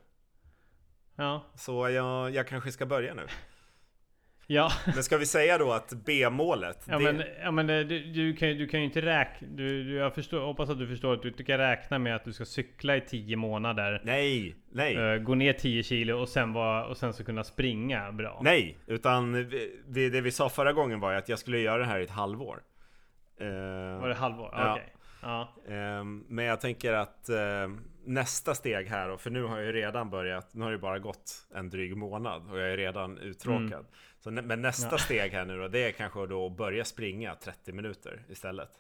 Ja. 1.17 1.45
Så 1.55 1.89
jag, 1.89 2.31
jag 2.31 2.47
kanske 2.47 2.73
ska 2.73 2.87
börja 2.87 3.15
nu. 3.15 3.27
Ja. 4.46 4.72
Men 4.94 5.04
ska 5.04 5.16
vi 5.16 5.26
säga 5.26 5.59
då 5.59 5.72
att 5.72 5.92
B-målet? 6.07 6.85
Ja, 6.88 6.98
det... 6.98 7.12
men, 7.12 7.22
ja 7.42 7.50
men 7.50 7.66
du, 7.66 7.85
du, 7.85 8.37
kan, 8.37 8.48
du 8.48 8.66
kan 8.66 8.80
ju 8.80 8.87
inte 8.87 9.00
räkna... 9.00 9.48
Du, 9.50 9.85
du, 9.85 9.94
jag 9.94 10.14
förstår, 10.14 10.40
hoppas 10.40 10.70
att 10.70 10.78
du 10.78 10.87
förstår 10.87 11.14
att 11.14 11.22
du 11.22 11.28
inte 11.28 11.44
kan 11.44 11.59
räkna 11.59 11.98
med 11.98 12.16
att 12.16 12.24
du 12.24 12.33
ska 12.33 12.44
cykla 12.44 12.96
i 12.96 13.00
10 13.00 13.37
månader. 13.37 14.00
Nej, 14.04 14.57
nej. 14.72 14.96
Uh, 14.96 15.22
gå 15.22 15.35
ner 15.35 15.52
10 15.52 15.83
kilo 15.83 16.20
och 16.20 16.28
sen, 16.28 16.52
var, 16.52 16.85
och 16.85 16.96
sen 16.96 17.12
så 17.12 17.24
kunna 17.24 17.44
springa 17.44 18.12
bra. 18.12 18.40
Nej, 18.42 18.78
utan 18.87 19.48
vi, 19.87 20.11
det 20.11 20.20
vi 20.20 20.30
sa 20.30 20.48
förra 20.48 20.72
gången 20.72 21.00
var 21.00 21.12
ju 21.12 21.18
att 21.18 21.28
jag 21.28 21.38
skulle 21.38 21.59
göra 21.59 21.78
det 21.78 21.85
här 21.85 22.00
i 22.00 22.04
ett 22.04 22.11
halvår. 22.11 22.62
Uh, 23.40 23.48
var 24.00 24.09
det 24.09 24.14
halvår? 24.14 24.50
Ja. 24.52 24.70
Okej. 24.70 24.83
Okay. 24.83 24.93
Ja. 25.25 25.49
Um, 25.67 26.25
men 26.29 26.45
jag 26.45 26.61
tänker 26.61 26.93
att 26.93 27.31
uh, 27.31 27.77
nästa 28.05 28.55
steg 28.55 28.87
här 28.87 29.09
då, 29.09 29.19
för 29.19 29.31
nu 29.31 29.43
har 29.43 29.57
jag 29.57 29.67
ju 29.67 29.73
redan 29.73 30.11
börjat, 30.11 30.55
nu 30.55 30.65
har 30.65 30.73
det 30.73 30.79
bara 30.79 30.99
gått 30.99 31.47
en 31.55 31.71
dryg 31.71 31.97
månad 31.97 32.51
och 32.51 32.59
jag 32.59 32.73
är 32.73 32.77
redan 32.77 33.19
uttråkad. 33.19 33.73
Mm. 33.73 33.87
Så, 34.21 34.31
men 34.31 34.63
nästa 34.63 34.89
ja. 34.91 34.99
steg 34.99 35.33
här 35.33 35.45
nu 35.45 35.59
då, 35.59 35.69
det 35.69 35.79
är 35.79 35.93
kanske 35.93 36.27
då 36.27 36.47
att 36.47 36.57
börja 36.57 36.85
springa 36.85 37.35
30 37.35 37.73
minuter 37.73 38.25
istället. 38.29 38.71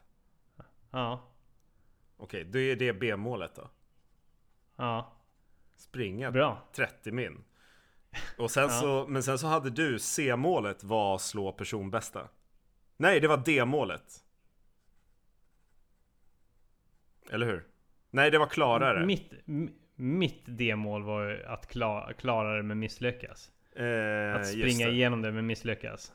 Ja. 0.90 1.30
Okej, 2.16 2.44
då 2.44 2.58
är 2.58 2.76
det 2.76 2.92
B-målet 2.92 3.54
då. 3.54 3.70
Ja. 4.76 5.12
Springa 5.76 6.30
Bra. 6.30 6.62
30 6.72 7.12
min. 7.12 7.44
Och 8.38 8.50
sen 8.50 8.62
ja. 8.68 8.68
så, 8.68 9.06
men 9.08 9.22
sen 9.22 9.38
så 9.38 9.46
hade 9.46 9.70
du 9.70 9.98
C-målet 9.98 10.84
var 10.84 11.18
slå 11.18 11.52
personbästa. 11.52 12.28
Nej, 12.96 13.20
det 13.20 13.28
var 13.28 13.36
D-målet. 13.36 14.23
Eller 17.34 17.46
hur? 17.46 17.64
Nej, 18.10 18.30
det 18.30 18.38
var 18.38 18.46
klarare. 18.46 19.06
Mitt, 19.06 19.32
mitt 19.96 20.42
D-mål 20.46 21.02
var 21.02 21.28
ju 21.28 21.44
att 21.44 21.66
klara, 21.66 22.12
klara 22.12 22.56
det 22.56 22.62
men 22.62 22.78
misslyckas. 22.78 23.50
Eh, 23.76 24.34
att 24.34 24.46
springa 24.46 24.88
igenom 24.88 25.22
det 25.22 25.32
men 25.32 25.46
misslyckas. 25.46 26.12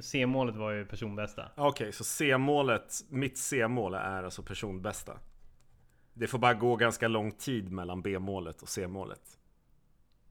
C-målet 0.00 0.56
var 0.56 0.70
ju 0.70 0.86
personbästa. 0.86 1.48
Okej, 1.56 1.68
okay, 1.68 1.92
så 1.92 2.04
C-målet, 2.04 2.94
mitt 3.08 3.38
C-mål 3.38 3.94
är 3.94 4.22
alltså 4.22 4.42
personbästa. 4.42 5.18
Det 6.14 6.26
får 6.26 6.38
bara 6.38 6.54
gå 6.54 6.76
ganska 6.76 7.08
lång 7.08 7.32
tid 7.32 7.72
mellan 7.72 8.02
B-målet 8.02 8.62
och 8.62 8.68
C-målet. 8.68 9.38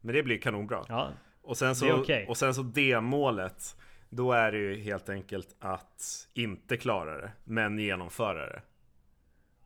Men 0.02 0.16
det 0.16 0.24
blir 0.24 0.38
kanonbra. 0.38 0.86
Ja, 0.88 1.10
och 1.42 1.58
sen 1.58 1.76
så, 1.76 2.00
okay. 2.00 2.26
och 2.26 2.38
sen 2.38 2.54
så 2.54 2.62
D-målet, 2.62 3.76
då 4.10 4.32
är 4.32 4.52
det 4.52 4.58
ju 4.58 4.78
helt 4.78 5.10
enkelt 5.10 5.56
att 5.60 6.28
inte 6.34 6.78
klara 6.78 7.22
det, 7.22 7.32
men 7.44 7.80
genomföra 7.80 8.46
det. 8.46 8.62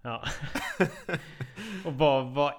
Ja. 0.08 0.24
och 1.86 1.93
vad, 1.93 2.26
vad, 2.26 2.54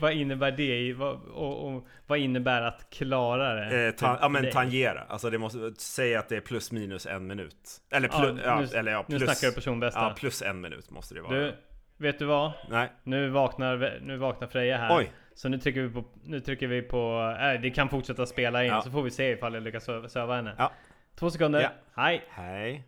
vad 0.00 0.12
innebär 0.12 0.52
det? 0.52 0.92
Vad, 0.92 1.14
och, 1.24 1.66
och, 1.66 1.86
vad 2.06 2.18
innebär 2.18 2.62
att 2.62 2.90
klara 2.90 3.54
det? 3.54 3.86
Eh, 3.86 3.92
ta, 3.92 4.18
ja 4.20 4.28
men 4.28 4.50
tangera. 4.50 5.00
Alltså 5.08 5.30
det 5.30 5.38
måste 5.38 5.72
säga 5.78 6.18
att 6.18 6.28
det 6.28 6.36
är 6.36 6.40
plus 6.40 6.72
minus 6.72 7.06
en 7.06 7.26
minut. 7.26 7.56
Eller, 7.90 8.08
plus, 8.08 8.20
ja, 8.20 8.32
nu, 8.32 8.68
ja, 8.72 8.78
eller 8.78 8.92
ja, 8.92 9.02
plus, 9.02 9.20
nu 9.20 9.26
snackar 9.26 9.48
du 9.48 9.54
personbästa. 9.54 10.00
Ja, 10.00 10.14
plus 10.16 10.42
en 10.42 10.60
minut 10.60 10.90
måste 10.90 11.14
det 11.14 11.20
vara. 11.20 11.34
Du, 11.34 11.54
vet 11.96 12.18
du 12.18 12.24
vad? 12.24 12.52
Nej. 12.70 12.92
Nu 13.02 13.28
vaknar, 13.28 14.00
nu 14.02 14.16
vaknar 14.16 14.48
Freja 14.48 14.76
här. 14.76 14.96
Oj. 14.96 15.12
Så 15.34 15.48
nu 15.48 15.58
trycker 15.58 15.80
vi 15.80 15.88
på, 15.88 16.04
nu 16.24 16.40
trycker 16.40 16.66
vi 16.66 16.82
på, 16.82 17.34
äh, 17.40 17.60
det 17.60 17.70
kan 17.70 17.88
fortsätta 17.88 18.26
spela 18.26 18.64
in 18.64 18.70
ja. 18.70 18.82
så 18.82 18.90
får 18.90 19.02
vi 19.02 19.10
se 19.10 19.30
ifall 19.30 19.54
jag 19.54 19.62
lyckas 19.62 19.84
söva 20.12 20.36
henne. 20.36 20.54
Ja. 20.58 20.72
Två 21.18 21.30
sekunder. 21.30 21.60
Ja. 21.60 21.70
Hej. 22.02 22.24
Hej. 22.30 22.84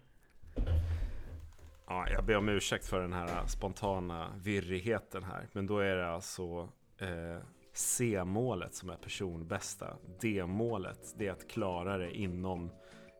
Ja, 1.87 2.09
jag 2.11 2.25
ber 2.25 2.37
om 2.37 2.49
ursäkt 2.49 2.87
för 2.87 3.01
den 3.01 3.12
här 3.12 3.47
spontana 3.47 4.35
virrigheten 4.37 5.25
här. 5.25 5.49
Men 5.53 5.66
då 5.66 5.79
är 5.79 5.97
det 5.97 6.09
alltså 6.09 6.68
eh, 6.99 7.38
C-målet 7.73 8.75
som 8.75 8.90
är 8.90 8.97
personbästa. 8.97 9.97
D-målet, 10.20 11.14
det 11.18 11.27
är 11.27 11.33
att 11.33 11.51
klara 11.51 11.99
det 11.99 12.16
inom, 12.16 12.70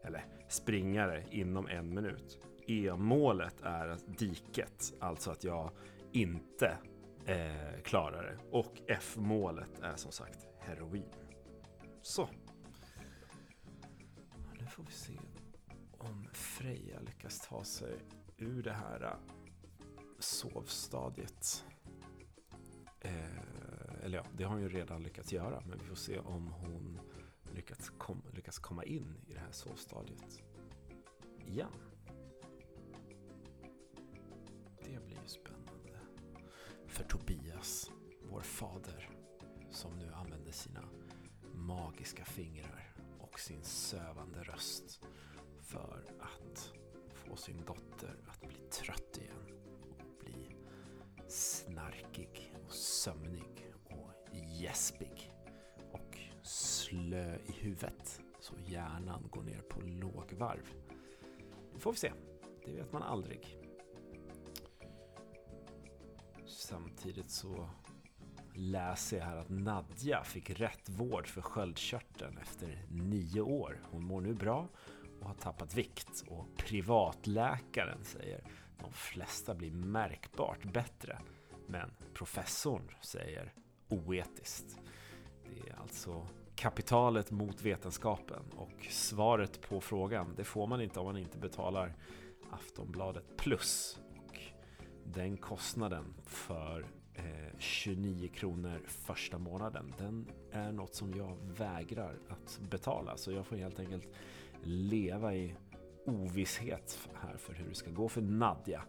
eller 0.05 0.25
springa 0.49 1.07
det 1.07 1.25
inom 1.31 1.69
en 1.69 1.95
minut. 1.95 2.39
E-målet 2.67 3.61
är 3.63 3.99
diket, 4.07 4.95
alltså 5.01 5.31
att 5.31 5.45
jag 5.45 5.71
inte 6.13 6.79
eh, 7.27 7.83
klarar 7.83 8.23
det. 8.23 8.39
Och 8.51 8.81
F-målet 8.89 9.81
är 9.83 9.97
som 9.97 10.13
sagt 10.13 10.47
heroin. 10.59 11.11
Så. 12.03 12.29
Nu 14.61 14.67
får 14.67 14.83
vi 14.83 14.93
se 14.93 15.19
om 15.99 16.29
Freja 16.33 17.01
lyckas 17.01 17.41
ta 17.41 17.65
sig 17.65 17.99
ur 18.45 18.63
det 18.63 18.73
här 18.73 19.03
äh, 19.03 19.35
sovstadiet. 20.19 21.65
Eh, 23.01 24.05
eller 24.05 24.19
ja, 24.19 24.25
det 24.37 24.45
har 24.45 24.53
hon 24.53 24.63
ju 24.63 24.69
redan 24.69 25.03
lyckats 25.03 25.33
göra. 25.33 25.63
Men 25.67 25.79
vi 25.79 25.85
får 25.85 25.97
se 25.97 26.19
om 26.19 26.47
hon 26.47 27.01
lyckats, 27.55 27.91
kom, 27.99 28.23
lyckas 28.33 28.59
komma 28.59 28.85
in 28.85 29.17
i 29.27 29.33
det 29.33 29.41
här 29.41 29.53
sovstadiet 29.53 30.43
igen. 31.47 31.73
Det 34.85 35.05
blir 35.05 35.19
ju 35.23 35.29
spännande. 35.29 35.99
För 36.87 37.05
Tobias, 37.05 37.91
vår 38.23 38.41
fader, 38.41 39.11
som 39.71 39.99
nu 39.99 40.13
använder 40.13 40.53
sina 40.53 40.89
magiska 41.55 42.25
fingrar 42.25 42.95
och 43.19 43.41
sin 43.41 43.65
sövande 43.65 44.43
röst 44.43 45.01
för 45.61 46.05
att 46.21 46.73
få 47.35 47.41
sin 47.41 47.65
dotter 47.67 48.17
att 48.27 48.41
bli 48.41 48.57
trött 48.57 49.19
igen 49.19 49.61
och 49.91 50.25
bli 50.25 50.57
snarkig 51.29 52.55
och 52.65 52.73
sömnig 52.73 53.73
och 53.85 54.35
gäspig 54.61 55.33
och 55.93 56.19
slö 56.43 57.37
i 57.47 57.53
huvudet 57.53 58.21
så 58.41 58.55
hjärnan 58.67 59.29
går 59.31 59.43
ner 59.43 59.61
på 59.61 59.81
lågvarv. 59.81 60.75
Det 61.75 61.81
får 61.81 61.93
vi 61.93 61.99
se. 61.99 62.13
Det 62.65 62.73
vet 62.73 62.93
man 62.93 63.03
aldrig. 63.03 63.59
Samtidigt 66.47 67.31
så 67.31 67.69
läser 68.55 69.17
jag 69.17 69.25
här 69.25 69.37
att 69.37 69.51
Nadja 69.51 70.25
fick 70.25 70.51
rätt 70.51 70.89
vård 70.89 71.27
för 71.27 71.43
sköldkörteln 71.43 72.39
efter 72.39 72.87
nio 72.91 73.41
år. 73.41 73.81
Hon 73.91 74.05
mår 74.05 74.21
nu 74.21 74.35
bra 74.35 74.69
har 75.25 75.35
tappat 75.35 75.75
vikt 75.75 76.25
och 76.29 76.47
privatläkaren 76.57 78.05
säger 78.05 78.45
de 78.81 78.93
flesta 78.93 79.55
blir 79.55 79.71
märkbart 79.71 80.65
bättre. 80.73 81.19
Men 81.67 81.91
professorn 82.15 82.91
säger 83.01 83.53
oetiskt. 83.89 84.79
Det 85.45 85.71
är 85.71 85.77
alltså 85.81 86.27
kapitalet 86.57 87.31
mot 87.31 87.63
vetenskapen 87.63 88.43
och 88.57 88.87
svaret 88.91 89.61
på 89.69 89.81
frågan 89.81 90.35
det 90.37 90.45
får 90.45 90.67
man 90.67 90.81
inte 90.81 91.01
om 91.01 91.07
man 91.07 91.17
inte 91.17 91.39
betalar 91.39 91.95
Aftonbladet 92.51 93.37
plus. 93.37 94.01
Och 94.17 94.39
den 95.05 95.37
kostnaden 95.37 96.15
för 96.27 96.87
eh, 97.15 97.59
29 97.59 98.29
kronor 98.29 98.83
första 98.87 99.39
månaden, 99.39 99.95
den 99.99 100.29
är 100.53 100.73
något 100.73 100.95
som 100.95 101.15
jag 101.15 101.37
vägrar 101.43 102.19
att 102.29 102.59
betala. 102.71 103.17
Så 103.17 103.33
jag 103.33 103.47
får 103.47 103.57
helt 103.57 103.81
enkelt 103.81 104.09
leva 104.67 105.35
i 105.35 105.57
ovisshet 106.07 107.09
här 107.15 107.37
för 107.37 107.55
hur 107.55 107.69
det 107.69 107.75
ska 107.75 107.91
gå 107.91 108.09
för 108.09 108.23
Nadja. 108.23 108.83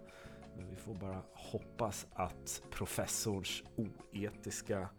Men 0.58 0.70
vi 0.70 0.76
får 0.76 0.96
bara 0.96 1.22
hoppas 1.34 2.08
att 2.14 2.64
professorns 2.72 3.64
oetiska 3.76 4.90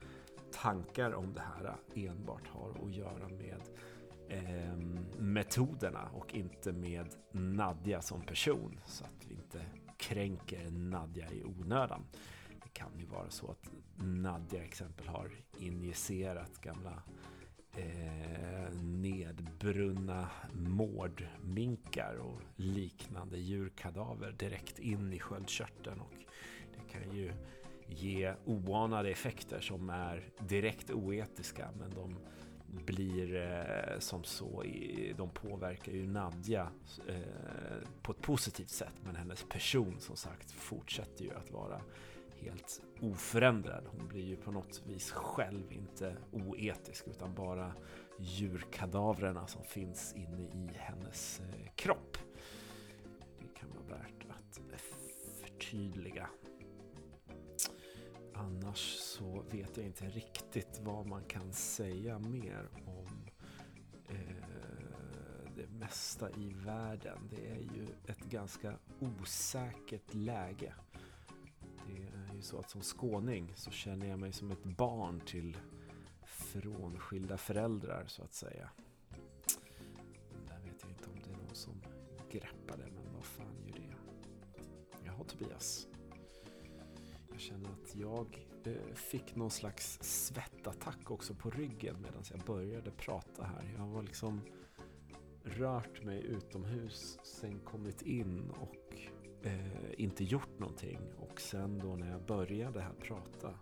tankar 0.52 1.12
om 1.12 1.32
det 1.34 1.40
här 1.40 1.76
enbart 1.94 2.48
har 2.48 2.70
att 2.84 2.94
göra 2.94 3.28
med 3.28 3.60
eh, 4.28 4.76
metoderna 5.18 6.08
och 6.12 6.34
inte 6.34 6.72
med 6.72 7.06
Nadja 7.32 8.00
som 8.02 8.20
person. 8.20 8.80
Så 8.86 9.04
att 9.04 9.26
vi 9.28 9.34
inte 9.34 9.66
kränker 9.96 10.70
Nadja 10.70 11.32
i 11.32 11.44
onödan. 11.44 12.06
Det 12.62 12.68
kan 12.72 12.98
ju 12.98 13.06
vara 13.06 13.30
så 13.30 13.50
att 13.50 13.70
Nadja 13.96 14.64
exempel 14.64 15.08
har 15.08 15.30
injicerat 15.58 16.60
gamla 16.60 17.02
eh, 17.76 18.74
nedbrunna 18.82 20.28
mårdminkar 20.52 22.16
och 22.16 22.40
liknande 22.56 23.38
djurkadaver 23.38 24.32
direkt 24.38 24.78
in 24.78 25.12
i 25.12 25.18
sköldkörteln. 25.18 26.00
Och 26.00 26.14
det 26.74 26.92
kan 26.92 27.16
ju 27.16 27.32
ge 27.88 28.34
oanade 28.44 29.10
effekter 29.10 29.60
som 29.60 29.90
är 29.90 30.24
direkt 30.38 30.90
oetiska 30.90 31.68
men 31.78 31.90
de 31.90 32.18
blir 32.84 33.36
eh, 33.36 33.98
som 33.98 34.24
så, 34.24 34.64
i, 34.64 35.14
de 35.16 35.30
påverkar 35.30 35.92
ju 35.92 36.06
Nadja 36.06 36.70
eh, 37.08 37.16
på 38.02 38.12
ett 38.12 38.22
positivt 38.22 38.70
sätt 38.70 38.94
men 39.04 39.16
hennes 39.16 39.44
person 39.48 39.96
som 40.00 40.16
sagt 40.16 40.50
fortsätter 40.50 41.24
ju 41.24 41.34
att 41.34 41.50
vara 41.50 41.80
helt 42.46 42.82
oförändrad. 43.00 43.86
Hon 43.86 44.08
blir 44.08 44.24
ju 44.24 44.36
på 44.36 44.50
något 44.50 44.82
vis 44.86 45.10
själv 45.10 45.72
inte 45.72 46.16
oetisk 46.32 47.08
utan 47.08 47.34
bara 47.34 47.74
djurkadavrerna 48.18 49.46
som 49.46 49.64
finns 49.64 50.14
inne 50.14 50.42
i 50.42 50.70
hennes 50.74 51.40
eh, 51.40 51.72
kropp. 51.74 52.18
Det 53.38 53.60
kan 53.60 53.70
vara 53.70 53.98
värt 53.98 54.26
att 54.30 54.60
förtydliga. 55.40 56.28
Annars 58.34 58.96
så 58.98 59.44
vet 59.50 59.76
jag 59.76 59.86
inte 59.86 60.04
riktigt 60.04 60.80
vad 60.82 61.06
man 61.06 61.24
kan 61.24 61.52
säga 61.52 62.18
mer 62.18 62.68
om 62.86 63.28
eh, 64.08 64.46
det 65.56 65.66
mesta 65.66 66.30
i 66.30 66.52
världen. 66.52 67.18
Det 67.30 67.50
är 67.50 67.60
ju 67.60 67.86
ett 68.06 68.24
ganska 68.24 68.74
osäkert 69.00 70.14
läge. 70.14 70.74
Det 71.86 72.15
är 72.36 72.38
ju 72.38 72.42
så 72.42 72.58
att 72.58 72.70
som 72.70 72.82
skåning 72.82 73.52
så 73.56 73.70
känner 73.70 74.06
jag 74.06 74.18
mig 74.18 74.32
som 74.32 74.50
ett 74.50 74.64
barn 74.64 75.20
till 75.20 75.56
frånskilda 76.24 77.36
föräldrar 77.36 78.04
så 78.06 78.22
att 78.22 78.34
säga. 78.34 78.70
Där 80.48 80.60
vet 80.64 80.82
jag 80.82 80.90
inte 80.90 81.04
om 81.04 81.20
det 81.24 81.30
är 81.30 81.36
någon 81.36 81.54
som 81.54 81.82
greppar 82.30 82.76
det, 82.76 82.90
men 82.94 83.14
vad 83.14 83.24
fan 83.24 83.66
gör 83.66 83.76
det? 83.76 83.94
Jaha 85.04 85.24
Tobias. 85.24 85.88
Jag 87.30 87.40
känner 87.40 87.70
att 87.70 87.96
jag 87.96 88.46
eh, 88.64 88.94
fick 88.94 89.36
någon 89.36 89.50
slags 89.50 89.98
svettattack 90.02 91.10
också 91.10 91.34
på 91.34 91.50
ryggen 91.50 91.96
medan 92.02 92.22
jag 92.30 92.40
började 92.40 92.90
prata 92.90 93.44
här. 93.44 93.74
Jag 93.78 93.86
var 93.86 94.02
liksom 94.02 94.40
rört 95.44 96.04
mig 96.04 96.22
utomhus, 96.22 97.18
sen 97.22 97.58
kommit 97.58 98.02
in 98.02 98.50
och 98.50 98.96
eh, 99.46 100.00
inte 100.02 100.24
gjort 100.24 100.58
någonting. 100.58 100.98
Och 101.18 101.40
sen 101.40 101.78
då 101.78 101.96
när 101.96 102.10
jag 102.10 102.22
började 102.22 102.80
här 102.80 102.94
prata 103.00 103.54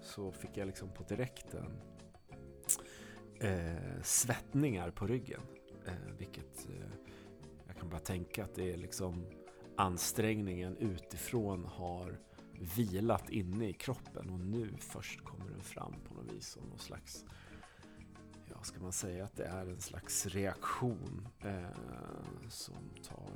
så 0.00 0.32
fick 0.32 0.56
jag 0.56 0.66
liksom 0.66 0.88
på 0.88 1.02
direkten 1.02 1.80
eh, 3.40 4.02
svettningar 4.02 4.90
på 4.90 5.06
ryggen. 5.06 5.40
Eh, 5.86 6.16
vilket 6.18 6.68
eh, 6.68 6.90
jag 7.66 7.76
kan 7.76 7.88
bara 7.88 8.00
tänka 8.00 8.44
att 8.44 8.54
det 8.54 8.72
är 8.72 8.76
liksom 8.76 9.26
ansträngningen 9.76 10.76
utifrån 10.76 11.64
har 11.64 12.18
vilat 12.76 13.30
inne 13.30 13.68
i 13.68 13.72
kroppen 13.72 14.30
och 14.30 14.40
nu 14.40 14.74
först 14.78 15.24
kommer 15.24 15.50
den 15.50 15.60
fram 15.60 15.94
på 16.08 16.14
något 16.14 16.32
vis 16.32 16.46
som 16.48 16.62
någon 16.68 16.78
slags 16.78 17.24
Ja, 18.50 18.62
ska 18.62 18.80
man 18.80 18.92
säga 18.92 19.24
att 19.24 19.36
det 19.36 19.44
är 19.44 19.66
en 19.66 19.80
slags 19.80 20.26
reaktion 20.26 21.28
eh, 21.40 22.48
som 22.48 22.90
tar 23.02 23.32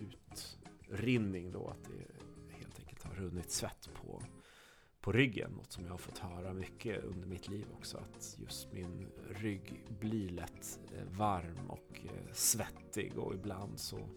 ut 0.00 0.58
utrinning 0.96 1.52
då 1.52 1.68
att 1.68 1.84
det 1.84 2.54
helt 2.56 2.78
enkelt 2.78 3.02
har 3.02 3.14
runnit 3.14 3.50
svett 3.50 3.88
på 3.94 4.22
på 5.00 5.12
ryggen. 5.12 5.50
Något 5.50 5.72
som 5.72 5.84
jag 5.84 5.90
har 5.90 5.98
fått 5.98 6.18
höra 6.18 6.52
mycket 6.52 7.04
under 7.04 7.26
mitt 7.26 7.48
liv 7.48 7.66
också. 7.72 7.98
Att 7.98 8.36
just 8.38 8.72
min 8.72 9.08
rygg 9.30 9.84
blir 10.00 10.28
lätt 10.28 10.80
eh, 10.94 11.18
varm 11.18 11.70
och 11.70 12.00
eh, 12.04 12.32
svettig 12.32 13.18
och 13.18 13.34
ibland 13.34 13.80
så 13.80 14.08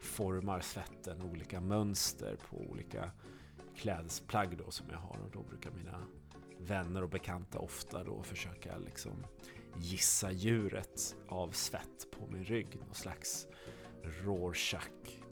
formar 0.00 0.60
svetten 0.60 1.22
olika 1.22 1.60
mönster 1.60 2.36
på 2.50 2.56
olika 2.56 3.10
klädesplagg 3.76 4.58
då 4.58 4.70
som 4.70 4.86
jag 4.90 4.98
har 4.98 5.18
och 5.24 5.30
då 5.32 5.42
brukar 5.42 5.70
mina 5.70 6.06
vänner 6.58 7.02
och 7.02 7.10
bekanta 7.10 7.58
ofta 7.58 8.04
då 8.04 8.22
försöka 8.22 8.78
liksom 8.78 9.26
gissa 9.76 10.32
djuret 10.32 11.16
av 11.28 11.50
svett 11.50 12.06
på 12.18 12.26
min 12.26 12.44
rygg. 12.44 12.76
Någon 12.80 12.94
slags 12.94 13.46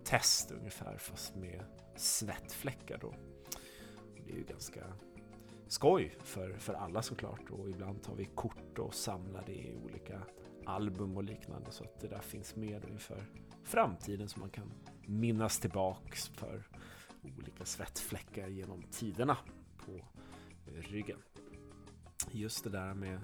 test 0.04 0.50
ungefär 0.50 0.98
fast 0.98 1.36
med 1.36 1.64
svettfläckar 1.96 2.98
då. 2.98 3.14
Det 4.26 4.32
är 4.32 4.36
ju 4.36 4.44
ganska 4.44 4.80
skoj 5.68 6.16
för, 6.18 6.52
för 6.52 6.74
alla 6.74 7.02
såklart 7.02 7.50
och 7.50 7.70
ibland 7.70 8.02
tar 8.02 8.14
vi 8.14 8.24
kort 8.24 8.78
och 8.78 8.94
samlar 8.94 9.42
det 9.46 9.54
i 9.54 9.76
olika 9.84 10.22
album 10.66 11.16
och 11.16 11.24
liknande 11.24 11.70
så 11.70 11.84
att 11.84 12.00
det 12.00 12.08
där 12.08 12.20
finns 12.20 12.56
med 12.56 12.84
inför 12.84 13.26
framtiden 13.62 14.28
så 14.28 14.40
man 14.40 14.50
kan 14.50 14.72
minnas 15.06 15.58
tillbaks 15.58 16.28
för 16.28 16.68
olika 17.22 17.64
svettfläckar 17.64 18.48
genom 18.48 18.82
tiderna 18.82 19.36
på 19.76 20.00
ryggen. 20.66 21.18
Just 22.30 22.64
det 22.64 22.70
där 22.70 22.94
med 22.94 23.20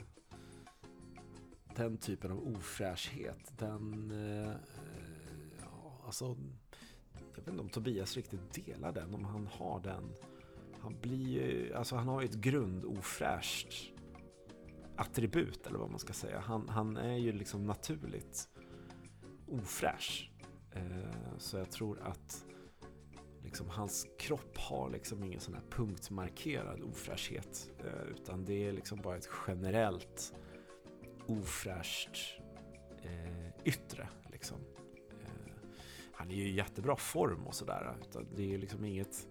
den 1.76 1.96
typen 1.96 2.32
av 2.32 2.56
ofräschhet, 2.56 3.58
den... 3.58 4.10
Eh, 4.10 4.54
ja, 5.60 6.02
alltså... 6.06 6.36
Jag 7.30 7.36
vet 7.36 7.48
inte 7.48 7.60
om 7.62 7.68
Tobias 7.68 8.16
riktigt 8.16 8.66
delar 8.66 8.92
den, 8.92 9.14
om 9.14 9.24
han 9.24 9.46
har 9.46 9.80
den. 9.80 10.14
Han 10.80 11.00
blir 11.00 11.28
ju, 11.28 11.74
alltså 11.74 11.96
han 11.96 12.08
har 12.08 12.20
ju 12.20 12.24
ett 12.24 12.34
grundofräscht 12.34 13.92
attribut 14.96 15.66
eller 15.66 15.78
vad 15.78 15.90
man 15.90 15.98
ska 15.98 16.12
säga. 16.12 16.40
Han, 16.40 16.68
han 16.68 16.96
är 16.96 17.16
ju 17.16 17.32
liksom 17.32 17.66
naturligt 17.66 18.48
ofräsch. 19.46 20.30
Eh, 20.72 21.38
så 21.38 21.56
jag 21.56 21.70
tror 21.70 22.00
att 22.00 22.44
liksom, 23.42 23.68
hans 23.68 24.06
kropp 24.18 24.58
har 24.58 24.90
liksom 24.90 25.24
ingen 25.24 25.40
sån 25.40 25.54
här 25.54 25.62
punktmarkerad 25.70 26.82
ofräschhet. 26.82 27.70
Eh, 27.78 28.10
utan 28.10 28.44
det 28.44 28.68
är 28.68 28.72
liksom 28.72 29.00
bara 29.00 29.16
ett 29.16 29.28
generellt 29.46 30.34
ofräscht 31.26 32.40
eh, 33.02 33.48
yttre. 33.64 34.08
Liksom. 34.32 34.58
Han 36.20 36.30
är 36.30 36.34
ju 36.34 36.48
i 36.48 36.54
jättebra 36.54 36.96
form 36.96 37.46
och 37.46 37.54
sådär. 37.54 37.96
Det 38.36 38.42
är 38.42 38.46
ju 38.46 38.58
liksom 38.58 38.84
inget, 38.84 39.26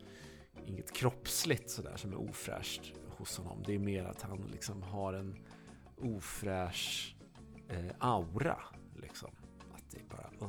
inget 0.66 0.94
kroppsligt 0.94 1.70
sådär 1.70 1.96
som 1.96 2.12
är 2.12 2.30
ofräscht 2.30 2.94
hos 3.18 3.38
honom. 3.38 3.64
Det 3.66 3.76
är 3.76 3.80
mer 3.80 4.06
att 4.06 4.22
han 4.22 4.50
liksom 4.52 4.84
har 4.84 5.14
en 5.14 5.36
ofräsch 5.98 7.16
eh, 7.68 7.92
aura. 8.00 8.58
Liksom. 8.96 9.30
Att 9.74 9.92
det 9.92 9.98
är 9.98 10.06
bara, 10.06 10.48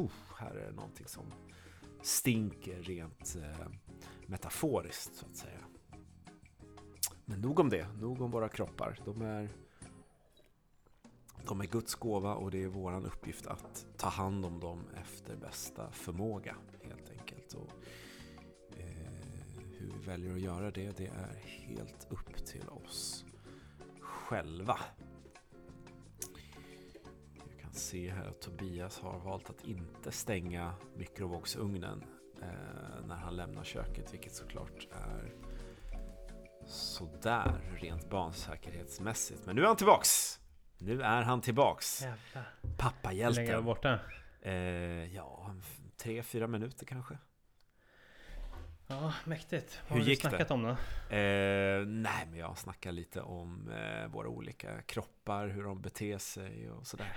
uh, 0.00 0.10
här 0.38 0.54
är 0.54 0.66
det 0.66 0.76
någonting 0.76 1.06
som 1.06 1.32
stinker 2.02 2.82
rent 2.82 3.36
eh, 3.36 3.66
metaforiskt 4.26 5.14
så 5.14 5.26
att 5.26 5.36
säga. 5.36 5.60
Men 7.24 7.40
nog 7.40 7.60
om 7.60 7.68
det, 7.68 7.88
nog 7.88 8.20
om 8.20 8.30
våra 8.30 8.48
kroppar. 8.48 8.98
De 9.04 9.22
är, 9.22 9.48
de 11.48 11.60
är 11.60 11.66
Guds 11.66 11.94
gåva 11.94 12.34
och 12.34 12.50
det 12.50 12.62
är 12.62 12.68
vår 12.68 13.06
uppgift 13.06 13.46
att 13.46 13.86
ta 13.96 14.08
hand 14.08 14.44
om 14.44 14.60
dem 14.60 14.84
efter 14.96 15.36
bästa 15.36 15.90
förmåga 15.90 16.56
helt 16.82 17.10
enkelt. 17.10 17.54
Och, 17.54 17.70
eh, 18.76 18.86
hur 19.78 19.92
vi 19.98 20.06
väljer 20.06 20.32
att 20.32 20.40
göra 20.40 20.70
det, 20.70 20.96
det 20.96 21.06
är 21.06 21.42
helt 21.44 22.06
upp 22.10 22.46
till 22.46 22.68
oss 22.68 23.24
själva 24.00 24.78
se 27.78 28.10
här 28.10 28.28
att 28.28 28.40
Tobias 28.40 28.98
har 28.98 29.18
valt 29.18 29.50
att 29.50 29.64
inte 29.64 30.12
stänga 30.12 30.74
mikrovågsugnen 30.96 32.04
eh, 32.42 33.06
när 33.06 33.16
han 33.16 33.36
lämnar 33.36 33.64
köket, 33.64 34.12
vilket 34.12 34.34
såklart 34.34 34.88
är 34.92 35.34
sådär 36.66 37.60
rent 37.80 38.10
barnsäkerhetsmässigt. 38.10 39.46
Men 39.46 39.56
nu 39.56 39.62
är 39.62 39.66
han 39.66 39.76
tillbaks! 39.76 40.37
Nu 40.78 41.02
är 41.02 41.22
han 41.22 41.40
tillbaks! 41.40 42.02
Jävlar. 42.02 42.50
Pappahjälten. 42.76 43.40
Hur 43.40 43.46
länge 43.46 43.54
han 43.56 43.64
borta? 43.64 43.98
Eh, 44.42 44.52
ja, 45.14 45.54
tre, 45.96 46.22
fyra 46.22 46.46
minuter 46.46 46.86
kanske. 46.86 47.18
Ja, 48.86 49.12
mäktigt. 49.24 49.80
Vad 49.82 49.88
Hur 49.88 49.98
har 49.98 50.04
du 50.04 50.10
gick 50.10 50.22
det? 50.22 50.28
snackat 50.28 50.50
om 50.50 50.62
då? 50.62 50.68
Eh, 51.16 51.86
nej, 51.86 52.26
men 52.30 52.34
jag 52.38 52.58
snackar 52.58 52.92
lite 52.92 53.20
om 53.20 53.70
eh, 53.70 54.06
våra 54.08 54.28
olika 54.28 54.82
kroppar, 54.82 55.48
hur 55.48 55.62
de 55.64 55.82
beter 55.82 56.18
sig 56.18 56.70
och 56.70 56.86
sådär. 56.86 57.12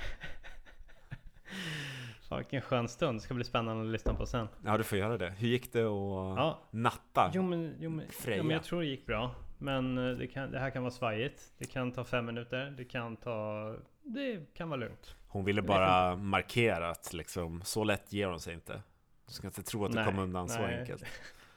Fan, 2.30 2.38
vilken 2.38 2.62
skön 2.62 2.89
stund. 2.89 3.18
Det 3.20 3.22
ska 3.24 3.34
bli 3.34 3.43
spännande 3.43 3.84
att 3.84 3.89
lyssna 3.91 4.14
på 4.14 4.26
sen. 4.26 4.47
Ja, 4.66 4.78
du 4.78 4.84
får 4.84 4.97
göra 4.97 5.18
det. 5.18 5.30
Hur 5.30 5.47
gick 5.47 5.74
det 5.74 5.80
att 5.82 6.38
Ja. 6.38 6.59
natta? 6.72 7.32
Jo 7.34 7.43
men, 7.43 7.76
jo, 7.80 7.89
men, 7.89 8.09
Freja. 8.12 8.38
jo, 8.38 8.43
men 8.43 8.53
jag 8.53 8.64
tror 8.64 8.82
det 8.82 8.88
gick 8.88 9.05
bra. 9.05 9.36
Men 9.62 9.97
eh, 9.97 10.18
det, 10.18 10.28
kan, 10.28 10.51
det 10.51 10.59
här 10.59 10.70
kan 10.70 10.84
vara 10.84 10.91
svajigt. 10.91 11.53
Det 11.57 11.66
kan 11.66 11.91
ta 11.91 12.03
fem 12.03 12.26
minuter. 12.26 12.74
Det 12.78 12.86
kan 12.86 13.18
ta... 13.18 13.76
Det 14.03 14.53
kan 14.53 14.70
vara 14.70 14.80
lugnt. 14.80 15.16
Hon 15.28 15.45
ville 15.45 15.62
Det 15.62 15.68
bara 15.68 16.16
markera 16.16 16.89
att 16.89 17.14
liksom, 17.14 17.62
så 17.62 17.84
lätt 17.84 18.14
ger 18.14 18.28
hon 18.28 18.39
sig 18.39 18.53
inte. 18.53 18.82
Du 19.28 19.34
ska 19.34 19.47
inte 19.47 19.64
tro 19.64 19.86
att 19.86 19.91
du 19.91 19.95
Nej, 19.95 20.05
kom 20.05 20.20
undan 20.20 20.49
så 20.49 20.62
nej. 20.62 20.80
enkelt. 20.80 21.03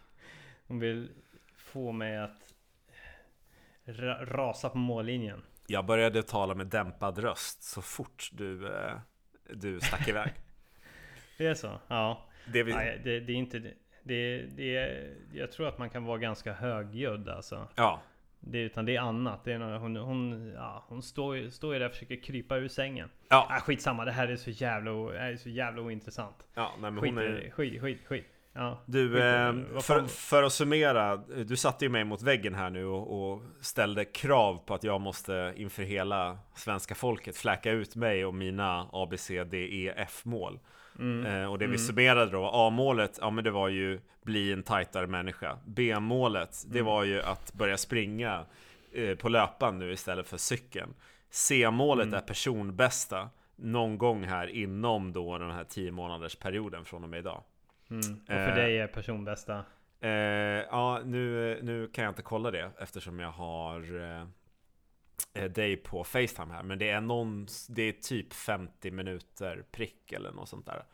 Hon 0.67 0.79
vill 0.79 1.11
få 1.57 1.93
mig 1.93 2.19
att 2.19 2.55
ra 3.85 4.25
rasa 4.25 4.69
på 4.69 4.79
mållinjen. 4.79 5.43
Jag 5.67 5.87
började 5.87 6.23
tala 6.23 6.55
med 6.55 6.67
dämpad 6.67 7.19
röst 7.19 7.63
så 7.63 7.83
fort 7.83 8.31
du, 8.33 8.75
eh, 8.75 8.93
du 9.51 9.81
stack 9.81 10.09
iväg. 10.09 10.33
Det 11.39 11.47
är 11.47 11.55
så? 11.55 11.81
Ja. 11.89 12.25
Det 12.53 12.63
vi, 12.63 12.73
Nej, 12.73 13.01
det, 13.05 13.21
det 13.21 13.33
är 13.33 13.37
inte... 13.37 13.73
Det, 14.07 14.43
det, 14.57 15.03
jag 15.33 15.53
tror 15.53 15.69
att 15.69 15.79
man 15.79 15.91
kan 15.91 16.05
vara 16.05 16.19
ganska 16.19 16.53
högljudd 16.53 17.29
alltså. 17.29 17.69
ja, 17.75 18.01
Det, 18.41 18.59
utan 18.59 18.85
det 18.85 18.97
är 18.97 19.01
annat. 19.01 19.45
Det 19.45 19.53
är 19.53 19.59
något, 19.59 19.81
hon, 19.81 19.97
hon, 19.97 20.53
ja, 20.57 20.85
hon 20.89 21.03
står, 21.03 21.51
står 21.51 21.73
ju 21.75 21.79
där 21.79 21.87
och 21.87 21.93
försöker 21.93 22.23
krypa 22.23 22.57
ur 22.57 22.69
sängen. 22.69 23.09
ja, 23.29 23.47
Ah, 23.51 23.61
skitsamma, 23.61 24.05
det 24.05 24.13
här 24.13 24.29
är 24.29 24.37
så 24.37 24.51
jävla, 24.51 24.91
är 25.19 25.37
så 25.37 25.49
jävla 25.49 25.83
ointressant. 25.83 26.37
ja, 26.55 26.73
nej, 26.81 26.91
men 26.91 27.01
Skit, 27.03 27.15
hon 27.15 27.19
är... 27.23 27.51
skit, 27.51 27.81
skit, 27.81 28.01
skit. 28.07 28.27
Ja, 28.57 28.83
Du, 28.87 29.09
skit 29.09 29.23
eh, 29.75 29.81
för, 29.81 30.07
för 30.07 30.43
att 30.43 30.53
summera, 30.53 31.17
du 31.17 31.57
satte 31.57 31.85
ju 31.85 31.89
mig 31.89 32.05
mot 32.05 32.23
väggen 32.23 32.55
här 32.55 32.71
nu 32.71 32.85
och, 32.87 33.33
och 33.33 33.43
ställde 33.61 34.05
krav 34.05 34.59
på 34.67 34.75
att 34.75 34.85
jag 34.85 35.01
måste 35.01 35.53
inför 35.57 35.83
hela 35.83 36.39
svenska 36.55 36.95
folket 36.95 37.37
fläka 37.37 37.71
ut 37.71 37.97
mig 37.97 38.25
och 38.25 38.35
mina 38.35 38.89
A, 38.93 39.07
B, 39.11 39.17
C, 39.17 39.45
D, 39.45 39.57
E, 39.59 39.93
F-mål. 39.97 40.59
Mm. 40.99 41.27
Eh, 41.27 41.51
och 41.53 41.59
det 41.59 41.67
vi 41.67 41.79
summerade 41.79 42.31
då, 42.31 42.51
A-målet, 42.53 43.19
ja 43.21 43.31
men 43.31 43.45
det 43.45 43.51
var 43.51 43.69
ju 43.69 44.01
bli 44.23 44.53
en 44.53 44.63
tajtare 44.63 45.07
människa. 45.07 45.59
B-målet, 45.67 46.65
det 46.67 46.79
Mm. 46.79 46.87
var 46.87 47.05
ju 47.05 47.23
att 47.23 47.53
börja 47.55 47.77
springa 47.77 48.45
eh, 48.93 49.15
på 49.17 49.29
löpan 49.29 49.79
nu 49.79 49.93
istället 49.93 50.29
för 50.29 50.37
cykeln. 50.37 50.95
C-målet 51.31 52.07
Mm. 52.07 52.15
är 52.19 52.21
personbästa 52.21 53.29
någon 53.57 53.99
gång 53.99 54.25
här 54.25 54.47
inom 54.47 55.13
då 55.13 55.39
den 55.39 55.51
här 55.51 55.65
10 55.65 55.91
månaders 55.93 56.37
perioden 56.37 56.85
från 56.85 57.03
och 57.05 57.09
med 57.11 57.19
idag. 57.19 57.43
Mm. 57.91 58.01
Och 58.23 58.27
för 58.27 58.49
eh, 58.49 58.55
dig 58.55 58.79
är 58.79 58.87
personbästa? 58.87 59.65
Eh, 60.01 60.11
ja, 60.11 61.01
nu, 61.05 61.59
nu 61.63 61.89
kan 61.89 62.05
jag 62.05 62.11
inte 62.11 62.23
kolla 62.23 62.51
det 62.51 62.71
eftersom 62.79 63.21
jag 63.21 63.31
har 63.31 63.81
eh, 64.21 64.27
dig 65.55 65.77
på 65.77 66.05
Facetime 66.05 66.55
här. 66.55 66.63
Men 66.63 66.79
det 66.79 66.91
är 66.91 67.01
någon, 67.01 67.47
det 67.69 67.83
är 67.83 67.93
typ 67.93 68.33
50 68.33 68.91
minuter 68.91 69.65
prick 69.71 70.13
eller 70.13 70.33
något 70.33 70.49
sånt 70.49 70.67
där. 70.67 70.85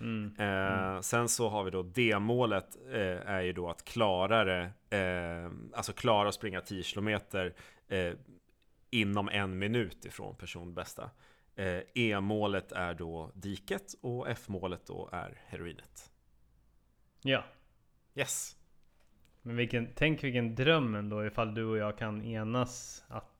Mm. 0.00 0.34
Eh, 0.38 1.00
Sen 1.00 1.28
så 1.28 1.48
har 1.48 1.64
vi 1.64 1.70
då 1.70 1.82
D-målet 1.82 2.76
eh, 2.92 3.30
är 3.30 3.40
ju 3.40 3.52
då 3.52 3.70
att 3.70 3.84
klara 3.84 4.44
det, 4.44 4.70
eh, 4.96 5.50
alltså 5.74 5.92
klara 5.92 6.28
att 6.28 6.34
springa 6.34 6.60
10 6.60 6.82
kilometer 6.82 7.54
eh, 7.88 8.12
inom 8.90 9.28
en 9.28 9.58
minut 9.58 10.04
ifrån 10.04 10.36
personbästa. 10.36 11.10
Eh, 11.56 11.80
E-målet 11.94 12.72
är 12.72 12.94
då 12.94 13.30
diket 13.34 13.94
och 14.00 14.28
F-målet 14.28 14.86
då 14.86 15.08
är 15.12 15.40
heroinet. 15.46 16.10
Ja. 17.22 17.44
Yes! 18.14 18.56
Men 19.42 19.56
vilken, 19.56 19.88
tänk 19.94 20.24
vilken 20.24 20.54
dröm 20.54 20.94
ändå 20.94 21.26
ifall 21.26 21.54
du 21.54 21.64
och 21.64 21.76
jag 21.76 21.98
kan 21.98 22.22
enas 22.22 23.04
att, 23.08 23.30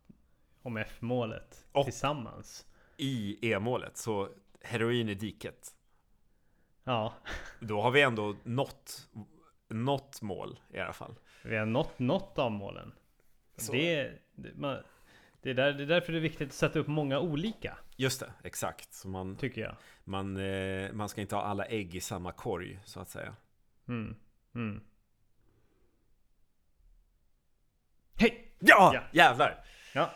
om 0.66 0.76
F-målet 0.76 1.66
Och- 1.72 1.84
tillsammans. 1.84 2.66
I 2.96 3.38
E-målet, 3.52 3.96
så 3.96 4.28
heroin 4.62 5.08
i 5.08 5.14
diket. 5.14 5.74
Ja, 6.84 7.14
Då 7.60 7.80
har 7.80 7.90
vi 7.90 8.02
ändå 8.02 8.36
nått, 8.44 9.08
nått 9.68 10.22
mål 10.22 10.60
i 10.72 10.78
alla 10.78 10.92
fall. 10.92 11.14
vi 11.42 11.56
har 11.56 11.66
nått 11.66 11.98
något 11.98 12.38
av 12.38 12.52
målen. 12.52 12.92
Så. 13.56 13.72
Det, 13.72 14.12
det, 14.34 14.54
man, 14.56 14.78
det, 15.42 15.50
är 15.50 15.54
där, 15.54 15.72
det 15.72 15.82
är 15.82 15.86
därför 15.86 16.12
det 16.12 16.18
är 16.18 16.22
viktigt 16.22 16.48
att 16.48 16.54
sätta 16.54 16.78
upp 16.78 16.86
många 16.86 17.20
olika, 17.20 17.78
Just 17.96 18.20
det, 18.20 18.32
exakt. 18.44 18.94
Så 18.94 19.08
man, 19.08 19.36
tycker 19.36 19.60
jag. 19.60 19.76
man, 20.04 20.36
eh, 20.36 20.92
man 20.92 21.08
ska 21.08 21.20
inte 21.20 21.34
ha 21.36 21.42
alla 21.42 21.64
ägg 21.66 21.94
i 21.94 22.00
samma 22.00 22.32
korg, 22.32 22.80
så 22.84 23.00
att 23.00 23.08
säga. 23.08 23.36
Mm. 23.88 24.16
Mm. 24.54 24.80
Hej! 28.14 28.52
Ja! 28.58 28.90
Ja. 28.94 29.02
Jävlar! 29.12 29.64
Ja. 29.94 30.10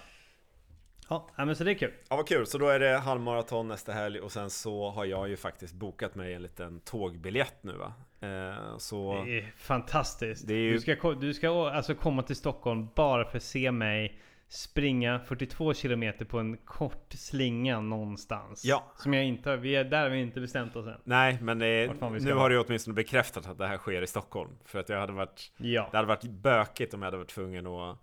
Ja, 1.36 1.44
men 1.44 1.56
så 1.56 1.64
det 1.64 1.70
är 1.70 1.74
kul. 1.74 1.92
Ja, 2.08 2.16
vad 2.16 2.28
kul. 2.28 2.46
Så 2.46 2.58
då 2.58 2.68
är 2.68 2.78
det 2.80 2.98
halvmaraton 2.98 3.68
nästa 3.68 3.92
helg 3.92 4.20
och 4.20 4.32
sen 4.32 4.50
så 4.50 4.90
har 4.90 5.04
jag 5.04 5.28
ju 5.28 5.36
faktiskt 5.36 5.74
bokat 5.74 6.14
mig 6.14 6.34
en 6.34 6.42
liten 6.42 6.80
tågbiljett 6.80 7.54
nu 7.62 7.72
va. 7.72 7.92
Eh, 8.28 8.78
så 8.78 9.24
Det 9.24 9.38
är 9.38 9.52
fantastiskt. 9.56 10.46
Det 10.48 10.54
är 10.54 10.58
ju- 10.58 10.72
Du 10.72 10.80
ska, 10.80 11.12
du 11.14 11.34
ska 11.34 11.70
alltså 11.70 11.94
komma 11.94 12.22
till 12.22 12.36
Stockholm 12.36 12.88
bara 12.96 13.24
för 13.24 13.36
att 13.36 13.42
se 13.42 13.70
mig 13.72 14.20
springa 14.48 15.18
42 15.18 15.74
kilometer 15.74 16.24
på 16.24 16.38
en 16.38 16.56
kort 16.56 17.12
slinga 17.12 17.80
någonstans. 17.80 18.64
Ja. 18.64 18.92
Som 18.96 19.14
jag 19.14 19.24
inte 19.24 19.50
har, 19.50 19.56
vi 19.56 19.76
är, 19.76 19.84
där 19.84 20.02
har 20.02 20.10
vi 20.10 20.20
inte 20.20 20.40
bestämt 20.40 20.76
oss 20.76 20.86
än. 20.86 21.00
Nej, 21.04 21.38
men 21.42 21.58
ska 21.58 22.28
nu 22.28 22.32
har 22.34 22.50
du 22.50 22.58
åtminstone 22.58 22.94
bekräftat 22.94 23.46
att 23.48 23.58
det 23.58 23.66
här 23.66 23.76
sker 23.76 24.02
i 24.02 24.06
Stockholm. 24.06 24.50
För 24.64 24.78
att 24.78 24.88
jag 24.88 25.00
hade 25.00 25.12
varit 25.12 25.52
Ja. 25.56 25.88
Det 25.90 25.96
hade 25.96 26.08
varit 26.08 26.24
bökigt 26.24 26.94
om 26.94 27.02
jag 27.02 27.06
hade 27.06 27.16
varit 27.16 27.28
tvungen 27.28 27.66
att 27.66 27.98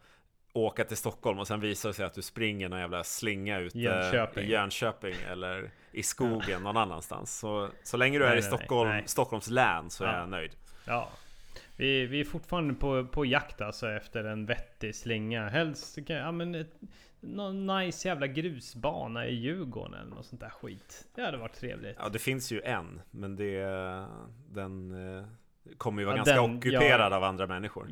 åka 0.65 0.83
till 0.83 0.97
Stockholm 0.97 1.39
och 1.39 1.47
sen 1.47 1.59
visar 1.59 1.89
det 1.89 1.93
sig 1.93 2.05
att 2.05 2.13
du 2.13 2.21
springer 2.21 2.69
någon 2.69 2.79
jävla 2.79 3.03
slinga 3.03 3.59
ute 3.59 3.79
Jönköping. 3.79 4.43
i 4.43 4.51
Jönköping 4.51 5.15
eller 5.31 5.71
i 5.91 6.03
skogen 6.03 6.63
någon 6.63 6.77
annanstans. 6.77 7.39
Så, 7.39 7.69
så 7.83 7.97
länge 7.97 8.19
du 8.19 8.25
är 8.25 8.29
Nej, 8.29 8.37
i 8.37 8.41
nej, 8.41 8.49
nej, 8.49 8.57
Stockholm, 8.59 8.89
nej. 8.89 9.03
Stockholms 9.05 9.49
län 9.49 9.89
så 9.89 10.03
är 10.03 10.07
Ja. 10.13 10.19
jag 10.19 10.29
nöjd. 10.29 10.51
Ja. 10.87 11.09
Vi, 11.75 12.05
vi 12.05 12.19
är 12.19 12.25
fortfarande 12.25 12.73
på, 12.73 13.05
på 13.05 13.25
jakt 13.25 13.61
alltså 13.61 13.89
efter 13.89 14.23
en 14.23 14.45
vettig 14.45 14.95
slinga. 14.95 15.49
Helst 15.49 15.97
ja, 16.05 16.31
men 16.31 16.55
ett, 16.55 16.73
någon 17.19 17.65
nice 17.79 18.07
jävla 18.07 18.27
grusbana 18.27 19.27
i 19.27 19.35
Djurgården 19.35 19.93
eller 19.93 20.15
något 20.15 20.25
sånt 20.25 20.41
där 20.41 20.49
skit. 20.49 21.07
Det 21.15 21.21
hade 21.21 21.37
varit 21.37 21.53
trevligt. 21.53 21.95
Ja, 21.99 22.09
det 22.09 22.19
finns 22.19 22.51
ju 22.51 22.61
en, 22.61 23.01
men 23.11 23.35
det, 23.35 23.63
den 24.49 24.91
eh, 25.17 25.25
kommer 25.77 26.01
ju 26.01 26.05
vara 26.05 26.17
Ja, 26.17 26.23
ganska 26.23 26.41
den- 26.41 26.57
ockuperad 26.57 27.11
ja. 27.11 27.15
av 27.15 27.23
andra 27.23 27.47
människor. 27.47 27.87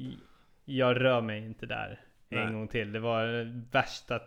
Jag 0.66 1.02
rör 1.02 1.22
mig 1.22 1.46
inte 1.46 1.66
där 1.66 2.02
en 2.30 2.44
Nej. 2.44 2.54
gång 2.54 2.68
till. 2.68 2.92
Det 2.92 3.00
var 3.00 3.52
värsta 3.72 4.20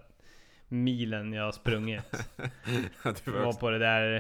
milen 0.69 1.33
jag 1.33 1.45
har 1.45 1.53
sprungit. 1.53 2.11
det 2.37 2.51
Det 3.25 3.31
var 3.31 3.45
var 3.45 3.53
på 3.53 3.71
det 3.71 3.79
där 3.79 4.17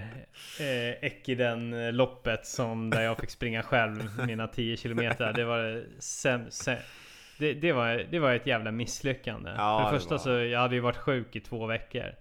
eh, 0.61 1.05
Ekiden 1.05 1.97
loppet 1.97 2.47
som 2.47 2.91
där 2.91 3.03
jag 3.03 3.19
fick 3.19 3.31
springa 3.31 3.63
själv 3.63 4.27
mina 4.27 4.47
10 4.47 4.77
kilometer. 4.77 5.33
Det 5.33 5.45
var 5.45 5.59
det 5.63 5.85
säm- 6.01 6.49
sä- 6.49 6.83
det, 7.39 7.53
det, 7.55 7.73
var, 7.73 8.05
det 8.11 8.19
var 8.19 8.33
ett 8.35 8.47
jävla 8.47 8.71
misslyckande. 8.71 9.51
Ja, 9.57 9.79
För 9.79 9.85
det 9.85 9.91
det 9.97 9.99
första 10.01 10.15
var- 10.15 10.19
så 10.19 10.31
jag 10.31 10.61
hade 10.61 10.75
ju 10.75 10.81
varit 10.81 10.97
sjuk 10.97 11.37
i 11.37 11.41
två 11.41 11.67
veckor. 11.67 12.15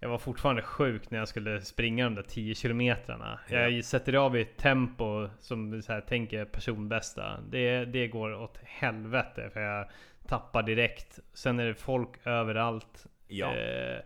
Jag 0.00 0.08
var 0.08 0.18
fortfarande 0.18 0.62
sjuk 0.62 1.10
när 1.10 1.18
jag 1.18 1.28
skulle 1.28 1.60
springa 1.60 2.04
de 2.04 2.14
där 2.14 2.22
10 2.22 2.54
kilometrarna. 2.54 3.40
Jag 3.48 3.84
sätter 3.84 4.14
av 4.14 4.36
i 4.36 4.40
ett 4.42 4.56
tempo 4.56 5.28
som 5.40 5.82
så 5.82 5.92
här, 5.92 6.00
tänker 6.00 6.44
personbästa. 6.44 7.40
Det, 7.50 7.84
det 7.84 8.08
går 8.08 8.34
åt 8.34 8.58
helvete 8.64 9.50
för 9.52 9.60
jag 9.60 9.88
tappar 10.28 10.62
direkt. 10.62 11.18
Sen 11.34 11.60
är 11.60 11.66
det 11.66 11.74
folk 11.74 12.26
överallt. 12.26 13.06
ja, 13.28 13.46
Eh, 13.54 14.00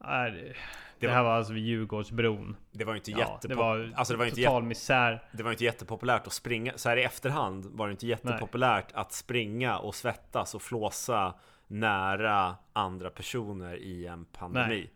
är, 0.00 0.30
det, 0.30 0.54
Det 0.98 1.08
här 1.14 1.22
var 1.22 1.30
alltså 1.36 1.52
vid 1.52 1.62
Djurgårdsbron. 1.64 2.56
det 2.72 2.84
var 2.84 2.92
ju 2.92 2.98
inte 2.98 3.10
Ja, 3.10 3.18
jättepop- 3.18 3.48
det 3.48 3.54
var, 3.54 3.92
alltså 3.96 4.14
det 4.14 4.18
var 4.18 4.24
inte 4.26 4.36
total 4.36 4.62
misär. 4.62 5.22
Det 5.32 5.42
var 5.42 5.50
inte 5.50 5.64
jättepopulärt 5.64 6.26
att 6.26 6.32
springa, 6.32 6.72
så 6.76 6.88
här 6.88 6.96
i 6.96 7.02
efterhand 7.02 7.66
var 7.66 7.86
det 7.86 7.90
inte 7.92 8.06
jättepopulärt 8.06 8.86
att 8.92 9.12
springa 9.12 9.78
och 9.78 9.94
svettas 9.94 10.54
och 10.54 10.62
flåsa 10.62 11.34
nära 11.66 12.56
andra 12.72 13.10
personer 13.10 13.76
i 13.76 14.06
en 14.06 14.24
pandemi. 14.24 14.68
Nej. 14.76 14.90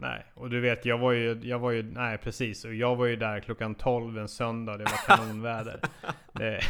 Nej, 0.00 0.24
och 0.34 0.50
du 0.50 0.60
vet 0.60 0.84
jag 0.84 0.98
var 0.98 1.12
ju, 1.12 1.40
jag 1.42 1.58
var 1.58 1.70
ju, 1.70 1.82
nej 1.82 2.18
precis. 2.18 2.64
Och 2.64 2.74
jag 2.74 2.96
var 2.96 3.06
ju 3.06 3.16
där 3.16 3.40
klockan 3.40 3.74
12 3.74 4.18
en 4.18 4.28
söndag. 4.28 4.76
Det 4.76 4.84
var 4.84 5.06
kanonväder. 5.16 5.80
det, 6.32 6.60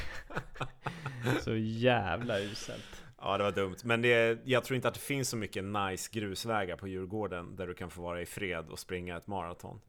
så 1.41 1.57
jävla 1.57 2.39
uselt. 2.41 2.98
Ja, 3.21 3.39
det 3.39 3.45
var 3.45 3.53
dumt. 3.53 3.77
Men 3.85 4.03
det, 4.03 4.39
jag 4.45 4.65
tror 4.65 4.77
inte 4.77 4.89
att 4.89 4.95
det 4.95 5.01
finns 5.01 5.29
så 5.29 5.37
mycket 5.37 5.65
nice 5.65 6.11
grusvägar 6.13 6.77
på 6.77 6.89
Djurgården 6.89 7.57
där 7.57 7.67
du 7.67 7.75
kan 7.75 7.91
få 7.91 8.03
vara 8.03 8.21
i 8.21 8.27
fred 8.27 8.69
och 8.69 8.79
springa 8.79 9.17
ett 9.17 9.27
maraton. 9.27 9.81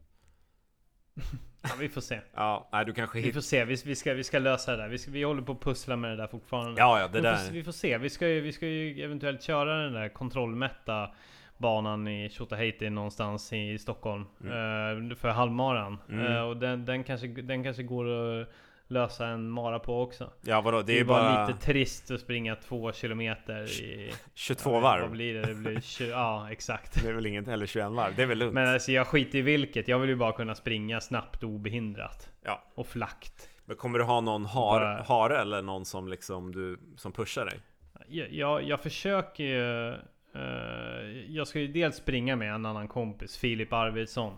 Ja, 1.62 1.70
vi 1.80 1.88
får 1.88 2.00
se. 2.00 2.20
Ja, 2.34 2.68
nej, 2.72 2.84
du 2.84 2.92
kanske 2.92 3.20
Vi 3.20 3.32
får 3.32 3.40
se, 3.40 3.64
vi, 3.64 3.76
vi, 3.84 3.94
ska, 3.94 4.14
vi 4.14 4.24
ska 4.24 4.38
lösa 4.38 4.70
det 4.70 4.76
där. 4.76 4.88
Vi, 4.88 4.98
ska, 4.98 5.10
vi 5.10 5.22
håller 5.22 5.42
på 5.42 5.52
att 5.52 5.60
pussla 5.60 5.96
med 5.96 6.10
det 6.10 6.16
där 6.16 6.26
fortfarande. 6.26 6.80
Ja, 6.80 7.00
ja, 7.00 7.08
det 7.08 7.12
vi, 7.12 7.20
där. 7.20 7.36
får, 7.36 7.52
vi 7.52 7.64
får 7.64 7.72
se. 7.72 7.98
Vi 7.98 8.10
ska, 8.10 8.28
ju, 8.28 8.40
vi 8.40 8.52
ska 8.52 8.66
ju 8.66 9.04
eventuellt 9.04 9.42
köra 9.42 9.82
den 9.82 9.92
där 9.92 10.08
kontrollmätta 10.08 11.10
banan 11.58 12.08
i 12.08 12.30
Tjotahejti 12.30 12.90
någonstans 12.90 13.52
i 13.52 13.78
Stockholm. 13.78 14.26
eh, 14.40 15.16
för 15.16 15.28
halvmaran. 15.28 15.98
Mm. 16.08 16.26
Eh, 16.26 16.42
och 16.42 16.56
den, 16.56 16.84
den, 16.84 17.04
kanske, 17.04 17.26
den 17.26 17.64
kanske 17.64 17.82
går 17.82 18.04
att 18.40 18.48
lösa 18.90 19.26
en 19.26 19.50
mara 19.50 19.78
på 19.78 20.02
också. 20.02 20.30
Ja 20.40 20.60
vadå, 20.60 20.76
det, 20.78 20.82
Det 20.82 20.96
är 20.96 21.00
är 21.00 21.04
bara 21.04 21.22
bara 21.32 21.46
lite 21.46 21.60
trist 21.60 22.10
att 22.10 22.20
springa 22.20 22.56
två 22.56 22.92
kilometer 22.92 23.62
i... 23.82 24.12
22 24.34 24.70
ja, 24.74 24.80
varv. 24.80 25.00
Vad 25.02 25.10
blir 25.10 25.34
det? 25.34 25.42
Det 25.42 25.54
blir 25.54 25.80
20, 25.80 26.08
ja 26.10 26.48
exakt. 26.52 27.02
Det 27.02 27.08
är 27.08 27.12
väl 27.12 27.26
inget, 27.26 27.48
eller 27.48 27.66
21 27.66 27.90
varv, 27.90 28.12
det 28.16 28.22
är 28.22 28.26
väl 28.26 28.38
lugnt. 28.38 28.54
Men 28.54 28.68
alltså 28.68 28.92
jag 28.92 29.06
skiter 29.06 29.38
i 29.38 29.42
vilket. 29.42 29.88
Jag 29.88 29.98
vill 29.98 30.10
ju 30.10 30.16
bara 30.16 30.32
kunna 30.32 30.54
springa 30.54 31.00
snabbt 31.00 31.42
och 31.42 31.48
obehindrat. 31.50 32.28
Ja. 32.44 32.62
Och 32.74 32.86
flackt. 32.86 33.48
Men 33.64 33.76
kommer 33.76 33.98
du 33.98 34.04
ha 34.04 34.20
någon 34.20 34.44
har, 34.46 34.80
Bara- 34.80 35.02
hare 35.02 35.38
eller 35.38 35.62
någon 35.62 35.84
som 35.84 36.08
liksom 36.08 36.52
du, 36.52 36.78
som 36.96 37.12
pushar 37.12 37.44
dig? 37.44 37.60
Jag, 38.08 38.32
jag, 38.32 38.62
jag 38.62 38.80
försöker 38.80 39.44
ju... 39.44 39.88
eh, 40.34 41.10
jag 41.28 41.48
ska 41.48 41.60
ju 41.60 41.68
dels 41.68 41.96
springa 41.96 42.36
med 42.36 42.54
en 42.54 42.66
annan 42.66 42.88
kompis, 42.88 43.36
Filip 43.38 43.72
Arvidsson. 43.72 44.36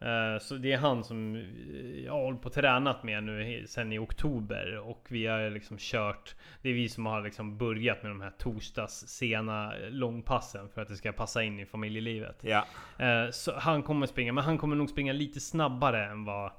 Eh, 0.00 0.38
så 0.40 0.54
det 0.54 0.72
är 0.72 0.78
han 0.78 1.04
som 1.04 1.36
eh, 1.36 2.04
jag 2.04 2.12
har 2.12 2.20
hållit 2.20 2.42
på 2.42 2.46
och 2.46 2.52
tränat 2.52 3.02
med 3.02 3.24
nu 3.24 3.64
sen 3.66 3.92
i 3.92 3.98
oktober. 3.98 4.78
Och 4.78 5.06
vi 5.08 5.26
har 5.26 5.50
liksom 5.50 5.76
kört... 5.80 6.34
Det 6.62 6.68
är 6.68 6.74
vi 6.74 6.88
som 6.88 7.06
har 7.06 7.22
liksom 7.22 7.58
börjat 7.58 8.02
med 8.02 8.10
de 8.10 8.20
här 8.20 8.32
torsdags 8.38 8.94
sena 9.08 9.72
långpassen 9.90 10.68
för 10.68 10.82
att 10.82 10.88
det 10.88 10.96
ska 10.96 11.12
passa 11.12 11.42
in 11.42 11.60
i 11.60 11.66
familjelivet. 11.66 12.38
Ja, 12.40 12.66
Eh, 12.98 13.30
Så 13.30 13.58
han 13.58 13.82
kommer 13.82 14.06
springa, 14.06 14.32
men 14.32 14.44
han 14.44 14.58
kommer 14.58 14.76
nog 14.76 14.90
springa 14.90 15.12
lite 15.12 15.40
snabbare 15.40 16.06
än 16.06 16.24
vad 16.24 16.50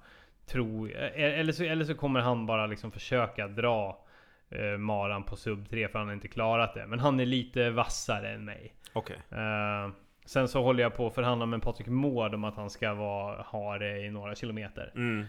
tror 0.45 0.91
eh, 0.95 1.39
Eller 1.39 1.53
så, 1.53 1.63
eller 1.63 1.85
så 1.85 1.95
kommer 1.95 2.19
han 2.19 2.45
bara 2.45 2.67
liksom 2.67 2.91
försöka 2.91 3.47
dra 3.47 4.05
eh, 4.49 4.77
maran 4.77 5.23
på 5.23 5.35
sub 5.35 5.69
3 5.69 5.87
för 5.87 5.99
han 5.99 6.07
har 6.07 6.13
inte 6.15 6.27
klarat 6.27 6.73
det. 6.73 6.87
Men 6.87 6.99
han 6.99 7.19
är 7.19 7.25
lite 7.25 7.69
vassare 7.69 8.29
än 8.29 8.45
mig. 8.45 8.73
okej. 8.93 9.17
Eh, 9.31 9.89
Sen 10.25 10.47
så 10.47 10.61
håller 10.63 10.83
jag 10.83 10.95
på 10.95 11.07
att 11.07 11.15
förhandla 11.15 11.45
med 11.45 11.61
Patrik 11.61 11.87
Mård 11.87 12.33
om 12.33 12.43
att 12.43 12.55
han 12.55 12.69
ska 12.69 12.93
vara, 12.93 13.41
ha 13.41 13.77
det 13.77 13.99
i 13.99 14.09
några 14.09 14.35
kilometer. 14.35 14.91
Mm. 14.95 15.25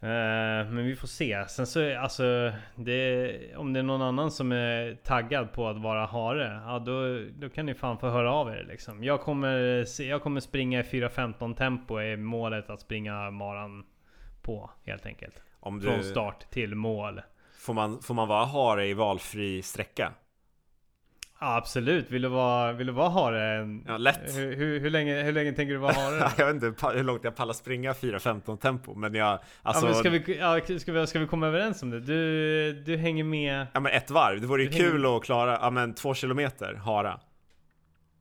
Eh, 0.00 0.70
Men 0.72 0.84
vi 0.84 0.96
får 0.96 1.08
se. 1.08 1.44
Sen 1.48 1.66
så 1.66 1.98
alltså 1.98 2.52
det, 2.76 3.56
Om 3.56 3.72
det 3.72 3.78
är 3.78 3.82
någon 3.82 4.02
annan 4.02 4.30
som 4.30 4.52
är 4.52 4.94
taggad 4.94 5.52
på 5.52 5.68
att 5.68 5.80
vara 5.82 6.06
hare. 6.06 6.60
Ja 6.66 6.78
då, 6.78 7.24
då 7.38 7.48
kan 7.48 7.66
ni 7.66 7.74
fan 7.74 7.98
få 7.98 8.08
höra 8.08 8.32
av 8.32 8.48
er 8.50 8.64
liksom. 8.68 9.04
Jag 9.04 9.20
kommer, 9.20 9.84
se- 9.84 10.06
jag 10.08 10.22
kommer 10.22 10.40
springa 10.40 10.80
i 10.80 10.82
4.15 10.82 11.54
tempo 11.54 11.96
är 11.96 12.16
målet 12.16 12.70
att 12.70 12.80
springa 12.80 13.30
maran 13.30 13.84
på 14.42 14.70
helt 14.84 15.06
enkelt. 15.06 15.42
Om 15.60 15.80
Från 15.80 15.98
du, 15.98 16.04
start 16.04 16.50
till 16.50 16.74
mål. 16.74 17.20
får, 17.58 17.74
man, 17.74 18.02
får 18.02 18.14
man 18.14 18.28
vara 18.28 18.44
hare 18.44 18.86
i 18.86 18.94
valfri 18.94 19.62
sträcka? 19.62 20.12
Ja, 21.44 21.56
absolut, 21.56 22.10
vill 22.10 22.22
du 22.22 22.28
vara, 22.28 22.72
vill 22.72 22.86
du 22.86 22.92
vara 22.92 23.08
hare? 23.08 23.52
En, 23.54 23.84
Ja, 23.88 23.96
lätt. 23.96 24.36
Hur, 24.36 24.56
hur, 24.56 24.80
hur, 24.80 24.90
länge, 24.90 25.22
hur 25.22 25.32
länge 25.32 25.52
tänker 25.52 25.72
du 25.72 25.78
vara 25.78 25.92
hare? 25.92 26.30
jag 26.38 26.46
vet 26.52 26.62
inte 26.62 26.86
hur 26.94 27.04
långt 27.04 27.24
jag 27.24 27.36
pallar 27.36 27.52
springa 27.54 27.92
4.15 27.92 28.56
tempo, 28.56 28.94
men 28.94 29.14
jag, 29.14 29.38
alltså, 29.62 29.86
ja, 29.86 29.92
men 29.92 29.94
ska, 29.98 30.10
vi, 30.10 30.38
ja, 30.38 30.60
ska, 30.78 30.92
vi, 30.92 31.06
ska 31.06 31.18
vi 31.18 31.26
komma 31.26 31.46
överens 31.46 31.82
om 31.82 31.90
det? 31.90 32.00
Du, 32.00 32.72
du 32.72 32.96
hänger 32.96 33.24
med... 33.24 33.66
ja 33.74 33.80
men 33.80 33.92
ett 33.92 34.10
varv, 34.10 34.40
det 34.40 34.46
vore 34.46 34.62
ju 34.62 34.68
kul 34.70 35.16
att 35.16 35.24
klara, 35.24 35.58
ja 35.62 35.70
men 35.70 35.94
två 35.94 36.14
kilometer 36.14 36.74
hara. 36.74 37.20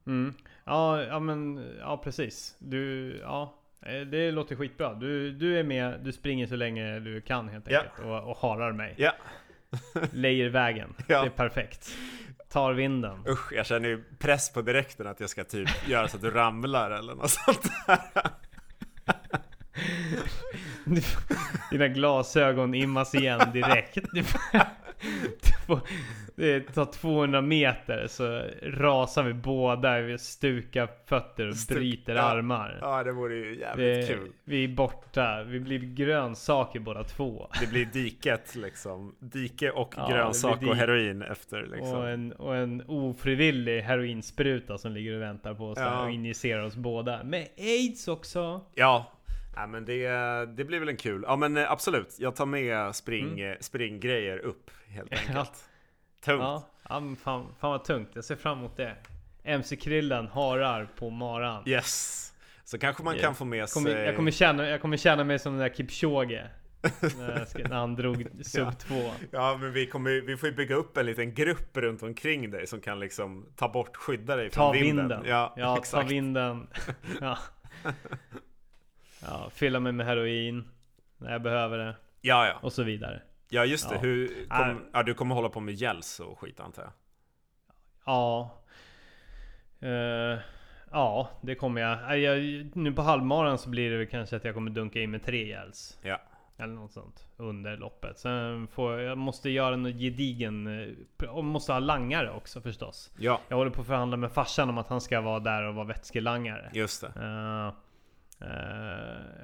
Mm. 0.08 0.34
Ja, 0.66 1.04
ja 1.04 1.20
men 1.20 1.70
ja 1.80 1.98
precis. 2.04 2.56
Du, 2.60 3.12
ja. 3.22 3.54
eh, 3.86 4.02
Det 4.02 4.32
låter 4.32 4.56
skitbra. 4.56 4.94
Du, 4.94 5.32
du 5.32 5.60
är 5.60 5.64
med, 5.64 6.00
du 6.04 6.12
springer 6.12 6.48
så 6.48 6.56
länge 6.56 7.00
du 7.00 7.22
kan 7.22 7.50
helt 7.50 7.66
Ja. 7.70 7.80
enkelt. 7.80 8.08
Och, 8.08 8.30
och 8.30 8.38
harar 8.38 8.72
mig. 8.72 8.94
Ja, 8.98 9.12
Lejer 10.12 10.50
vägen. 10.50 10.94
Ja. 11.08 11.22
Det 11.22 11.28
är 11.28 11.30
perfekt. 11.30 11.88
Tar 12.52 12.74
vinden. 12.74 13.28
usch, 13.28 13.54
jag 13.54 13.66
känner 13.66 13.90
ju 13.90 14.04
press 14.20 14.54
på 14.54 14.62
direkten 14.62 15.08
att 15.08 15.20
jag 15.20 15.30
ska 15.30 15.44
typ 15.44 15.88
göra 15.88 16.08
så 16.08 16.16
att 16.16 16.22
du 16.24 16.32
ramlar 16.32 16.92
eller 16.92 17.16
något 17.16 17.32
sånt 17.32 17.72
där. 17.88 18.00
Dina 21.72 21.88
glasögon 21.88 22.74
immas 22.74 23.16
igen 23.16 23.42
direkt. 23.54 23.98
Det 26.36 26.60
tar 26.62 26.86
200 26.86 27.42
meter 27.42 28.08
så 28.08 28.42
rasar 28.64 29.24
vi 29.24 29.34
båda. 29.34 30.02
Vi 30.02 30.18
stukar 30.18 30.90
fötter 31.06 31.48
och 31.48 31.56
Stuk- 31.56 31.76
bryter 31.78 32.16
ja. 32.16 32.22
armar. 32.22 32.78
Ja, 32.82 33.04
det 33.04 33.12
vore 33.12 33.36
ju 33.36 33.60
jävligt 33.60 34.08
Det, 34.08 34.14
kul. 34.14 34.32
vi 34.44 34.64
är 34.64 34.68
borta. 34.68 35.44
Vi 35.44 35.60
blir 35.60 35.80
grönsaker 35.80 36.80
båda 36.80 37.04
två. 37.04 37.48
Det 37.60 37.68
blir 37.68 37.86
diket 37.86 38.56
liksom. 38.56 39.16
Dike 39.20 39.72
och 39.72 39.94
Ja, 39.98 40.08
grönsak 40.10 40.62
och 40.64 40.76
heroin 40.76 41.22
efter 41.22 41.62
liksom. 41.72 41.98
Och, 41.98 42.10
en, 42.10 42.32
och 42.34 42.56
en 42.56 42.84
ofrivillig 42.88 43.82
heroinspruta 43.82 44.78
som 44.78 44.92
ligger 44.92 45.16
och 45.16 45.22
väntar 45.22 45.54
på 45.54 45.66
oss 45.70 45.80
Ja. 45.80 46.04
och 46.04 46.12
injicerar 46.12 46.62
oss 46.64 46.76
båda. 46.76 47.24
Med 47.24 47.48
aids 47.58 48.08
också! 48.08 48.62
Ja, 48.76 49.12
ja 49.56 49.68
men 49.68 49.86
det, 49.86 50.08
det 50.46 50.66
blir 50.66 50.80
väl 50.80 50.90
en 50.90 50.98
kul. 50.98 51.24
Ja 51.28 51.36
men 51.36 51.58
eh, 51.58 51.72
absolut, 51.72 52.16
jag 52.20 52.36
tar 52.36 52.46
med 52.46 52.96
spring, 52.96 53.40
eh, 53.40 53.58
springgrejer 53.60 54.38
upp 54.38 54.72
helt 54.88 55.12
Mm. 55.12 55.24
Ja. 55.34 55.40
enkelt. 55.40 55.64
Tungt. 56.26 56.42
Ja, 56.42 56.70
ja 56.90 57.00
men 57.00 57.16
fan, 57.16 57.46
fan 57.60 57.72
vad 57.72 57.84
tungt. 57.84 58.10
Jag 58.14 58.24
ser 58.26 58.36
fram 58.36 58.58
emot 58.60 58.78
det. 58.78 58.96
MC-krillen 59.44 60.28
harar 60.28 60.90
på 60.96 61.10
maran. 61.10 61.64
Yes. 61.70 62.18
Så 62.64 62.78
kanske 62.80 63.04
man 63.04 63.16
Ja. 63.16 63.22
kan 63.22 63.36
få 63.36 63.46
med 63.46 63.60
Jag 63.60 63.70
sig... 63.70 63.84
kommer, 63.84 64.04
jag, 64.06 64.16
kommer 64.16 64.32
känna, 64.32 64.70
jag 64.70 64.82
kommer 64.82 64.98
känna 64.98 65.24
mig 65.24 65.40
som 65.40 65.54
den 65.54 65.62
där 65.62 65.76
Kipchoge. 65.76 66.48
när, 67.18 67.74
han 67.74 67.96
drog 67.96 68.28
sub 68.46 68.64
Ja. 68.68 68.72
2. 68.72 68.96
Ja 69.32 69.58
men 69.62 69.72
vi, 69.74 69.88
kommer, 69.88 70.22
vi 70.22 70.38
får 70.38 70.50
ju 70.50 70.56
bygga 70.56 70.76
upp 70.76 70.98
en 70.98 71.06
liten 71.06 71.34
grupp 71.34 71.78
runt 71.78 72.04
omkring 72.04 72.52
dig 72.52 72.68
som 72.68 72.82
kan 72.82 73.00
liksom 73.00 73.46
ta 73.56 73.70
bort, 73.70 73.98
skydda 73.98 74.36
dig 74.36 74.50
Ta 74.50 74.56
från 74.56 74.74
vinden. 74.74 75.08
vinden. 75.10 75.26
Ja, 75.26 75.54
ja 75.58 75.66
ta 75.76 75.78
exakt. 75.82 76.12
vinden. 76.12 76.68
Ja. 77.22 77.38
Ja, 79.28 79.50
fylla 79.54 79.80
mig 79.80 79.92
med 79.92 80.06
heroin 80.06 80.64
när 81.18 81.32
jag 81.32 81.42
behöver 81.42 81.78
det. 81.78 81.96
Ja, 82.22 82.48
ja. 82.48 82.54
Och 82.62 82.74
så 82.74 82.84
vidare. 82.84 83.22
Ja 83.50 83.66
just 83.66 83.90
det, 83.90 83.96
Ja. 83.96 84.02
Hur 84.02 84.28
kom, 84.50 84.86
ja, 84.94 85.04
du 85.04 85.14
kommer 85.14 85.36
hålla 85.36 85.50
på 85.50 85.60
med 85.60 85.74
gels 85.76 86.20
och 86.20 86.40
skit 86.40 86.60
antar 86.60 86.84
jag? 86.84 86.92
Ja. 88.06 88.58
Eh, 89.80 90.40
ja, 90.92 91.30
det 91.42 91.56
kommer 91.56 91.82
jag. 91.82 92.20
Jag. 92.20 92.40
Nu 92.76 92.94
på 92.94 93.02
halvmaran 93.02 93.58
så 93.58 93.70
blir 93.70 93.92
det 93.92 93.98
väl 93.98 94.08
kanske 94.08 94.36
att 94.36 94.44
jag 94.44 94.54
kommer 94.54 94.72
dunka 94.72 95.00
in 95.02 95.12
med 95.12 95.24
tre 95.24 95.46
gels. 95.48 96.00
Ja. 96.02 96.22
Eller 96.58 96.74
något 96.74 96.92
sånt. 96.92 97.26
Under 97.38 97.78
loppet. 97.78 98.20
Sen 98.20 98.68
får 98.68 98.94
jag, 99.00 99.12
jag 99.12 99.18
måste 99.18 99.50
göra 99.50 99.74
en 99.74 99.84
gedigen... 99.98 100.68
eh, 101.22 101.30
Och 101.30 101.44
måste 101.46 101.72
ha 101.74 101.80
langare 101.80 102.32
också 102.32 102.62
förstås. 102.62 103.12
Ja, 103.18 103.42
Jag 103.48 103.58
håller 103.58 103.72
på 103.72 103.82
att 103.82 103.88
förhandla 103.88 104.18
med 104.18 104.32
farsan 104.32 104.70
om 104.70 104.78
att 104.78 104.88
han 104.88 105.02
ska 105.02 105.22
vara 105.22 105.40
där 105.40 105.64
och 105.64 105.76
vara 105.76 105.86
vätskelangare. 105.86 106.70
just 106.74 107.02
det. 107.02 107.08
Eh, 107.08 107.74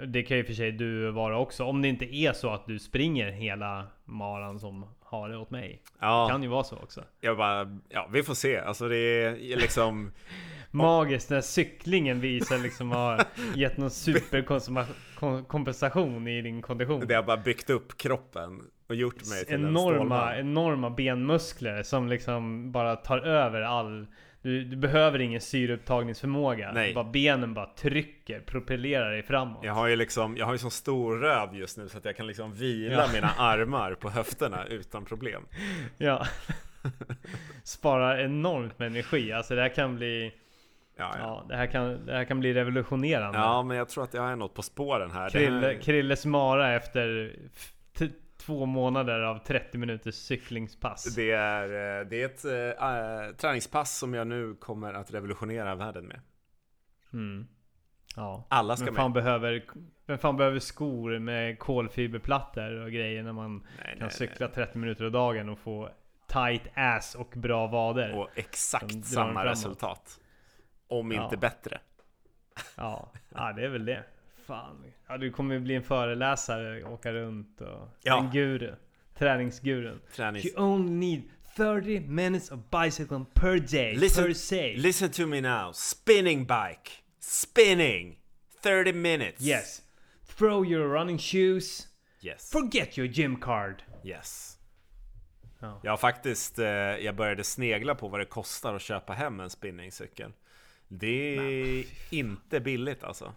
det 0.07 0.23
kan 0.23 0.37
ju 0.37 0.43
för 0.43 0.53
sig 0.53 0.71
du 0.71 1.11
vara 1.11 1.39
också. 1.39 1.63
Om 1.63 1.81
det 1.81 1.87
inte 1.87 2.15
är 2.15 2.33
så 2.33 2.49
att 2.49 2.67
du 2.67 2.79
springer 2.79 3.31
hela 3.31 3.87
maran 4.05 4.59
som 4.59 4.85
har 5.03 5.29
det 5.29 5.37
åt 5.37 5.49
mig. 5.49 5.81
Ja, 5.99 6.27
Kan 6.31 6.43
ju 6.43 6.49
vara 6.49 6.63
så 6.63 6.75
också. 6.75 7.03
jag 7.21 7.37
bara, 7.37 7.77
ja 7.89 8.09
vi 8.11 8.23
får 8.23 8.33
se. 8.33 8.57
Alltså 8.57 8.87
det 8.87 8.97
är 8.97 9.57
liksom... 9.57 10.11
Magiskt 10.71 11.29
när 11.29 11.41
cyklingen 11.41 12.19
visar 12.19 12.57
liksom 12.57 12.91
har 12.91 13.21
gett 13.55 13.77
någon 13.77 13.91
superkompensation 13.91 16.27
i 16.27 16.41
din 16.41 16.61
kondition. 16.61 17.03
Det 17.07 17.13
har 17.15 17.23
bara 17.23 17.37
byggt 17.37 17.69
upp 17.69 17.97
kroppen 17.97 18.61
och 18.87 18.95
gjort 18.95 19.29
mig 19.29 19.45
till 19.45 19.55
en 19.55 19.67
Enorma, 19.67 19.95
stålman. 19.95 20.35
enorma 20.39 20.89
benmuskler 20.89 21.83
som 21.83 22.07
liksom 22.07 22.71
bara 22.71 22.95
tar 22.95 23.17
över 23.19 23.61
all... 23.61 24.07
Du, 24.47 24.63
du 24.63 24.75
behöver 24.77 25.19
ingen 25.19 25.41
syreupptagningsförmåga. 25.41 26.71
Nej. 26.71 26.93
Bara 26.93 27.03
benen 27.03 27.53
bara 27.53 27.65
trycker, 27.65 28.39
propellerar 28.39 29.11
dig 29.11 29.23
framåt. 29.23 29.63
Jag 29.63 29.73
har 29.73 29.87
ju 29.87 29.95
liksom, 29.95 30.37
jag 30.37 30.45
har 30.45 30.53
ju 30.53 30.57
sån 30.57 30.71
stor 30.71 31.17
röv 31.17 31.55
just 31.55 31.77
nu 31.77 31.89
så 31.89 31.97
att 31.97 32.05
jag 32.05 32.17
kan 32.17 32.27
liksom 32.27 32.53
vila 32.53 32.93
Ja. 32.95 33.09
mina 33.13 33.27
armar 33.37 33.93
på 33.93 34.09
höfterna 34.09 34.65
utan 34.65 35.05
problem. 35.05 35.45
Ja. 35.97 36.25
Sparar 37.63 38.19
enormt 38.19 38.79
med 38.79 38.85
energi. 38.87 39.31
Alltså 39.31 39.55
det 39.55 39.61
här 39.61 39.69
kan 39.69 39.95
bli... 39.95 40.33
Ja, 40.97 41.11
ja. 41.13 41.19
Ja, 41.19 41.45
det 41.49 41.55
här 41.55 41.67
kan, 41.67 42.05
det 42.05 42.13
här 42.13 42.25
kan 42.25 42.39
bli 42.39 42.53
revolutionerande. 42.53 43.39
ja 43.39 43.63
men 43.63 43.77
jag 43.77 43.89
tror 43.89 44.03
att 44.03 44.13
jag 44.13 44.31
är 44.31 44.35
något 44.35 44.53
på 44.53 44.61
spåren 44.61 45.11
här. 45.11 45.29
Krille, 45.29 45.67
här 45.67 45.81
Krilles 45.81 46.25
Mara 46.25 46.73
efter 46.75 47.35
två 48.47 48.65
månader 48.65 49.21
av 49.21 49.37
30 49.39 49.77
minuters 49.77 50.15
cyklingspass. 50.15 51.15
det 51.15 51.31
är, 51.31 51.63
eh, 51.63 52.07
det 52.07 52.21
är 52.21 52.25
ett 52.25 52.45
äh, 52.79 53.35
träningspass 53.37 53.97
som 53.97 54.13
jag 54.13 54.27
nu 54.27 54.55
kommer 54.55 54.93
att 54.93 55.13
revolutionera 55.13 55.75
världen 55.75 56.05
med. 56.05 56.21
Mm. 57.13 57.47
Ja. 58.15 58.47
Alla 58.49 58.75
ska 58.75 58.85
med. 58.85 58.95
fan, 58.95 59.13
behöver, 59.13 59.65
men 60.05 60.17
fan 60.17 60.37
behöver 60.37 60.59
skor 60.59 61.19
med 61.19 61.59
kolfiberplattor 61.59 62.81
och 62.81 62.91
grejer 62.91 63.23
när 63.23 63.33
man 63.33 63.57
Nej, 63.57 63.95
kan 63.97 64.07
nej, 64.07 64.11
cykla 64.11 64.47
30 64.47 64.77
minuter 64.77 65.05
om 65.05 65.11
dagen 65.11 65.49
och 65.49 65.59
få 65.59 65.89
tight 66.27 66.67
ass 66.75 67.15
och 67.15 67.33
bra 67.35 67.67
vader? 67.67 68.17
Och 68.17 68.29
exakt 68.35 69.05
samma 69.05 69.45
resultat. 69.45 70.19
Om 70.87 71.11
Ja. 71.11 71.23
inte 71.23 71.37
bättre. 71.37 71.79
Ja. 72.75 73.11
ja, 73.29 73.53
det 73.53 73.65
är 73.65 73.69
väl 73.69 73.85
det. 73.85 74.03
Fan. 74.47 74.83
Ja, 75.07 75.17
du 75.17 75.31
kommer 75.31 75.59
bli 75.59 75.75
en 75.75 75.83
föreläsare, 75.83 76.83
åka 76.83 77.13
runt 77.13 77.61
och... 77.61 77.89
Ja. 78.03 78.19
En 78.19 78.31
guru. 78.31 78.75
Träningsgurun. 79.17 80.01
Tränings... 80.15 80.45
You 80.45 80.63
only 80.63 80.91
need 80.91 81.23
30 81.55 81.99
minutes 81.99 82.51
of 82.51 82.59
bicycling 82.83 83.25
per 83.25 83.59
day, 83.59 83.95
Listen- 83.95 84.23
per 84.23 84.33
se. 84.33 84.75
Listen 84.77 85.11
to 85.11 85.27
me 85.27 85.41
now. 85.41 85.71
Spinning 85.73 86.39
bike. 86.39 86.91
Spinning. 87.19 88.19
30 88.63 88.93
minutes. 88.93 89.41
Yes. 89.41 89.81
Throw 90.37 90.65
your 90.65 90.87
running 90.87 91.17
shoes. 91.17 91.87
Yes. 92.21 92.51
Forget 92.51 92.97
your 92.97 93.07
gym 93.07 93.35
card! 93.35 93.83
Yes. 94.03 94.57
Ja. 95.59 95.79
Jag 95.83 95.91
har 95.91 95.97
faktiskt, 95.97 96.59
eh, 96.59 96.65
jag 96.67 97.15
började 97.15 97.43
snegla 97.43 97.95
på 97.95 98.07
vad 98.07 98.19
det 98.19 98.25
kostar 98.25 98.73
att 98.75 98.81
köpa 98.81 99.13
hem 99.13 99.39
en 99.39 99.49
spinningcykel. 99.49 100.31
Det 100.87 101.37
är 101.37 101.85
inte 102.09 102.59
billigt 102.59 103.03
alltså. 103.03 103.33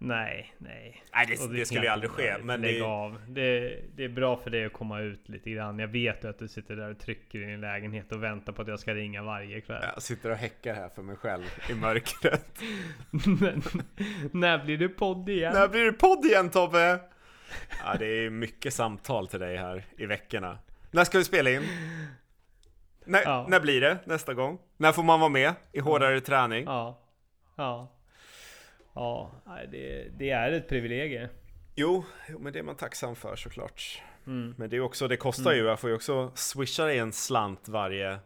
Nej, 0.00 0.54
nej. 0.58 1.02
Nej, 1.14 1.26
det, 1.26 1.44
Och 1.44 1.52
det 1.54 1.66
skulle 1.66 1.82
ju 1.82 1.88
aldrig 1.88 2.10
ske. 2.10 2.34
Men 2.42 2.60
Lägg 2.60 2.80
det, 2.80 2.86
av. 2.86 3.20
Det, 3.28 3.78
det 3.96 4.04
är 4.04 4.08
bra 4.08 4.36
för 4.36 4.50
dig 4.50 4.64
att 4.64 4.72
komma 4.72 5.00
ut 5.00 5.28
lite 5.28 5.50
grann. 5.50 5.78
Jag 5.78 5.88
vet 5.88 6.24
ju 6.24 6.28
att 6.28 6.38
du 6.38 6.48
sitter 6.48 6.76
där 6.76 6.90
och 6.90 6.98
trycker 6.98 7.38
i 7.38 7.44
din 7.44 7.60
lägenhet 7.60 8.12
och 8.12 8.22
väntar 8.22 8.52
på 8.52 8.62
att 8.62 8.68
jag 8.68 8.80
ska 8.80 8.94
ringa 8.94 9.22
varje 9.22 9.60
kväll. 9.60 9.84
jag 9.94 10.02
sitter 10.02 10.30
och 10.30 10.36
häckar 10.36 10.74
här 10.74 10.88
för 10.88 11.02
mig 11.02 11.16
själv 11.16 11.44
i 11.70 11.74
mörkret. 11.74 12.58
Men, 13.40 13.62
när 14.32 14.64
blir 14.64 14.78
det 14.78 14.88
podd 14.88 15.28
igen? 15.28 15.52
När 15.54 15.68
blir 15.68 15.84
det 15.84 15.92
podd 15.92 16.24
igen 16.24 16.50
Tobbe? 16.50 17.00
Ja, 17.84 17.94
det 17.98 18.06
är 18.06 18.30
mycket 18.30 18.74
samtal 18.74 19.28
till 19.28 19.40
dig 19.40 19.56
här 19.56 19.84
i 19.96 20.06
veckorna. 20.06 20.58
När 20.90 21.04
ska 21.04 21.18
vi 21.18 21.24
spela 21.24 21.50
in? 21.50 21.62
När, 23.04 23.22
Ja. 23.22 23.46
när 23.48 23.60
blir 23.60 23.80
det 23.80 23.98
nästa 24.04 24.34
gång? 24.34 24.58
När 24.76 24.92
får 24.92 25.02
man 25.02 25.20
vara 25.20 25.30
med 25.30 25.54
i 25.72 25.80
hårdare 25.80 26.20
träning? 26.20 26.64
Ja. 26.64 27.00
Ja. 27.56 27.94
Ja, 28.98 29.30
det, 29.70 30.08
det 30.18 30.30
är 30.30 30.52
ett 30.52 30.68
privilegium. 30.68 31.28
Jo, 31.76 32.04
men 32.38 32.52
det 32.52 32.58
är 32.58 32.62
man 32.62 32.76
tacksam 32.76 33.16
för 33.16 33.36
såklart. 33.36 34.02
Mm. 34.26 34.54
Men 34.58 34.70
det 34.70 34.76
är 34.76 34.80
också, 34.80 35.08
det 35.08 35.16
kostar 35.16 35.52
ju, 35.52 35.64
jag 35.64 35.80
får 35.80 35.90
ju 35.90 35.96
också 35.96 36.30
swisha 36.34 36.84
dig 36.84 36.98
en 36.98 37.12
slant 37.12 37.68
varje, 37.68 38.18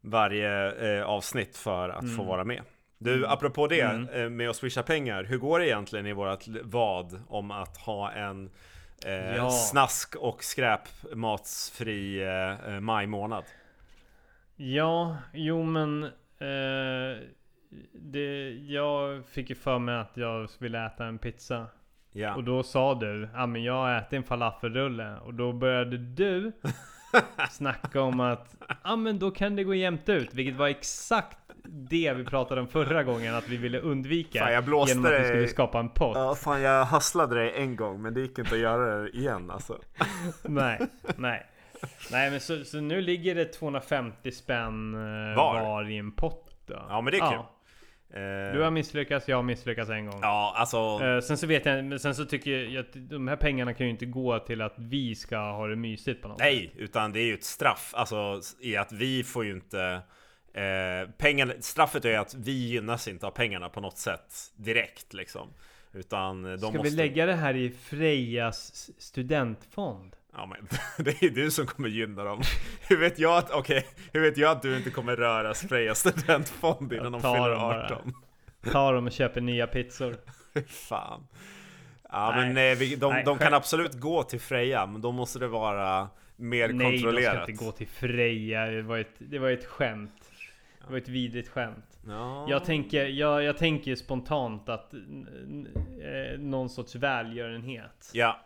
varje 0.00 0.72
eh, 0.98 1.04
avsnitt 1.04 1.56
för 1.56 1.88
att 1.88 2.16
få 2.16 2.22
vara 2.22 2.44
med. 2.44 2.62
Du, 2.98 3.26
apropå 3.26 3.66
det 3.66 3.80
Mm. 3.80 4.08
eh, 4.08 4.28
med 4.30 4.50
att 4.50 4.56
swisha 4.56 4.82
pengar, 4.82 5.24
hur 5.24 5.38
går 5.38 5.58
det 5.58 5.66
egentligen 5.66 6.06
i 6.06 6.12
vårat 6.12 6.44
vad 6.62 7.22
om 7.28 7.50
att 7.50 7.76
ha 7.76 8.12
en 8.12 8.50
eh, 9.06 9.36
Ja. 9.36 9.50
snask 9.50 10.16
och 10.16 10.44
skräpmatsfri 10.44 12.22
eh, 12.22 12.74
eh, 12.74 12.80
maj 12.80 13.06
månad? 13.06 13.44
Ja, 14.56 15.16
jo 15.32 15.62
men 15.62 16.04
eh, 16.38 17.18
det, 17.92 18.50
Jag 18.50 19.26
fick 19.26 19.50
ju 19.50 19.56
för 19.56 19.78
mig 19.78 19.94
att 19.94 20.12
jag 20.14 20.48
ville 20.58 20.86
äta 20.86 21.04
en 21.04 21.18
pizza 21.18 21.66
Ja, 22.14 22.34
Och 22.34 22.44
då 22.44 22.62
sa 22.62 22.94
du, 22.94 23.28
ja 23.34 23.46
men 23.46 23.64
jag 23.64 23.98
ätit 23.98 24.12
en 24.12 24.22
falafelrulle 24.22 25.16
Och 25.16 25.34
då 25.34 25.52
började 25.52 25.96
du 25.98 26.52
snacka 27.50 28.00
om 28.00 28.20
att, 28.20 28.56
ja 28.84 28.96
men 28.96 29.18
då 29.18 29.30
kan 29.30 29.56
det 29.56 29.64
gå 29.64 29.74
jämnt 29.74 30.08
ut 30.08 30.34
Vilket 30.34 30.56
var 30.56 30.68
exakt 30.68 31.38
det 31.64 32.12
vi 32.12 32.24
pratade 32.24 32.60
om 32.60 32.68
förra 32.68 33.02
gången 33.02 33.34
att 33.34 33.48
vi 33.48 33.56
ville 33.56 33.78
undvika 33.80 34.38
Fan, 34.38 34.52
jag 34.52 34.64
blåste 34.64 34.94
Genom 34.94 35.12
att 35.12 35.20
vi 35.20 35.24
skulle 35.24 35.48
skapa 35.48 35.80
en 35.80 35.88
pott 35.88 36.16
ja 36.16 36.34
fan 36.34 36.62
jag 36.62 36.84
hasslade 36.84 37.34
dig 37.34 37.52
en 37.56 37.76
gång 37.76 38.02
men 38.02 38.14
det 38.14 38.20
gick 38.20 38.38
inte 38.38 38.54
att 38.54 38.60
göra 38.60 39.02
det 39.02 39.08
igen 39.08 39.50
alltså. 39.50 39.78
Nej, 40.42 40.80
nej 41.16 41.46
Nej 42.12 42.30
men 42.30 42.40
så, 42.40 42.64
så 42.64 42.80
nu 42.80 43.00
ligger 43.00 43.34
det 43.34 43.44
250 43.44 44.32
spänn 44.32 44.94
eh, 44.94 45.36
Var? 45.36 45.60
var 45.60 45.90
i 45.90 45.98
en 45.98 46.12
pott 46.12 46.52
då. 46.66 46.86
Ja 46.88 47.00
men 47.00 47.12
det 47.12 47.18
är 47.18 47.30
kul. 47.30 47.40
Du 48.12 48.18
Eh, 48.58 48.64
har 48.64 48.70
misslyckats, 48.70 49.28
jag 49.28 49.36
har 49.36 49.42
misslyckats 49.42 49.90
en 49.90 50.06
gång. 50.06 50.18
ja 50.22 50.54
alltså, 50.56 50.76
Eh, 51.04 51.20
sen 51.20 51.38
så 51.38 51.46
vet 51.46 51.66
jag, 51.66 52.00
sen 52.00 52.14
så 52.14 52.24
tycker 52.24 52.50
jag 52.50 52.80
att 52.80 52.92
de 52.92 53.28
här 53.28 53.36
pengarna 53.36 53.74
kan 53.74 53.86
ju 53.86 53.92
inte 53.92 54.06
gå 54.06 54.38
till 54.38 54.62
att 54.62 54.74
vi 54.76 55.14
ska 55.14 55.36
ha 55.38 55.66
det 55.66 55.76
mysigt 55.76 56.22
på 56.22 56.28
något 56.28 56.38
sätt. 56.38 56.44
Nej, 56.44 56.72
utan 56.76 57.12
det 57.12 57.20
är 57.20 57.24
ju 57.24 57.34
ett 57.34 57.44
straff. 57.44 57.92
Alltså 57.96 58.40
i 58.60 58.76
att 58.76 58.92
vi 58.92 59.24
får 59.24 59.44
ju 59.44 59.50
inte 59.52 60.00
eh, 60.54 61.10
pengarna, 61.18 61.52
Straffet 61.60 62.04
är 62.04 62.08
ju 62.10 62.16
att 62.16 62.34
vi 62.34 62.52
gynnas 62.52 63.08
inte 63.08 63.26
av 63.26 63.30
pengarna 63.30 63.68
på 63.68 63.80
något 63.80 63.98
sätt 63.98 64.34
direkt 64.56 65.14
liksom. 65.14 65.48
Utan 65.92 66.42
de 66.42 66.58
Ska 66.58 66.66
måste... 66.66 66.82
vi 66.82 66.90
lägga 66.90 67.26
det 67.26 67.34
här 67.34 67.56
i 67.56 67.70
Frejas 67.70 68.90
studentfond? 68.98 70.16
Ja 70.34 70.46
men 70.46 70.68
det 71.04 71.22
är 71.22 71.30
du 71.30 71.50
som 71.50 71.66
kommer 71.66 71.88
gynna 71.88 72.24
dem. 72.24 72.42
Hur 72.88 72.96
vet 72.96 73.18
jag 73.18 73.38
att, 73.38 73.50
okej, 73.50 73.86
hur 74.12 74.20
vet 74.20 74.36
jag 74.36 74.50
att 74.50 74.62
du 74.62 74.76
inte 74.76 74.90
kommer 74.90 75.16
röra 75.16 75.54
Freja 75.54 75.94
studentfond 75.94 76.92
innan 76.92 77.12
de 77.12 77.20
fyller 77.20 77.50
dem 77.50 77.60
bara. 77.60 77.84
18? 77.84 78.14
Ta 78.72 78.92
dem 78.92 79.06
och 79.06 79.12
köper 79.12 79.40
nya 79.40 79.66
pizzor. 79.66 80.16
Fan. 80.66 81.26
Ja 82.10 82.32
Nej. 82.36 82.52
men 82.52 82.72
eh, 82.72 82.78
vi, 82.78 82.96
de, 82.96 83.12
Nej, 83.12 83.24
de 83.24 83.38
kan 83.38 83.54
absolut 83.54 83.94
gå 83.94 84.22
till 84.22 84.40
Freja, 84.40 84.86
men 84.86 85.00
då 85.00 85.12
måste 85.12 85.38
det 85.38 85.48
vara 85.48 86.08
mer 86.36 86.68
Nej, 86.68 86.92
de 86.92 86.98
ska 86.98 87.06
kontrollerat. 87.08 87.48
inte 87.48 87.64
gå 87.64 87.72
till 87.72 87.88
Freja. 87.88 88.66
Det 88.66 88.82
var 88.82 88.98
ett, 88.98 89.14
det 89.18 89.38
var 89.38 89.50
ett 89.50 89.64
skämt. 89.64 90.30
Det 90.86 90.90
var 90.92 90.98
ett 90.98 91.08
vidrigt 91.08 91.48
skämt. 91.48 91.98
Ja. 92.06 92.46
Jag 92.48 92.64
tänker, 92.64 93.06
jag, 93.06 93.42
jag 93.42 93.56
tänker 93.58 93.94
spontant 93.94 94.68
att 94.68 94.94
eh, 94.94 96.38
någon 96.38 96.68
sorts 96.68 96.94
välgörenhet. 96.94 98.10
Ja. 98.12 98.40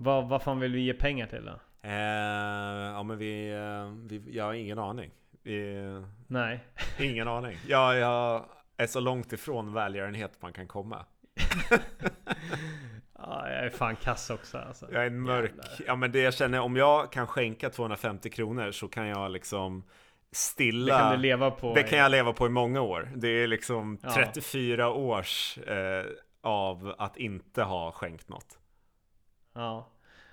Vad, 0.00 0.28
vad 0.28 0.42
fan 0.42 0.60
vill 0.60 0.72
vi 0.72 0.80
ge 0.80 0.94
pengar 0.94 1.26
till 1.26 1.44
då? 1.44 1.60
Eh, 1.82 1.92
ja 2.94 3.02
men 3.02 3.18
vi, 3.18 3.50
eh, 3.52 3.92
vi, 4.08 4.36
jag 4.36 4.44
har 4.44 4.54
ingen 4.54 4.78
aning. 4.78 5.10
Vi, 5.42 5.74
Nej. 6.26 6.64
ingen 6.98 7.28
aning. 7.38 7.56
Jag, 7.66 7.96
jag 7.96 8.44
är 8.76 8.86
så 8.86 9.00
långt 9.00 9.32
ifrån 9.32 9.72
välgörenhet 9.72 10.32
man 10.42 10.52
kan 10.52 10.66
komma. 10.68 11.04
Ja, 13.20 13.48
jag 13.50 13.64
är 13.64 13.70
fan 13.70 13.96
kass 13.96 14.30
också 14.30 14.58
alltså. 14.58 14.86
Jag 14.92 15.02
är 15.02 15.06
en 15.06 15.20
mörk. 15.20 15.50
Jävlar. 15.50 15.66
Ja 15.86 15.96
men 15.96 16.12
det 16.12 16.20
jag 16.20 16.34
känner, 16.34 16.60
om 16.60 16.76
jag 16.76 17.12
kan 17.12 17.26
skänka 17.26 17.70
250 17.70 18.30
kronor 18.30 18.70
så 18.70 18.88
kan 18.88 19.06
jag 19.06 19.30
liksom 19.30 19.80
Det 20.30 20.36
stilla. 20.36 20.98
kan 20.98 21.12
du 21.12 21.18
leva 21.18 21.50
på. 21.50 21.74
Det 21.74 21.82
kan 21.82 21.98
jag 21.98 22.10
leva 22.10 22.32
på 22.32 22.46
i 22.46 22.48
många 22.50 22.80
år. 22.80 23.08
Det 23.16 23.28
är 23.28 23.46
liksom 23.46 23.98
Ja. 24.02 24.10
34 24.14 24.90
års 24.92 25.58
eh, 25.58 26.04
av 26.40 26.94
att 26.98 27.16
inte 27.16 27.62
ha 27.62 27.92
skänkt 27.92 28.28
något. 28.28 28.57
Ja. 29.58 29.88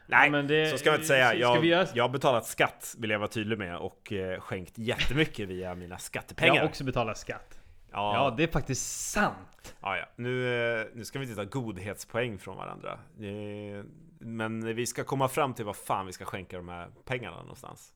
Nej, 0.07 0.29
men 0.29 0.47
det- 0.47 0.71
så 0.71 0.77
ska 0.77 0.89
man 0.89 0.95
inte 0.95 1.07
säga. 1.07 1.33
Jag, 1.33 1.65
göra- 1.65 1.87
jag 1.93 2.03
har 2.03 2.09
betalat 2.09 2.45
skatt, 2.45 2.95
vill 2.97 3.09
jag 3.09 3.19
vara 3.19 3.27
tydlig 3.29 3.57
med, 3.57 3.77
och 3.77 4.13
eh, 4.13 4.39
skänkt 4.39 4.77
jättemycket 4.77 5.47
via 5.49 5.75
mina 5.75 5.93
Jag 5.95 6.01
skattepengar. 6.01 6.59
har 6.59 6.65
också 6.67 6.83
betalat 6.83 7.17
skatt. 7.17 7.59
ja, 7.91 8.15
Ja, 8.15 8.33
det 8.37 8.43
är 8.43 8.47
faktiskt 8.47 9.11
sant. 9.11 9.75
ja, 9.81 9.97
ja. 9.97 10.05
Nu, 10.15 10.63
eh, 10.81 10.85
nu 10.93 11.05
ska 11.05 11.19
vi 11.19 11.25
inte 11.29 11.35
ta 11.35 11.59
godhetspoäng 11.59 12.37
från 12.39 12.57
varandra. 12.57 12.99
Eh, 13.19 13.83
Men 14.19 14.75
vi 14.75 14.85
ska 14.85 15.03
komma 15.03 15.27
fram 15.27 15.53
till 15.53 15.65
vad 15.65 15.75
fan 15.75 16.05
vi 16.05 16.11
ska 16.13 16.25
skänka 16.25 16.57
de 16.57 16.69
här 16.69 16.87
pengarna 17.05 17.37
någonstans. 17.41 17.93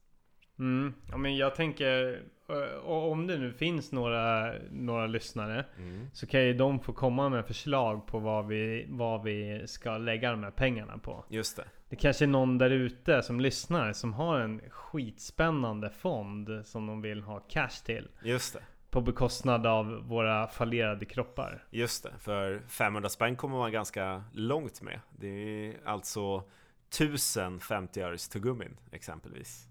Mm. 0.60 0.94
Ja, 1.10 1.16
men 1.16 1.36
jag 1.36 1.54
tänker, 1.54 2.22
eh, 2.48 2.86
om 2.88 3.26
det 3.26 3.38
nu 3.38 3.52
finns 3.52 3.92
några, 3.92 4.52
några 4.70 5.06
lyssnare 5.06 5.64
Mm. 5.78 6.06
så 6.12 6.26
kan 6.26 6.42
ju 6.44 6.52
de 6.54 6.80
få 6.80 6.92
komma 6.92 7.28
med 7.28 7.46
förslag 7.46 8.06
på 8.06 8.18
vad 8.18 8.46
vi, 8.46 8.86
vad 8.88 9.22
vi 9.22 9.62
ska 9.66 9.98
lägga 9.98 10.30
de 10.30 10.42
här 10.44 10.50
pengarna 10.50 10.98
på. 10.98 11.24
Just 11.28 11.56
det. 11.56 11.64
Det 11.88 11.96
kanske 11.96 12.24
är 12.24 12.26
någon 12.26 12.58
där 12.58 12.70
ute 12.70 13.22
som 13.22 13.40
lyssnar 13.40 13.92
som 13.92 14.12
har 14.14 14.40
en 14.40 14.60
skitspännande 14.70 15.90
fond 15.90 16.48
som 16.64 16.86
de 16.86 17.02
vill 17.02 17.22
ha 17.22 17.40
cash 17.40 17.84
till. 17.84 18.08
Just 18.22 18.54
det. 18.54 18.60
På 18.90 19.00
bekostnad 19.00 19.66
av 19.66 19.86
våra 19.86 20.46
fallerade 20.46 21.04
kroppar. 21.04 21.64
Just 21.70 22.02
det. 22.02 22.10
För 22.18 22.62
500 22.68 23.08
spänn 23.08 23.36
kommer 23.36 23.58
man 23.58 23.72
ganska 23.72 24.24
långt 24.32 24.82
med. 24.82 25.00
Det 25.18 25.28
är 25.28 25.74
alltså 25.84 26.42
1000 26.90 27.58
50-öres 27.60 28.28
tuggummin 28.32 28.76
exempelvis. 28.92 29.66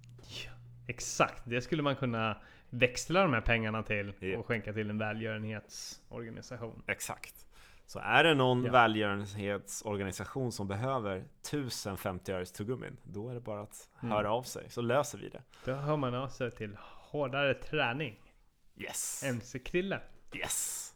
Exakt, 0.90 1.44
det 1.46 1.62
skulle 1.62 1.84
man 1.84 1.96
kunna 1.96 2.38
växla 2.70 3.22
de 3.22 3.34
här 3.34 3.42
pengarna 3.42 3.84
till 3.84 4.14
Ja. 4.20 4.38
och 4.38 4.46
skänka 4.46 4.74
till 4.74 4.90
en 4.90 4.98
välgörenhetsorganisation. 4.98 6.84
Exakt. 6.88 7.46
Så 7.86 8.00
är 8.00 8.24
det 8.24 8.34
någon 8.34 8.64
Ja. 8.66 8.72
välgörenhetsorganisation 8.72 10.52
som 10.52 10.68
behöver 10.68 11.24
1000 11.42 11.98
50-öres 11.98 12.52
tuggummin, 12.52 12.98
då 13.04 13.30
är 13.30 13.34
det 13.34 13.40
bara 13.40 13.62
att 13.62 13.90
Mm. 14.04 14.12
höra 14.12 14.32
av 14.32 14.44
sig 14.44 14.70
så 14.70 14.82
löser 14.82 15.18
vi 15.18 15.30
det. 15.30 15.42
Då 15.66 15.74
hör 15.74 15.98
man 15.98 16.16
av 16.16 16.28
sig 16.28 16.52
till 16.52 16.78
hårdare 16.82 17.54
träning. 17.54 18.20
Yes! 18.78 19.24
MC-Krille. 19.24 20.02
Yes! 20.34 20.89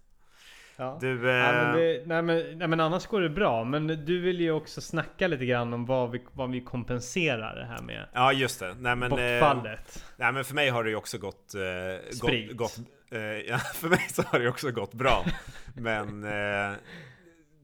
Ja. 0.78 0.98
Du, 1.02 1.30
eh, 1.30 1.36
Ja, 1.36 1.52
men 1.52 1.78
det, 1.78 2.04
nej, 2.06 2.22
men, 2.22 2.58
nej 2.58 2.68
men 2.68 2.80
annars 2.80 3.06
går 3.08 3.22
det 3.22 3.30
bra. 3.30 3.64
Men 3.64 3.88
du 3.88 4.20
vill 4.22 4.42
ju 4.42 4.52
också 4.52 4.82
snacka 4.82 5.28
lite 5.28 5.46
grann 5.46 5.74
om 5.74 5.86
vad 5.86 6.12
vi, 6.12 6.24
vad 6.34 6.52
vi 6.52 6.62
kompenserar 6.62 7.56
det 7.56 7.66
här 7.66 7.82
med. 7.82 8.08
ja 8.14 8.34
just 8.34 8.60
det. 8.60 8.76
Nej 8.80 8.96
men, 8.96 9.04
eh, 9.04 9.10
Bortfallet. 9.10 10.06
nej 10.18 10.32
men 10.32 10.44
för 10.46 10.56
mig 10.56 10.70
har 10.70 10.84
det 10.84 10.90
ju 10.90 10.96
också 10.96 11.18
gått... 11.18 11.54
Eh, 11.56 12.12
Sprit. 12.12 12.48
gått, 12.58 12.78
gått 12.78 12.88
eh, 13.12 13.22
ja, 13.22 13.58
för 13.74 13.90
mig 13.90 14.00
så 14.10 14.22
har 14.24 14.40
det 14.40 14.50
också 14.50 14.72
gått 14.72 14.94
bra. 14.94 15.26
men 15.76 16.24
eh, 16.72 16.72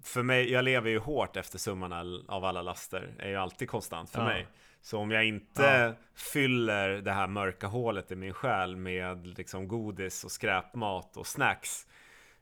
för 0.04 0.24
mig, 0.24 0.52
jag 0.52 0.66
lever 0.66 0.90
ju 0.90 1.00
hårt 1.00 1.38
efter 1.38 1.58
summan 1.58 2.24
av 2.28 2.46
alla 2.46 2.62
laster. 2.62 3.08
är 3.20 3.30
ju 3.30 3.36
alltid 3.36 3.70
konstant 3.70 4.10
för 4.10 4.20
Ja. 4.20 4.26
mig. 4.26 4.48
Så 4.82 5.00
om 5.00 5.12
jag 5.12 5.26
inte 5.26 5.64
Ja. 5.64 5.94
fyller 6.16 6.90
det 6.90 7.12
här 7.12 7.28
mörka 7.28 7.68
hålet 7.68 8.12
i 8.12 8.16
min 8.16 8.34
själ 8.34 8.76
med 8.76 9.28
liksom 9.38 9.68
godis 9.68 10.24
och 10.24 10.32
skräpmat 10.32 11.18
och 11.18 11.28
snacks 11.28 11.88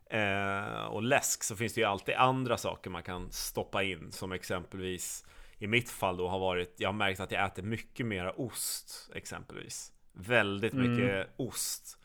eh, 0.10 0.86
och 0.86 1.04
läsk 1.04 1.44
så 1.44 1.56
finns 1.56 1.74
det 1.74 1.82
ju 1.82 1.88
alltid 1.88 2.16
andra 2.16 2.58
saker 2.58 2.90
man 2.90 3.04
kan 3.04 3.32
stoppa 3.32 3.84
in 3.84 4.12
som 4.12 4.32
exempelvis 4.32 5.26
i 5.60 5.68
mitt 5.68 5.90
fall 5.90 6.18
då 6.18 6.28
har 6.28 6.40
varit, 6.40 6.76
jag 6.78 6.88
har 6.90 6.94
märkt 6.94 7.20
att 7.20 7.32
jag 7.32 7.46
äter 7.46 7.64
mycket 7.64 8.06
mera 8.06 8.32
ost 8.32 9.12
exempelvis. 9.16 9.92
Väldigt 10.14 10.74
Mm. 10.74 10.92
mycket 10.92 11.28
ost. 11.38 11.98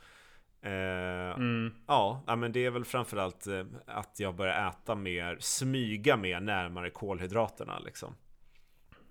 Eh, 0.63 0.71
Mm. 1.37 1.75
Ja, 1.87 2.23
men 2.39 2.53
det 2.53 2.65
är 2.67 2.71
väl 2.71 2.85
framförallt 2.85 3.47
eh, 3.47 3.65
att 3.87 4.21
jag 4.21 4.35
börjar 4.35 4.69
äta 4.69 4.95
mer, 4.95 5.37
smyga 5.41 6.17
mer 6.17 6.41
närmare 6.41 6.91
kolhydraterna 6.91 7.79
liksom. 7.79 8.15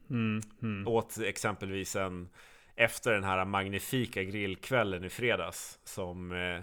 Mm. 0.10 0.42
Mm. 0.62 0.88
Åt 0.88 1.18
exempelvis 1.18 1.96
en, 1.96 2.30
efter 2.76 3.14
den 3.14 3.24
här 3.24 3.46
magnifika 3.46 4.24
grillkvällen 4.24 5.04
i 5.04 5.10
fredags 5.10 5.80
som 5.84 6.32
eh, 6.32 6.62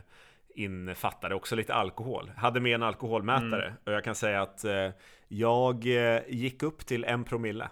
innefattade 0.58 1.34
också 1.34 1.56
lite 1.56 1.74
alkohol. 1.74 2.30
Hade 2.36 2.60
med 2.60 2.74
en 2.74 2.82
alkoholmätare 2.82 3.64
Mm. 3.66 3.78
och 3.86 3.92
jag 3.92 4.04
kan 4.04 4.14
säga 4.14 4.42
att 4.42 4.64
eh, 4.64 4.90
jag 5.28 5.86
eh, 5.86 6.20
gick 6.28 6.62
upp 6.62 6.86
till 6.86 7.04
en 7.04 7.24
promille. 7.24 7.68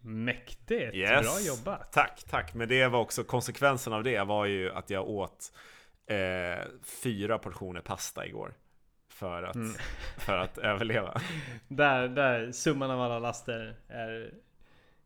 Mäktigt! 0.00 0.94
Yes. 0.94 1.22
Bra 1.22 1.40
jobbat! 1.40 1.92
Tack, 1.92 2.24
tack. 2.30 2.54
Men 2.54 2.68
det 2.68 2.88
var 2.88 3.00
också 3.00 3.24
konsekvensen 3.24 3.92
av 3.92 4.02
det 4.02 4.24
var 4.24 4.44
ju 4.46 4.72
att 4.72 4.90
jag 4.90 5.08
åt 5.08 5.52
eh, 6.06 6.64
fyra 7.02 7.38
portioner 7.38 7.80
pasta 7.80 8.26
igår. 8.26 8.54
För 9.08 9.42
att, 9.42 9.54
Mm. 9.54 9.72
för 10.18 10.38
att 10.38 10.58
överleva. 10.58 11.20
Där, 11.68 12.08
där, 12.08 12.52
summan 12.52 12.90
av 12.90 13.00
alla 13.00 13.18
laster 13.18 13.76
är 13.88 14.34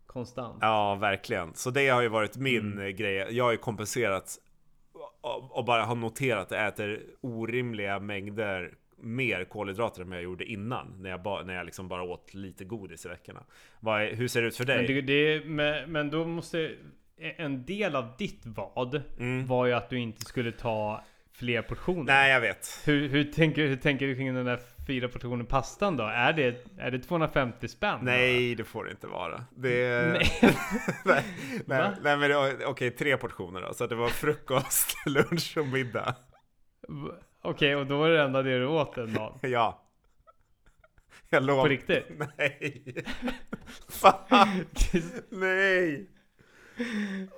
konstant. 0.07 0.59
Ja, 0.61 0.95
verkligen. 0.95 1.55
Så 1.55 1.71
det 1.71 1.89
har 1.89 2.03
ju 2.03 2.09
varit 2.09 2.37
min 2.37 2.73
Mm. 2.73 2.97
grej. 2.97 3.27
Jag 3.31 3.45
har 3.45 3.53
ju 3.53 3.59
kompenserat 3.59 4.39
och 5.51 5.65
bara 5.65 5.85
har 5.85 5.95
noterat 5.95 6.53
att 6.53 6.59
jag 6.59 6.67
äter 6.69 7.01
orimliga 7.21 8.01
mängder 8.01 8.75
mer 9.01 9.45
kolhydrater 9.45 10.03
än 10.03 10.13
jag 10.13 10.23
gjorde 10.23 10.45
innan. 10.45 10.95
När 11.01 11.11
jag, 11.11 11.23
ba, 11.23 11.43
när 11.43 11.55
jag 11.55 11.65
liksom 11.67 11.89
bara 11.89 12.03
åt 12.03 12.35
lite 12.35 12.65
godis 12.65 13.07
i 13.07 13.09
veckorna. 13.09 13.43
Vad 13.81 14.01
hur 14.03 14.29
ser 14.29 14.43
det 14.43 14.49
ut 14.49 14.57
för 14.57 14.65
dig? 14.65 14.77
Men, 14.77 14.87
det, 14.87 15.01
det, 15.01 15.45
men, 15.45 15.93
men 15.93 16.11
då 16.11 16.25
måste... 16.25 16.75
En 17.37 17.65
del 17.65 17.97
av 17.97 18.09
ditt 18.19 18.41
vad 18.45 19.03
Mm. 19.19 19.47
var 19.47 19.67
ju 19.67 19.73
att 19.73 19.91
du 19.91 19.99
inte 19.99 20.25
skulle 20.25 20.53
ta 20.53 21.05
fler 21.33 21.63
portioner. 21.63 22.05
Nej, 22.05 22.33
jag 22.33 22.41
vet. 22.41 22.83
Hur, 22.85 23.09
hur, 23.09 23.25
tänker, 23.25 23.67
hur 23.67 23.77
tänker 23.77 24.07
du 24.07 24.15
kring 24.15 24.35
den 24.35 24.45
där 24.47 24.61
fyra 24.89 25.09
portioner 25.09 25.45
pastan 25.45 25.97
då? 25.97 26.05
Är 26.05 26.33
det, 26.33 26.67
är 26.79 26.91
det 26.91 26.99
250 26.99 27.69
spänn? 27.69 27.99
Nej, 28.03 28.55
det 28.55 28.65
får 28.65 28.85
det 28.85 28.91
inte 28.91 29.07
vara. 29.07 29.45
Det... 29.57 30.03
Nej. 31.05 31.25
nej, 31.67 31.91
nej, 32.03 32.17
men 32.17 32.33
okej, 32.67 32.91
tre 32.91 33.17
portioner 33.17 33.61
då. 33.61 33.75
Så 33.75 33.87
det 33.87 33.95
var 33.95 34.09
frukost, 34.09 34.97
lunch 35.07 35.55
och 35.59 35.67
middag. 35.67 36.15
Okej, 37.43 37.77
och 37.77 37.87
då 37.87 37.99
var 37.99 38.09
det 38.09 38.23
enda 38.23 38.43
det 38.43 38.59
du 38.59 38.67
åt 38.67 38.95
den 38.95 39.15
dagen? 39.15 39.39
Ja. 39.43 39.85
Jag 41.31 41.43
lov. 41.43 41.63
På 41.63 41.69
riktigt? 41.69 42.07
Nej. 42.39 42.85
Fan. 43.89 44.65
Nej. 45.31 46.07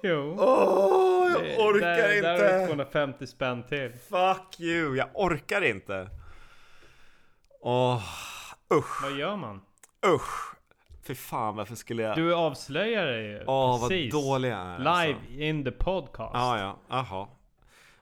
jo. 0.02 0.36
Åh, 0.38 1.30
jag 1.32 1.42
Det- 1.42 1.56
orkar 1.58 1.86
där, 1.86 2.16
inte. 2.16 2.28
Där 2.32 2.52
har 2.52 2.60
du 2.60 2.66
250 2.66 3.26
spänn 3.26 3.62
till. 3.62 3.92
Fuck 3.92 4.60
you, 4.60 4.96
jag 4.96 5.08
orkar 5.14 5.60
inte. 5.64 6.08
Åh, 7.60 8.02
usch, 8.74 9.02
Vad 9.02 9.12
gör 9.12 9.36
man? 9.36 9.60
usch. 10.06 10.54
Fy 11.02 11.14
fan, 11.14 11.56
varför 11.56 11.74
skulle 11.74 12.02
jag... 12.02 12.16
Du 12.16 12.34
avslöjar 12.34 13.06
det 13.06 13.22
ju. 13.22 13.44
Åh, 13.46 13.88
Precis. 13.88 14.14
vad 14.14 14.22
dålig 14.24 14.50
jag 14.50 14.58
är. 14.58 14.78
Live 14.78 14.90
Alltså. 15.18 15.32
in 15.32 15.64
the 15.64 15.70
podcast. 15.70 16.30
Ja, 16.34 16.58
ja, 16.58 16.76
jaha. 16.88 17.28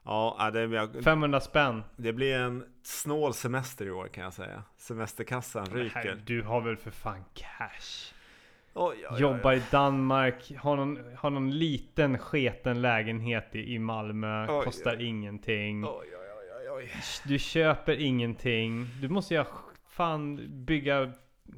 Ja, 0.04 0.50
det, 0.52 0.60
jag, 0.64 1.04
500 1.04 1.40
spänn. 1.40 1.82
det 1.96 2.12
blir 2.12 2.34
en 2.38 2.64
snål 2.82 3.34
semester 3.34 3.86
i 3.86 3.90
år 3.90 4.08
kan 4.08 4.24
jag 4.24 4.32
säga. 4.32 4.62
Semesterkassan 4.76 5.66
ryker. 5.66 6.22
du 6.26 6.42
har 6.42 6.60
väl 6.60 6.76
för 6.76 6.90
fan 6.90 7.24
cash? 7.34 8.14
Oj, 8.74 9.06
oj, 9.10 9.20
Jobbar 9.20 9.52
i 9.52 9.62
Danmark, 9.70 10.52
har 10.58 10.76
någon, 10.76 10.98
har 11.18 11.30
någon 11.30 11.50
liten 11.50 12.18
sketen 12.18 12.82
lägenhet 12.82 13.54
i, 13.54 13.74
i 13.74 13.78
Malmö, 13.78 14.46
Oj, 14.58 14.64
kostar 14.64 15.02
ingenting. 15.02 15.84
Oj, 15.84 16.06
oj. 16.78 16.90
Du 17.24 17.38
köper 17.38 18.00
ingenting. 18.00 18.86
Du 19.00 19.08
måste 19.08 19.34
ju 19.34 19.44
fan 19.88 20.46
bygga 20.64 21.12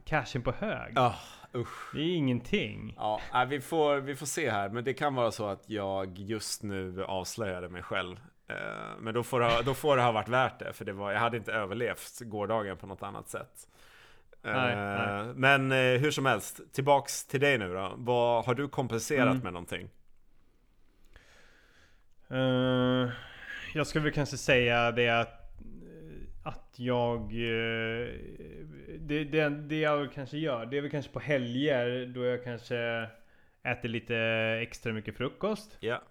cashen 0.05 0.43
på 0.43 0.53
hög. 0.53 0.93
Ah, 0.99 1.15
usch. 1.55 1.91
Det 1.95 2.01
är 2.01 2.17
ingenting. 2.17 2.95
Ja, 2.97 3.21
nej, 3.33 3.47
vi, 3.47 3.61
får, 3.61 3.97
vi 3.97 4.17
får 4.17 4.27
se 4.27 4.51
här. 4.51 4.69
Men 4.69 4.85
det 4.85 4.95
kan 4.95 5.15
vara 5.15 5.31
så 5.31 5.47
att 5.49 5.65
jag 5.71 6.19
just 6.19 6.63
nu 6.63 7.05
avslöjade 7.05 7.69
mig 7.69 7.83
själv. 7.83 8.17
Eh, 8.49 8.57
Men 8.99 9.15
då 9.15 9.23
får, 9.23 9.41
det 9.41 9.63
då 9.65 9.75
får 9.75 9.97
det 9.97 10.03
ha 10.03 10.13
varit 10.13 10.29
värt 10.29 10.59
det. 10.59 10.73
För 10.73 10.85
det 10.85 10.93
var, 10.93 11.13
jag 11.13 11.21
hade 11.21 11.37
inte 11.37 11.53
överlevt 11.53 12.21
gårdagen 12.21 12.77
på 12.77 12.87
något 12.87 13.03
annat 13.03 13.29
sätt. 13.29 13.69
Eh, 14.45 14.53
Nej, 14.53 14.77
nej. 14.77 15.35
Men 15.35 15.73
eh, 15.73 16.01
hur 16.01 16.11
som 16.11 16.27
helst, 16.27 16.61
tillbaks 16.73 17.25
till 17.27 17.41
dig 17.41 17.59
nu 17.59 17.73
då. 17.75 17.93
Vad, 17.97 18.45
har 18.45 18.55
du 18.55 18.69
kompenserat 18.69 19.27
Mm. 19.31 19.39
med 19.39 19.53
någonting? 19.53 19.89
Eh, 22.29 23.09
jag 23.75 23.87
skulle 23.87 24.05
väl 24.05 24.13
kanske 24.13 24.37
säga 24.37 24.93
det 24.93 25.09
att, 25.09 25.53
att 26.45 26.75
jag... 26.77 27.21
eh, 27.21 28.09
det, 28.99 29.25
det, 29.25 29.49
det 29.49 29.81
jag 29.81 30.13
kanske 30.13 30.39
gör, 30.39 30.67
det 30.67 30.77
är 30.77 30.83
väl 30.83 30.91
kanske 30.91 31.13
på 31.13 31.21
helger 31.21 32.07
då 32.07 32.25
jag 32.25 32.45
kanske 32.45 33.09
äter 33.63 33.89
lite 33.89 34.17
extra 34.63 34.93
mycket 34.93 35.17
frukost. 35.17 35.77
Ja. 35.81 36.03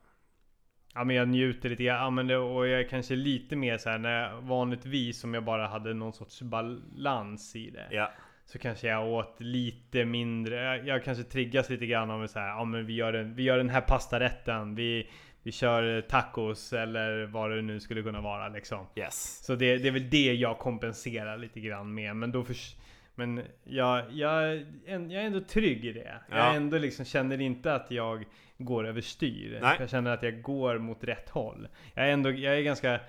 Ja 0.94 1.04
men 1.04 1.16
jag 1.16 1.28
njuter 1.28 1.70
lite 1.70 1.84
grann, 1.84 2.04
ja, 2.04 2.10
men 2.10 2.28
det, 2.28 2.38
och 2.38 2.68
jag 2.68 2.80
är 2.80 2.88
kanske 2.88 3.16
lite 3.16 3.56
mer 3.56 3.78
så 3.78 3.90
här 3.90 3.98
när 3.98 4.22
jag, 4.22 4.42
vanligtvis 4.42 5.24
om 5.24 5.34
jag 5.34 5.44
bara 5.44 5.68
hade 5.68 5.94
någon 5.94 6.14
sorts 6.14 6.42
balans 6.42 7.56
i 7.56 7.70
det. 7.70 7.88
Ja. 7.92 8.12
Så 8.46 8.60
kanske 8.60 8.88
jag 8.88 9.08
åt 9.08 9.36
lite 9.40 10.06
mindre, 10.06 10.56
jag, 10.56 10.88
jag 10.88 11.04
kanske 11.04 11.24
triggas 11.24 11.70
lite 11.70 11.86
grann 11.86 12.12
av 12.12 12.28
så 12.28 12.40
här, 12.40 12.48
ja 12.48 12.64
men 12.64 12.86
vi 12.86 12.94
gör, 12.94 13.12
den, 13.12 13.36
vi 13.36 13.44
gör 13.44 13.58
den 13.58 13.70
här 13.70 13.82
pastarätten, 13.82 14.76
vi, 14.76 15.10
vi 15.50 15.54
kör 15.54 16.02
tacos 16.02 16.74
eller 16.74 17.26
vad 17.26 17.52
det 17.52 17.62
nu 17.62 17.80
skulle 17.80 18.02
kunna 18.04 18.22
vara 18.22 18.50
liksom. 18.50 18.88
Yes. 18.96 19.46
Så 19.46 19.56
det, 19.56 19.78
det 19.78 19.88
är 19.88 19.92
väl 19.92 20.10
det 20.10 20.34
jag 20.34 20.60
kompenserar 20.60 21.38
lite 21.38 21.60
grann 21.60 21.94
med. 21.94 22.16
Men 22.16 22.32
då 22.32 22.44
förs- 22.44 22.76
men 23.16 23.42
jag, 23.64 24.12
jag, 24.12 24.66
en- 24.86 25.12
jag 25.12 25.22
är 25.24 25.28
ändå 25.28 25.40
trygg 25.42 25.86
i 25.86 25.94
det. 25.94 26.14
Jag 26.30 26.40
Ja. 26.40 26.52
är 26.54 26.56
ändå 26.58 26.78
liksom, 26.78 27.06
känner 27.06 27.42
inte 27.42 27.74
att 27.74 27.92
jag 27.92 28.26
går 28.58 28.88
överstyr. 28.88 29.60
Nej. 29.62 29.76
Jag 29.80 29.90
känner 29.90 30.12
att 30.12 30.24
jag 30.24 30.42
går 30.42 30.78
mot 30.78 31.04
rätt 31.04 31.30
håll. 31.30 31.68
Jag 31.94 32.08
är 32.08 32.12
ändå, 32.12 32.32
jag 32.32 32.58
är 32.58 32.62
ganska 32.62 33.00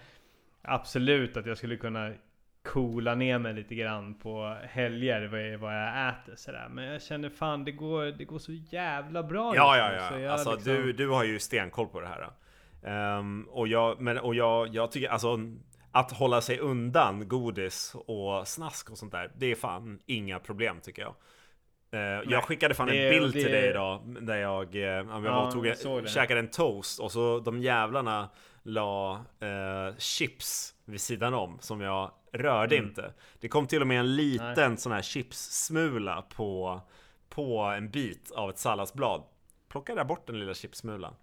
absolut 0.62 1.36
att 1.36 1.46
jag 1.46 1.58
skulle 1.58 1.76
kunna 1.76 2.12
coola 2.62 3.14
ner 3.14 3.38
mig 3.38 3.54
lite 3.54 3.74
grann 3.74 4.14
på 4.14 4.56
helger 4.62 5.26
vad 5.28 5.40
jag, 5.52 5.58
vad 5.58 5.74
jag 5.82 6.08
äter 6.08 6.34
sådär. 6.36 6.68
Men 6.70 6.84
jag 6.84 7.02
känner 7.02 7.28
fan 7.28 7.64
det 7.64 7.72
går, 7.72 8.04
det 8.04 8.24
går 8.24 8.38
så 8.38 8.52
jävla 8.52 9.22
bra 9.22 9.52
Ja, 9.56 9.76
just 9.76 10.00
ja, 10.00 10.02
ja. 10.04 10.08
så 10.10 10.18
jag 10.18 10.32
Alltså 10.32 10.52
liksom- 10.54 10.72
du, 10.74 10.92
du 10.92 11.08
har 11.08 11.24
ju 11.24 11.38
stenkoll 11.38 11.86
på 11.86 12.00
det 12.00 12.06
här. 12.08 12.30
Ehm, 12.84 13.46
och 13.50 13.68
jag, 13.68 14.00
men, 14.00 14.18
och 14.18 14.34
jag, 14.34 14.74
jag 14.74 14.92
tycker 14.92 15.08
alltså 15.08 15.38
att 15.92 16.12
hålla 16.12 16.40
sig 16.40 16.58
undan 16.58 17.28
godis 17.28 17.94
och 18.06 18.48
snask 18.48 18.90
och 18.90 18.98
sånt 18.98 19.12
där, 19.12 19.30
det 19.36 19.46
är 19.46 19.54
fan 19.54 19.98
inga 20.06 20.38
problem 20.38 20.80
tycker 20.82 21.02
jag. 21.02 21.14
Eh, 21.92 22.00
jag 22.30 22.44
skickade 22.44 22.74
fan 22.74 22.86
det- 22.88 23.04
en 23.08 23.10
bild 23.20 23.34
det- 23.34 23.42
till 23.42 23.52
dig 23.52 23.70
idag 23.70 24.16
där 24.20 24.36
jag, 24.36 24.74
eh, 24.74 24.80
jag 24.82 25.24
Ja, 25.24 25.50
tog, 25.52 25.66
jag 25.66 26.08
käkade 26.08 26.40
en 26.40 26.50
toast 26.50 27.00
och 27.00 27.12
så 27.12 27.38
de 27.40 27.60
jävlarna 27.62 28.28
la 28.62 29.12
eh, 29.40 29.96
chips 29.98 30.74
vid 30.90 31.00
sidan 31.00 31.34
om 31.34 31.58
som 31.60 31.80
jag 31.80 32.10
rörde 32.32 32.76
Mm. 32.76 32.88
inte. 32.88 33.12
Det 33.40 33.48
kom 33.48 33.66
till 33.66 33.80
och 33.80 33.86
med 33.86 34.00
en 34.00 34.16
liten 34.16 34.76
sån 34.76 34.92
här 34.92 35.02
chipssmula 35.02 36.22
på, 36.22 36.80
på 37.28 37.58
en 37.58 37.90
bit 37.90 38.30
av 38.30 38.50
ett 38.50 38.58
salladsblad. 38.58 39.22
Plocka 39.68 39.94
där 39.94 40.04
bort 40.04 40.26
den 40.26 40.40
lilla 40.40 40.54
chipssmulan. 40.54 41.14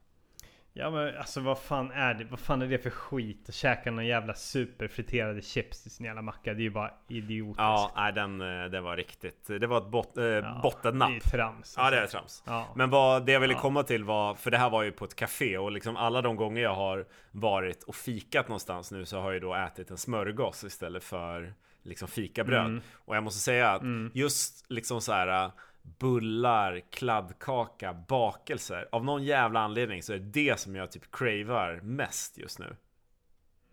Ja 0.80 0.90
men 0.90 1.18
alltså 1.18 1.42
vad 1.42 1.60
fan 1.60 1.92
är 1.92 2.14
det? 2.14 2.26
Vad 2.26 2.40
fan 2.40 2.62
är 2.62 2.68
det 2.68 2.78
för 2.78 2.90
skit? 2.90 3.46
Att 3.50 3.56
käka 3.56 3.92
någon 3.92 4.06
jävla 4.06 4.34
superfriterade 4.34 5.42
chips 5.42 5.88
i 5.88 5.90
sin 5.90 6.06
jävla 6.06 6.22
macka. 6.22 6.54
Det 6.54 6.60
är 6.62 6.64
ju 6.64 6.70
bara 6.70 6.92
idiotiskt. 7.08 7.60
Ja, 7.60 7.92
nej, 7.96 8.14
den, 8.14 8.42
eh, 8.42 8.66
det 8.70 8.82
var 8.82 8.96
riktigt. 8.98 9.48
Det 9.48 9.68
var 9.68 9.78
ett 9.78 9.88
bot, 9.92 10.18
eh, 10.18 10.24
Ja, 10.26 10.60
bottennapp. 10.64 11.10
Det 11.10 11.16
är 11.16 11.38
trams. 11.38 11.76
Ja, 11.78 11.90
det 11.90 11.98
är 12.00 12.08
trams. 12.08 12.44
Ja. 12.46 12.68
Men 12.76 12.90
vad 12.90 13.26
det 13.26 13.32
jag 13.32 13.40
ville 13.40 13.54
Ja. 13.54 13.60
komma 13.60 13.84
till 13.84 14.04
var, 14.04 14.36
för 14.36 14.52
det 14.52 14.58
här 14.58 14.70
var 14.70 14.84
ju 14.84 14.92
på 14.92 15.06
ett 15.06 15.16
café 15.16 15.58
och 15.58 15.72
liksom 15.72 15.98
alla 15.98 16.22
de 16.22 16.36
gånger 16.36 16.62
jag 16.62 16.76
har 16.76 17.06
varit 17.32 17.84
och 17.84 17.96
fikat 17.96 18.48
någonstans 18.48 18.92
nu 18.92 19.06
så 19.06 19.20
har 19.20 19.32
jag 19.32 19.42
då 19.42 19.56
ätit 19.56 19.92
en 19.92 19.98
smörgås 19.98 20.64
istället 20.64 21.04
för 21.04 21.54
liksom 21.84 22.08
fikabröd. 22.08 22.66
Mm. 22.66 22.82
Och 23.06 23.16
jag 23.16 23.24
måste 23.24 23.40
säga 23.40 23.70
att 23.72 23.82
Mm. 23.82 24.12
just 24.14 24.66
liksom 24.72 25.02
så 25.02 25.12
här 25.14 25.44
äh, 25.46 25.52
bullar, 26.00 26.82
kladdkaka, 26.92 27.94
bakelser. 27.94 28.88
Av 28.92 29.06
någon 29.06 29.24
jävla 29.24 29.60
anledning 29.60 30.04
så 30.04 30.14
är 30.14 30.18
det 30.18 30.32
det 30.50 30.60
som 30.60 30.76
jag 30.76 30.92
typ 30.92 31.12
cravar 31.12 31.80
mest 31.84 32.38
just 32.38 32.60
nu. 32.60 32.76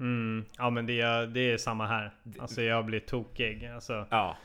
Mm. 0.01 0.45
Ja 0.59 0.71
men 0.71 0.87
det 0.87 1.01
är, 1.01 1.27
det 1.27 1.41
är 1.41 1.57
samma 1.57 1.87
här. 1.87 2.15
Alltså 2.39 2.63
jag 2.63 2.85
blir 2.85 3.01
tokig. 3.01 3.65
Alltså, 3.67 4.07
Ja, 4.11 4.37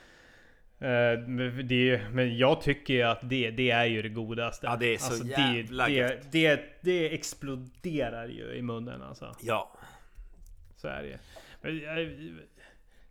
eh, 0.80 1.20
men, 1.28 1.68
det, 1.68 2.02
men 2.12 2.38
jag 2.38 2.62
tycker 2.62 2.94
ju 2.94 3.04
att 3.04 3.30
det, 3.30 3.52
det 3.52 3.72
är 3.72 3.86
ju 3.86 4.02
det 4.02 4.10
godaste. 4.10 4.68
Ja, 4.68 4.76
det 4.76 4.94
är 4.94 4.98
så 4.98 5.12
alltså, 5.14 5.28
jävla 5.28 5.88
det, 5.88 6.08
det, 6.08 6.32
det, 6.32 6.62
det 6.82 7.14
exploderar 7.14 8.28
ju 8.28 8.54
i 8.54 8.62
munnen 8.62 9.02
alltså. 9.02 9.36
ja. 9.42 9.78
Så 10.76 10.88
är 10.88 11.04
det. 11.04 11.20
Men, 11.62 11.80
jag- 11.80 12.10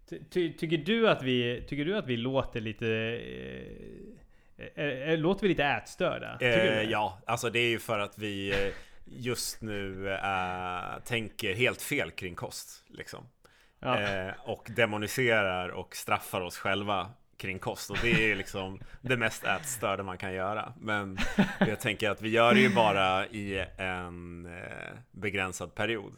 ty, 0.08 0.18
ty, 0.30 0.52
tycker, 0.52 0.78
du 0.78 1.08
att 1.08 1.22
vi, 1.22 1.64
tycker 1.68 1.84
du 1.84 1.96
att 1.96 2.06
vi 2.06 2.16
låter 2.16 2.60
lite... 2.60 2.86
Eh, 2.86 2.92
eh, 2.94 3.56
eh, 3.56 4.18
låter 5.16 5.42
vi 5.42 5.48
lite 5.48 5.64
ätstörda? 5.64 6.38
Eh, 6.40 6.82
ja, 6.82 7.18
alltså 7.26 7.50
det 7.50 7.58
är 7.58 7.68
ju 7.68 7.78
för 7.78 7.98
att 7.98 8.18
vi... 8.18 8.66
Eh, 8.66 8.72
just 9.10 9.62
nu 9.62 10.12
äh, 10.12 11.02
tänker 11.04 11.54
helt 11.54 11.82
fel 11.82 12.10
kring 12.10 12.34
kost. 12.34 12.84
Liksom. 12.88 13.24
Ja. 13.80 14.00
Eh, 14.00 14.32
och 14.44 14.70
demoniserar 14.76 15.68
och 15.68 15.96
straffar 15.96 16.40
oss 16.40 16.58
själva 16.58 17.10
kring 17.36 17.58
kost. 17.58 17.90
Och 17.90 17.98
det 18.02 18.30
är 18.30 18.36
liksom 18.36 18.80
det 19.00 19.16
mest 19.16 19.44
ätstörda 19.44 20.02
man 20.02 20.18
kan 20.18 20.34
göra. 20.34 20.72
Men 20.80 21.18
jag 21.60 21.80
tänker 21.80 22.10
att 22.10 22.22
vi 22.22 22.28
gör 22.28 22.54
det 22.54 22.60
ju 22.60 22.74
bara 22.74 23.26
i 23.26 23.66
en 23.76 24.46
eh, 24.46 24.98
begränsad 25.10 25.74
period. 25.74 26.12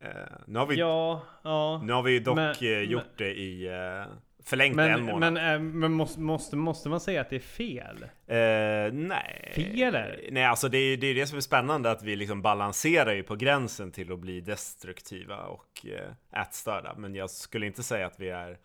Eh, 0.00 0.10
nu, 0.46 0.58
har 0.58 0.66
vi, 0.66 0.76
ja, 0.76 1.22
ja, 1.42 1.82
nu 1.84 1.92
har 1.92 2.02
vi 2.02 2.18
dock 2.18 2.36
men, 2.36 2.54
eh, 2.60 2.80
gjort 2.80 3.02
men, 3.02 3.26
det 3.26 3.34
i 3.34 3.66
eh, 3.66 4.04
förlängt 4.46 4.76
men, 4.76 4.90
en 4.90 5.02
månad. 5.02 5.32
Men, 5.32 5.54
äh, 5.54 5.60
men 5.60 5.92
måste, 5.92 6.20
måste, 6.20 6.56
måste 6.56 6.88
man 6.88 7.00
säga 7.00 7.20
att 7.20 7.30
det 7.30 7.36
är 7.36 7.40
fel? 7.40 7.96
Uh, 8.02 8.92
nej. 8.92 9.52
Fel 9.54 9.94
eller? 9.94 10.28
Nej, 10.30 10.44
alltså 10.44 10.68
det 10.68 10.78
är, 10.78 10.96
det 10.96 11.06
är 11.06 11.14
det 11.14 11.26
som 11.26 11.36
är 11.36 11.42
spännande 11.42 11.90
att 11.90 12.02
vi 12.02 12.16
liksom 12.16 12.42
balanserar 12.42 13.14
ju 13.14 13.22
på 13.22 13.36
gränsen 13.36 13.92
till 13.92 14.12
att 14.12 14.18
bli 14.18 14.40
destruktiva 14.40 15.36
och 15.36 15.86
uh, 15.86 16.40
ätstörda. 16.40 16.94
Men 16.96 17.14
jag 17.14 17.30
skulle 17.30 17.66
inte 17.66 17.82
säga 17.82 18.06
att 18.06 18.20
vi 18.20 18.30
är 18.30 18.58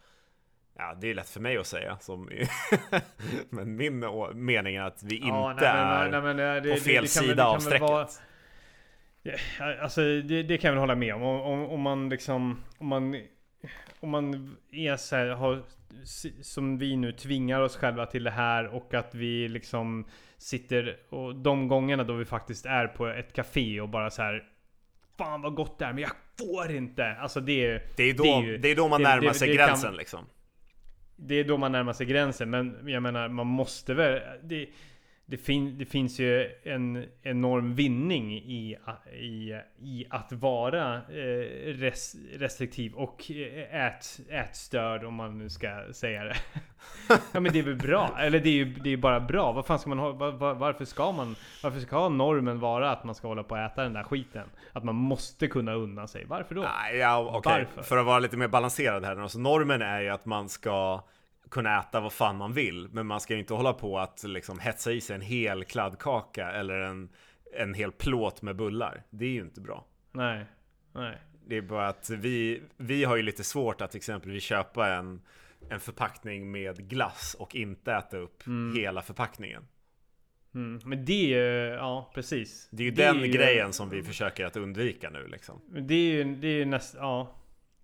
Ja, 0.77 0.97
det 1.01 1.09
är 1.09 1.15
lätt 1.15 1.29
för 1.29 1.39
mig 1.39 1.57
att 1.57 1.67
säga. 1.67 1.97
Som 1.99 2.29
men 3.49 3.75
min 3.75 3.99
mening 4.33 4.75
är 4.75 4.81
att 4.81 5.03
vi 5.03 5.15
inte 5.15 5.27
ja, 5.27 5.55
nej, 5.59 5.67
är 5.67 6.21
nej, 6.21 6.33
nej, 6.33 6.61
det, 6.61 6.73
på 6.73 6.79
fel 6.79 6.95
det, 6.95 7.01
det 7.01 7.07
sida 7.07 7.45
av 7.45 7.59
strecket. 7.59 7.81
Vara... 7.81 8.07
Alltså 9.81 10.01
det, 10.21 10.57
kan 10.57 10.67
jag 10.67 10.73
väl 10.73 10.79
hålla 10.79 10.95
med 10.95 11.15
om. 11.15 11.23
Om, 11.23 11.41
om, 11.41 11.65
om 11.65 11.81
man 11.81 12.09
liksom... 12.09 12.63
Om 12.77 12.87
man 12.87 13.15
om 13.99 14.09
man 14.09 14.55
är 14.71 14.97
så 14.97 15.15
här, 15.15 15.27
har, 15.27 15.63
som 16.41 16.77
vi 16.77 16.97
nu 16.97 17.11
tvingar 17.11 17.61
oss 17.61 17.77
själva 17.77 18.05
till 18.05 18.23
det 18.23 18.31
här 18.31 18.67
och 18.67 18.93
att 18.93 19.15
vi 19.15 19.47
liksom 19.47 20.05
sitter 20.37 20.97
och 21.09 21.35
de 21.35 21.67
gångerna 21.67 22.03
då 22.03 22.13
vi 22.13 22.25
faktiskt 22.25 22.65
är 22.65 22.87
på 22.87 23.07
ett 23.07 23.33
café 23.33 23.81
och 23.81 23.89
bara 23.89 24.09
så 24.09 24.21
här 24.21 24.43
Fan 25.17 25.41
vad 25.41 25.55
gott 25.55 25.79
det 25.79 25.85
är 25.85 25.93
men 25.93 26.01
jag 26.01 26.11
får 26.39 26.71
inte! 26.71 27.05
Alltså 27.05 27.39
det 27.39 27.65
är 27.65 27.83
Det 27.95 28.03
är 28.03 28.13
då, 28.13 28.23
det 28.23 28.29
är, 28.29 28.57
det 28.57 28.71
är 28.71 28.75
då 28.75 28.87
man 28.87 29.01
det, 29.01 29.09
närmar 29.09 29.33
sig 29.33 29.55
gränsen 29.55 29.89
kan, 29.89 29.97
liksom 29.97 30.25
Det 31.15 31.35
är 31.35 31.43
då 31.43 31.57
man 31.57 31.71
närmar 31.71 31.93
sig 31.93 32.05
gränsen 32.05 32.49
men 32.49 32.87
jag 32.87 33.03
menar 33.03 33.29
man 33.29 33.47
måste 33.47 33.93
väl 33.93 34.21
det, 34.43 34.69
det, 35.31 35.37
fin 35.37 35.77
det, 35.77 35.85
finns 35.85 36.19
ju 36.19 36.51
en 36.63 37.05
enorm 37.23 37.75
vinning 37.75 38.33
i, 38.33 38.77
i, 39.13 39.59
i 39.81 40.05
att 40.09 40.31
vara 40.31 40.95
eh, 40.95 41.73
res 41.73 42.15
restriktiv 42.33 42.93
och 42.93 43.31
eh, 43.31 43.85
ät, 43.85 44.19
ätstörd 44.29 45.03
om 45.03 45.13
man 45.13 45.37
nu 45.37 45.49
ska 45.49 45.83
säga 45.93 46.23
det. 46.23 46.35
ja 47.31 47.39
men 47.39 47.53
det 47.53 47.59
är 47.59 47.63
väl 47.63 47.75
bra? 47.75 48.15
Eller 48.19 48.39
det 48.39 48.49
är 48.49 48.53
ju 48.53 48.65
det 48.65 48.89
är 48.89 48.97
bara 48.97 49.19
bra. 49.19 49.51
Vad 49.51 49.65
fan 49.65 49.79
ska 49.79 49.89
man 49.89 49.99
ha? 49.99 50.11
Var, 50.11 50.53
varför 50.53 50.85
ska 50.85 51.11
man? 51.11 51.35
Varför 51.63 51.79
ska 51.79 52.09
normen 52.09 52.59
vara 52.59 52.91
att 52.91 53.03
man 53.03 53.15
ska 53.15 53.27
hålla 53.27 53.43
på 53.43 53.55
att 53.55 53.71
äta 53.71 53.83
den 53.83 53.93
där 53.93 54.03
skiten? 54.03 54.49
Att 54.73 54.83
man 54.83 54.95
måste 54.95 55.47
kunna 55.47 55.73
unna 55.73 56.07
sig. 56.07 56.25
Varför 56.25 56.55
då? 56.55 56.65
Ja, 56.93 57.37
okay. 57.37 57.65
För 57.83 57.97
att 57.97 58.05
vara 58.05 58.19
lite 58.19 58.37
mer 58.37 58.47
balanserad 58.47 59.05
här. 59.05 59.17
Alltså, 59.17 59.39
normen 59.39 59.81
är 59.81 60.01
ju 60.01 60.09
att 60.09 60.25
man 60.25 60.49
ska 60.49 61.03
kunna 61.51 61.79
äta 61.79 61.99
vad 61.99 62.13
fan 62.13 62.37
man 62.37 62.53
vill. 62.53 62.89
Men 62.91 63.07
man 63.07 63.19
ska 63.19 63.33
ju 63.33 63.39
inte 63.39 63.53
hålla 63.53 63.73
på 63.73 63.99
att 63.99 64.23
liksom 64.23 64.59
hetsa 64.59 64.91
i 64.91 65.01
sig 65.01 65.15
en 65.15 65.21
hel 65.21 65.63
kladdkaka 65.63 66.51
eller 66.51 66.79
en, 66.79 67.09
en 67.53 67.73
hel 67.73 67.91
plåt 67.91 68.41
med 68.41 68.55
bullar. 68.55 69.03
Det 69.09 69.25
är 69.25 69.29
ju 69.29 69.41
inte 69.41 69.61
bra. 69.61 69.85
Nej, 70.11 70.45
nej. 70.93 71.17
Det 71.47 71.57
är 71.57 71.61
bara 71.61 71.87
att 71.87 72.09
vi, 72.09 72.61
vi 72.77 73.03
har 73.03 73.15
ju 73.15 73.23
lite 73.23 73.43
svårt 73.43 73.81
att 73.81 73.95
exempelvis 73.95 74.43
köpa 74.43 74.93
en, 74.93 75.21
en 75.69 75.79
förpackning 75.79 76.51
med 76.51 76.89
glass 76.89 77.35
och 77.39 77.55
inte 77.55 77.93
äta 77.93 78.17
upp 78.17 78.47
mm. 78.47 78.75
hela 78.77 79.01
förpackningen. 79.01 79.67
Mm, 80.55 80.81
men 80.85 81.05
det 81.05 81.33
är 81.33 81.67
ju, 81.67 81.75
ja 81.75 82.11
precis. 82.13 82.69
Det 82.71 82.83
är 82.83 82.85
ju 82.85 82.91
det 82.91 83.05
den 83.05 83.17
är 83.17 83.25
ju, 83.25 83.31
grejen 83.31 83.73
som 83.73 83.89
vi 83.89 84.03
försöker 84.03 84.45
att 84.45 84.57
undvika 84.57 85.09
nu 85.09 85.27
liksom. 85.27 85.61
Det 85.87 85.93
är 85.93 86.13
ju, 86.13 86.35
det 86.35 86.47
är 86.47 86.55
ju 86.55 86.65
nästan, 86.65 87.01
ja. 87.01 87.40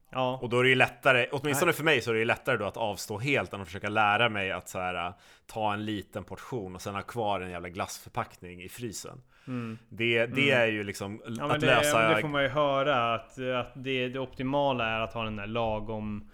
Ja. 0.09 0.39
Och 0.41 0.49
då 0.49 0.59
är 0.59 0.63
det 0.63 0.69
ju 0.69 0.75
lättare, 0.75 1.27
åtminstone 1.31 1.69
Nej. 1.69 1.75
för 1.75 1.83
mig 1.83 2.01
så 2.01 2.09
är 2.09 2.13
det 2.13 2.19
ju 2.19 2.25
lättare 2.25 2.57
då 2.57 2.65
att 2.65 2.77
avstå 2.77 3.17
helt 3.17 3.53
än 3.53 3.61
att 3.61 3.67
försöka 3.67 3.89
lära 3.89 4.29
mig 4.29 4.51
att 4.51 4.69
så 4.69 4.79
här, 4.79 5.13
ta 5.45 5.73
en 5.73 5.85
liten 5.85 6.23
portion 6.23 6.75
och 6.75 6.81
sen 6.81 6.95
ha 6.95 7.01
kvar 7.01 7.41
en 7.41 7.51
jävla 7.51 7.69
glassförpackning 7.69 8.63
i 8.63 8.69
frysen. 8.69 9.21
Mm. 9.47 9.77
Det, 9.89 10.25
det 10.25 10.51
mm. 10.51 10.61
är 10.61 10.67
ju 10.67 10.83
liksom 10.83 11.21
ja, 11.25 11.51
att 11.51 11.61
det, 11.61 11.65
lösa... 11.65 12.15
Det 12.15 12.21
får 12.21 12.27
man 12.27 12.43
ju 12.43 12.49
höra 12.49 13.13
att, 13.13 13.39
att 13.39 13.71
det, 13.73 14.07
det 14.07 14.19
optimala 14.19 14.87
är 14.87 14.99
att 14.99 15.13
ha 15.13 15.23
den 15.23 15.35
där 15.35 15.47
lagom 15.47 16.29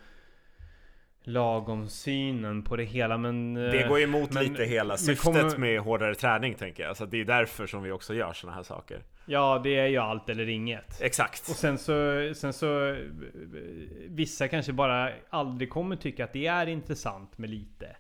lagom 1.24 1.90
synen 1.90 2.64
på 2.64 2.76
det 2.76 2.84
hela 2.84 3.18
men 3.18 3.54
Det 3.54 3.88
går 3.88 3.98
ju 3.98 4.04
emot 4.04 4.32
men, 4.32 4.44
lite 4.44 4.64
hela 4.64 4.98
syftet 4.98 5.24
kommer... 5.24 5.58
med 5.58 5.80
hårdare 5.80 6.16
träning 6.16 6.54
tänker 6.54 6.84
jag. 6.84 6.98
Så 6.98 7.06
det 7.06 7.22
är 7.22 7.26
därför 7.26 7.68
som 7.68 7.84
vi 7.84 7.92
också 7.92 8.14
gör 8.14 8.34
sådana 8.34 8.56
här 8.56 8.64
saker. 8.64 9.04
Ja, 9.26 9.62
det 9.64 9.80
är 9.80 9.88
ju 9.88 9.98
allt 9.98 10.30
eller 10.30 10.50
inget. 10.50 11.02
Exakt. 11.02 11.50
Och 11.50 11.56
sen 11.56 11.78
så, 11.78 12.32
sen 12.36 12.54
så 12.54 12.98
Vissa 14.08 14.48
kanske 14.48 14.74
bara 14.74 15.12
aldrig 15.30 15.70
kommer 15.70 15.96
tycka 15.96 16.24
att 16.24 16.34
det 16.34 16.48
är 16.48 16.68
intressant 16.68 17.38
med 17.38 17.50
lite. 17.50 17.96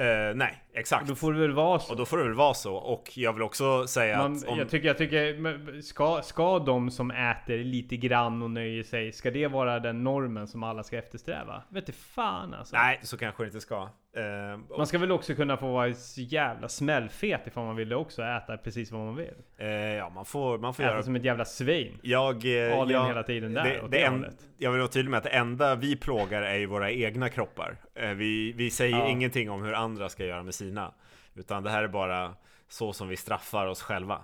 Uh, 0.00 0.36
nej, 0.36 0.62
exakt. 0.72 1.08
Då 1.08 1.14
får 1.14 1.32
det 1.32 1.40
väl 1.40 1.52
vara 1.52 1.78
så. 1.78 1.92
Och 1.92 1.98
då 1.98 2.04
får 2.04 2.18
det 2.18 2.24
väl 2.24 2.34
vara 2.34 2.54
så. 2.54 2.74
Och 2.74 3.12
jag 3.14 3.32
vill 3.32 3.42
också 3.42 3.86
säga 3.86 4.18
Man, 4.18 4.36
att... 4.36 4.44
Om... 4.44 4.58
Jag 4.58 4.68
tycker, 4.68 4.88
jag 4.88 4.98
tycker 4.98 5.82
ska, 5.82 6.22
ska 6.22 6.58
de 6.58 6.90
som 6.90 7.10
äter 7.10 7.58
lite 7.58 7.96
grann 7.96 8.42
och 8.42 8.50
nöjer 8.50 8.82
sig, 8.82 9.12
ska 9.12 9.30
det 9.30 9.46
vara 9.46 9.80
den 9.80 10.04
normen 10.04 10.46
som 10.46 10.62
alla 10.62 10.82
ska 10.82 10.98
eftersträva? 10.98 11.62
Vet 11.68 11.86
du 11.86 11.92
fan 11.92 12.54
alltså. 12.54 12.76
Nej, 12.76 13.00
så 13.02 13.16
kanske 13.16 13.42
det 13.42 13.46
inte 13.46 13.60
ska. 13.60 13.88
Uh, 14.16 14.58
man 14.76 14.86
ska 14.86 14.98
väl 14.98 15.12
också 15.12 15.34
kunna 15.34 15.56
få 15.56 15.72
vara 15.72 15.94
så 15.94 16.20
jävla 16.20 16.68
smällfet 16.68 17.46
ifall 17.46 17.64
man 17.64 17.76
vill 17.76 17.88
det 17.88 17.96
också. 17.96 18.22
Äta 18.22 18.56
precis 18.56 18.92
vad 18.92 19.00
man 19.00 19.16
vill. 19.16 19.34
Uh, 19.60 19.68
ja, 19.68 20.10
man 20.10 20.24
får, 20.24 20.58
man 20.58 20.74
får 20.74 20.82
äta 20.82 20.92
göra... 20.92 21.02
som 21.02 21.16
ett 21.16 21.24
jävla 21.24 21.44
svin. 21.44 21.98
Jag... 22.02 22.44
Uh, 22.44 22.78
Alien 22.78 23.00
jag, 23.00 23.08
hela 23.08 23.22
tiden 23.22 23.54
där. 23.54 23.64
Det, 23.64 23.88
det 23.90 24.04
en, 24.04 24.26
jag 24.58 24.70
vill 24.70 24.80
vara 24.80 24.90
tydlig 24.90 25.10
med 25.10 25.18
att 25.18 25.24
det 25.24 25.30
enda 25.30 25.74
vi 25.74 25.96
plågar 25.96 26.42
är 26.42 26.54
ju 26.54 26.66
våra 26.66 26.90
egna 26.90 27.28
kroppar. 27.28 27.76
Uh, 28.02 28.08
vi, 28.08 28.52
vi 28.52 28.70
säger 28.70 28.98
ja. 28.98 29.08
ingenting 29.08 29.50
om 29.50 29.62
hur 29.62 29.72
andra 29.72 30.08
ska 30.08 30.24
göra 30.24 30.42
med 30.42 30.54
sina. 30.54 30.94
Utan 31.34 31.62
det 31.62 31.70
här 31.70 31.82
är 31.82 31.88
bara 31.88 32.34
så 32.68 32.92
som 32.92 33.08
vi 33.08 33.16
straffar 33.16 33.66
oss 33.66 33.82
själva. 33.82 34.20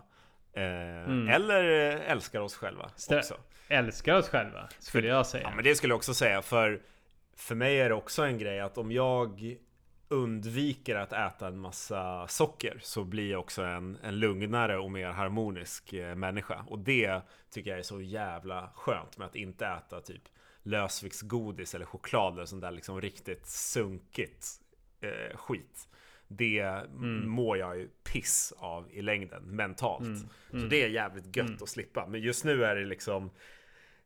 Mm. 0.55 1.29
Eller 1.29 1.65
älskar 2.01 2.41
oss 2.41 2.57
själva 2.57 2.91
Stra 2.97 3.19
också. 3.19 3.35
Älskar 3.69 4.15
oss 4.15 4.29
själva, 4.29 4.69
skulle 4.79 5.09
jag 5.09 5.27
säga. 5.27 5.45
Ja, 5.45 5.51
men 5.55 5.65
det 5.65 5.75
skulle 5.75 5.91
jag 5.91 5.97
också 5.97 6.15
säga. 6.15 6.43
För, 6.43 6.81
för 7.37 7.55
mig 7.55 7.81
är 7.81 7.89
det 7.89 7.95
också 7.95 8.23
en 8.23 8.39
grej 8.39 8.61
att 8.61 8.79
om 8.79 8.93
jag 8.93 9.57
undviker 10.13 10.97
att 10.97 11.13
äta 11.13 11.49
en 11.49 11.59
massa 11.59 12.29
socker 12.29 12.79
så 12.83 13.05
blir 13.05 13.31
jag 13.31 13.41
också 13.41 13.63
en, 13.63 13.99
en 14.03 14.19
lugnare 14.19 14.79
och 14.79 14.91
mer 14.91 15.09
harmonisk 15.09 15.93
eh, 15.93 16.15
människa. 16.15 16.65
Och 16.69 16.79
det 16.79 17.21
tycker 17.51 17.71
jag 17.71 17.79
är 17.79 17.83
så 17.83 18.01
jävla 18.01 18.71
skönt 18.75 19.19
med 19.19 19.27
att 19.27 19.37
inte 19.37 19.67
äta 19.67 20.01
typ 20.01 20.23
lösviktsgodis 20.63 21.75
eller 21.75 21.87
choklad 21.87 22.35
eller 22.35 22.45
sånt 22.45 22.63
där 22.63 22.71
liksom 22.71 23.01
riktigt 23.01 23.47
sunkigt 23.47 24.47
eh, 25.01 25.37
skit. 25.37 25.89
Det 26.29 26.61
mm. 26.61 27.29
mår 27.29 27.59
jag 27.59 27.79
ju 27.79 27.89
piss 28.13 28.53
av 28.57 28.93
i 28.93 29.03
längden 29.03 29.43
mentalt. 29.43 30.07
Mm. 30.07 30.29
Mm. 30.51 30.63
Så 30.63 30.67
det 30.67 30.83
är 30.83 30.89
jävligt 30.89 31.37
gött 31.37 31.47
mm. 31.47 31.63
att 31.63 31.69
slippa. 31.69 32.07
Men 32.07 32.21
just 32.21 32.45
nu 32.45 32.65
är 32.65 32.77
det 32.77 32.85
liksom 32.85 33.31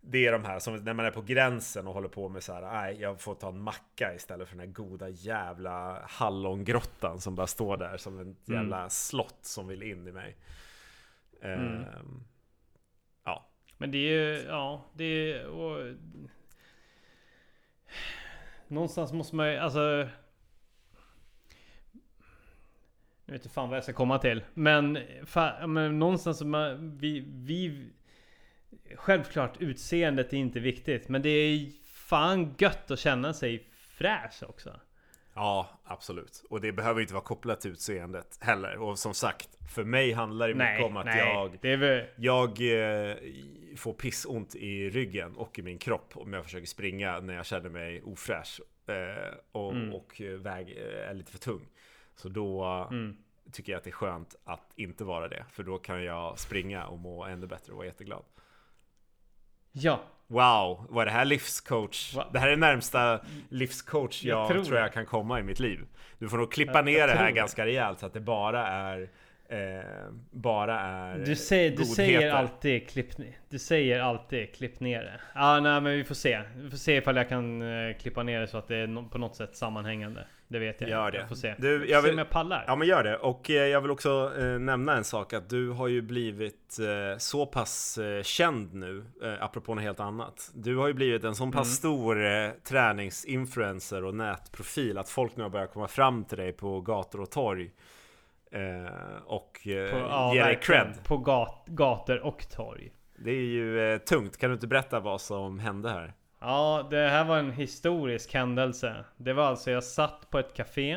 det 0.08 0.26
är 0.26 0.32
de 0.32 0.44
här 0.44 0.58
som 0.58 0.76
när 0.76 0.94
man 0.94 1.06
är 1.06 1.10
på 1.10 1.22
gränsen 1.22 1.86
och 1.86 1.94
håller 1.94 2.08
på 2.08 2.28
med 2.28 2.42
så 2.42 2.52
här, 2.52 2.62
nej 2.62 3.00
jag 3.00 3.20
får 3.20 3.34
ta 3.34 3.48
en 3.48 3.60
macka 3.60 4.14
istället 4.14 4.48
för 4.48 4.56
den 4.56 4.66
här 4.66 4.74
goda 4.74 5.08
jävla 5.08 6.02
hallongrottan 6.08 7.20
som 7.20 7.34
bara 7.34 7.46
står 7.46 7.76
där 7.76 7.96
som 7.96 8.14
en 8.14 8.20
mm. 8.22 8.36
jävla 8.44 8.78
mm. 8.78 8.90
slott 8.90 9.38
som 9.40 9.68
vill 9.68 9.82
in 9.82 10.08
i 10.08 10.12
mig. 10.12 10.36
Mm. 11.42 11.74
Ehm, 11.74 12.24
ja. 13.24 13.48
Men 13.78 13.90
det 13.90 13.98
är 13.98 14.12
ju, 14.12 14.42
ja, 14.42 14.84
det 14.94 15.04
är 15.04 15.46
och, 15.46 15.94
Någonstans 18.68 19.12
måste 19.12 19.36
man 19.36 19.52
ju, 19.52 19.56
alltså 19.56 20.08
jag 23.24 23.32
vet 23.32 23.42
inte 23.42 23.54
fan 23.54 23.68
vad 23.68 23.76
jag 23.76 23.84
ska 23.84 23.92
komma 23.92 24.18
till. 24.18 24.44
Men, 24.54 24.98
fa, 25.24 25.66
men 25.66 25.98
någonstans 25.98 26.42
man, 26.42 26.98
vi, 26.98 27.24
vi 27.26 27.90
Självklart 28.94 29.56
utseendet 29.60 30.32
är 30.32 30.36
inte 30.36 30.60
viktigt 30.60 31.08
men 31.08 31.22
det 31.22 31.28
är 31.28 31.70
fan 31.84 32.54
gött 32.58 32.90
att 32.90 32.98
känna 32.98 33.34
sig 33.34 33.68
fräsch 33.98 34.42
också. 34.48 34.80
Ja, 35.34 35.80
absolut. 35.84 36.44
Och 36.50 36.60
det 36.60 36.72
behöver 36.72 37.00
inte 37.00 37.14
vara 37.14 37.24
kopplat 37.24 37.60
till 37.60 37.70
utseendet 37.70 38.38
heller. 38.40 38.76
Och 38.78 38.98
som 38.98 39.14
sagt, 39.14 39.48
för 39.74 39.84
mig 39.84 40.12
handlar 40.12 40.48
det 40.48 40.54
nej, 40.54 40.72
mycket 40.72 40.90
om 40.90 40.96
att 40.96 41.06
nej, 41.06 41.18
jag, 41.18 41.58
det 41.60 41.76
väl... 41.76 42.04
jag 42.16 42.48
eh, 42.50 43.16
får 43.76 43.92
pissont 43.92 44.54
i 44.54 44.90
ryggen 44.90 45.36
och 45.36 45.58
i 45.58 45.62
min 45.62 45.78
kropp 45.78 46.12
om 46.14 46.32
jag 46.32 46.44
försöker 46.44 46.66
springa 46.66 47.20
när 47.20 47.34
jag 47.34 47.46
känner 47.46 47.68
mig 47.68 48.02
ofräsch 48.02 48.60
eh, 48.86 49.34
och, 49.52 49.72
mm. 49.72 49.92
och 49.92 50.22
väg, 50.38 50.70
är 51.08 51.14
lite 51.14 51.32
för 51.32 51.38
tung. 51.38 51.68
Så 52.14 52.28
då 52.28 52.64
mm. 52.90 53.16
tycker 53.52 53.72
jag 53.72 53.78
att 53.78 53.84
det 53.84 53.90
är 53.90 53.92
skönt 53.92 54.36
att 54.44 54.72
inte 54.76 55.04
vara 55.04 55.28
det. 55.28 55.44
För 55.50 55.62
då 55.62 55.78
kan 55.78 56.04
jag 56.04 56.38
springa 56.38 56.86
och 56.86 56.98
må 56.98 57.24
ännu 57.24 57.46
bättre 57.46 57.72
och 57.72 57.76
vara 57.76 57.86
jätteglad. 57.86 58.24
Ja. 59.78 60.00
Wow, 60.28 60.86
vad 60.88 61.02
är 61.02 61.06
det 61.06 61.12
här 61.12 61.24
livscoach? 61.24 62.14
Wow. 62.14 62.24
Det 62.32 62.38
här 62.38 62.48
är 62.48 62.56
närmsta 62.56 63.20
livscoach 63.48 64.24
jag, 64.24 64.40
jag 64.40 64.48
tror. 64.48 64.64
tror. 64.64 64.78
jag 64.78 64.92
kan 64.92 65.06
komma 65.06 65.40
i 65.40 65.42
mitt 65.42 65.60
liv. 65.60 65.80
Du 66.18 66.28
får 66.28 66.36
nog 66.38 66.52
klippa 66.52 66.72
jag, 66.78 66.84
ner 66.84 66.98
jag 66.98 67.08
det 67.08 67.14
här 67.14 67.30
ganska 67.30 67.66
rejält 67.66 68.00
så 68.00 68.06
att 68.06 68.12
det 68.12 68.20
bara 68.20 68.66
är 68.66 69.08
eh, 69.48 69.84
bara 70.30 70.80
är 70.80 71.18
Du 71.18 71.36
säger, 71.36 71.76
du 71.76 71.84
säger 71.84 72.12
godheter. 72.18 72.36
alltid 72.36 72.88
klipp 72.88 73.06
Du 73.48 73.58
säger 73.58 74.00
alltid 74.00 74.54
klipp 74.54 74.80
ner 74.80 75.02
det. 75.02 75.20
Ja, 75.34 75.60
nej 75.60 75.80
men 75.80 75.92
vi 75.92 76.04
får 76.04 76.14
se. 76.14 76.40
Vi 76.56 76.70
får 76.70 76.76
se 76.76 76.96
ifall 76.96 77.16
jag 77.16 77.28
kan 77.28 77.62
eh, 77.62 77.96
klippa 77.96 78.22
ner 78.22 78.40
det 78.40 78.46
så 78.48 78.58
att 78.58 78.68
det 78.68 78.76
är 78.76 78.86
no- 78.86 79.08
på 79.08 79.18
något 79.18 79.36
sätt 79.36 79.56
sammanhängande. 79.56 80.24
Det 80.48 80.58
vet 80.58 80.80
jag. 80.80 80.90
Gör 80.90 81.10
det. 81.10 81.18
Jag 81.18 81.28
får 81.28 81.36
se. 81.36 81.54
Du, 81.58 81.86
jag 81.90 82.02
se 82.02 82.08
vill- 82.08 82.14
om 82.14 82.18
jag 82.18 82.30
pallar. 82.30 82.64
Ja 82.66 82.76
men 82.76 82.88
gör 82.88 83.04
det. 83.04 83.16
Och 83.16 83.50
eh, 83.50 83.54
jag 83.66 83.80
vill 83.80 83.90
också 83.90 84.32
eh, 84.38 84.44
nämna 84.58 84.96
en 84.96 85.04
sak 85.04 85.32
att 85.32 85.50
du 85.50 85.70
har 85.70 85.88
ju 85.88 86.02
blivit 86.02 86.78
eh, 86.78 87.18
så 87.18 87.46
pass 87.46 87.98
eh, 87.98 88.22
känd 88.22 88.74
nu, 88.74 89.04
eh, 89.22 89.42
apropå 89.44 89.74
något 89.74 89.84
helt 89.84 90.00
annat. 90.00 90.50
Du 90.54 90.76
har 90.76 90.86
ju 90.88 90.94
blivit 90.94 91.24
en 91.24 91.34
så 91.34 91.44
pass 91.46 91.54
Mm. 91.54 91.64
stor 91.64 92.24
eh, 92.26 92.50
träningsinfluencer 92.68 94.04
och 94.04 94.14
nätprofil 94.14 94.98
att 94.98 95.08
folk 95.08 95.36
nu 95.36 95.42
har 95.42 95.50
börjat 95.50 95.72
komma 95.72 95.88
fram 95.88 96.24
till 96.24 96.38
dig 96.38 96.52
på 96.52 96.80
gator 96.80 97.20
och 97.20 97.30
torg. 97.30 97.70
Eh, 98.52 99.22
och 99.24 99.66
eh, 99.68 99.90
På, 99.92 99.98
ja, 99.98 100.34
ge 100.34 100.42
dig 100.44 100.58
cred. 100.62 100.92
På 101.04 101.16
gat, 101.18 101.64
gator 101.66 102.20
och 102.20 102.48
torg. 102.50 102.92
Det 103.18 103.30
är 103.30 103.34
ju 103.44 103.98
tungt. 103.98 104.36
Kan 104.38 104.50
du 104.50 104.54
inte 104.54 104.66
berätta 104.66 105.00
vad 105.00 105.20
som 105.20 105.58
hände 105.58 105.88
här? 105.90 106.12
Ja, 106.46 106.86
det 106.90 107.08
här 107.08 107.24
var 107.24 107.38
en 107.38 107.50
historisk 107.52 108.34
händelse. 108.34 108.94
Det 109.16 109.32
var 109.32 109.44
alltså, 109.44 109.70
jag 109.70 109.84
satt 109.84 110.30
på 110.30 110.38
ett 110.38 110.54
café. 110.54 110.92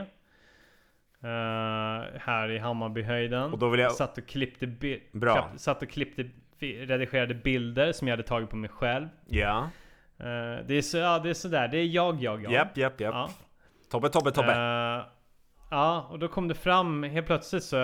eh, 1.23 2.19
här 2.19 2.51
i 2.51 2.57
Hammarbyhöjden. 2.57 3.53
Och 3.53 3.59
då 3.59 3.69
vill 3.69 3.79
jag- 3.79 3.91
Satt 3.91 4.17
och 4.17 4.25
klippte, 4.27 4.67
bi- 4.67 5.03
Bra. 5.11 5.49
satt 5.57 5.81
och 5.81 5.89
klippte, 5.89 6.29
redigerade 6.59 7.33
bilder 7.33 7.91
som 7.91 8.07
jag 8.07 8.13
hade 8.13 8.23
tagit 8.27 8.49
på 8.49 8.55
mig 8.55 8.69
själv. 8.69 9.07
Ja. 9.27 9.69
Eh, 10.17 10.65
det 10.67 10.73
är 10.73 10.81
så, 10.81 10.97
ja 10.97 11.19
det 11.19 11.29
är 11.29 11.33
sådär, 11.33 11.67
det 11.67 11.77
är 11.77 11.85
jag, 11.85 12.23
jag, 12.23 12.43
jag. 12.43 12.51
Japp, 12.51 12.77
japp, 12.77 12.99
japp. 13.01 13.13
Ja. 13.13 13.29
Tobbe, 13.91 14.09
Tobbe, 14.09 14.31
Tobbe. 14.31 14.51
Eh, 14.51 15.05
ja, 15.71 16.07
och 16.11 16.19
då 16.19 16.27
kom 16.27 16.47
det 16.47 16.55
fram 16.55 17.03
helt 17.03 17.27
plötsligt 17.27 17.63
så 17.63 17.77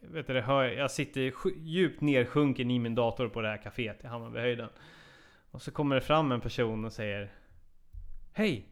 vet 0.00 0.26
du, 0.26 0.40
hör, 0.40 0.64
jag 0.64 0.90
sitter 0.90 1.32
djupt 1.56 2.00
nersjunken 2.00 2.70
i 2.70 2.78
min 2.78 2.94
dator 2.94 3.28
på 3.28 3.40
det 3.40 3.48
här 3.48 3.56
kaféet 3.56 4.04
i 4.04 4.06
Hammarbyhöjden. 4.06 4.68
Och 5.56 5.62
så 5.62 5.70
kommer 5.70 5.94
det 5.94 6.00
fram 6.00 6.32
en 6.32 6.40
person 6.40 6.84
och 6.84 6.92
säger 6.92 7.32
Hej! 8.32 8.66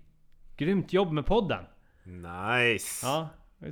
Grymt 0.57 0.93
jobb 0.93 1.13
med 1.13 1.27
podden! 1.27 1.65
Nice. 2.03 3.07
Ja, 3.07 3.29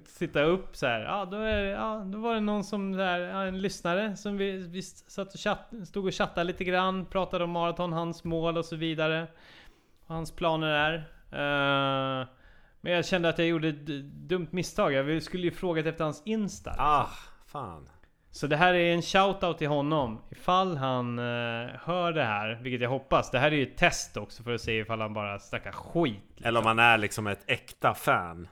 sitta 0.07 0.43
upp 0.43 0.77
så 0.77 0.87
här. 0.87 1.01
Ja, 1.01 1.25
då, 1.25 1.37
är, 1.37 1.65
ja, 1.65 2.05
då 2.07 2.19
var 2.19 2.35
det 2.35 2.41
någon 2.41 2.65
som 2.65 2.93
där, 2.93 3.21
ja, 3.21 3.45
en 3.45 3.61
lyssnare 3.61 4.17
som 4.17 4.37
vi, 4.37 4.57
vi 4.57 4.83
satt 4.83 5.35
och 5.35 5.41
chatt, 5.41 5.73
stod 5.85 6.07
och 6.07 6.15
chattade 6.15 6.45
lite 6.45 6.65
grann. 6.65 7.07
Pratade 7.07 7.45
om 7.45 7.51
maraton, 7.51 7.93
hans 7.93 8.25
mål 8.25 8.59
och 8.59 8.65
så 8.65 8.77
vidare. 8.77 9.27
Och 10.07 10.15
hans 10.15 10.31
planer 10.31 10.67
är. 10.67 10.95
Eh, 11.33 12.27
men 12.81 12.93
jag 12.93 13.07
kände 13.07 13.29
att 13.29 13.39
jag 13.39 13.49
gjorde 13.49 13.69
ett 13.69 13.87
dumt 14.29 14.49
misstag. 14.51 14.93
Jag 14.93 15.23
skulle 15.23 15.45
ju 15.45 15.51
frågat 15.51 15.87
efter 15.87 16.05
hans 16.05 16.23
Insta. 16.25 16.75
Ah, 16.79 17.11
fan. 17.47 17.89
Så 18.35 18.47
det 18.47 18.57
här 18.57 18.75
är 18.75 18.95
en 18.95 19.03
shoutout 19.03 19.59
till 19.59 19.69
honom. 19.69 20.21
Ifall 20.31 20.77
han 20.77 21.19
eh, 21.19 21.71
hör 21.85 22.13
det 22.13 22.25
här, 22.25 22.59
vilket 22.63 22.81
jag 22.81 22.91
hoppas. 22.91 23.31
Det 23.31 23.39
här 23.39 23.53
är 23.53 23.57
ju 23.57 23.63
ett 23.63 23.77
test 23.77 24.17
också 24.17 24.43
för 24.43 24.55
att 24.55 24.61
se 24.61 24.79
ifall 24.79 25.01
han 25.01 25.15
bara 25.15 25.39
snackar 25.39 25.73
skit. 25.73 26.23
liksom. 26.29 26.49
Eller 26.49 26.59
om 26.59 26.65
man 26.65 26.79
är 26.79 26.99
liksom 26.99 27.27
ett 27.27 27.45
äkta 27.47 27.95
fan. 27.95 28.49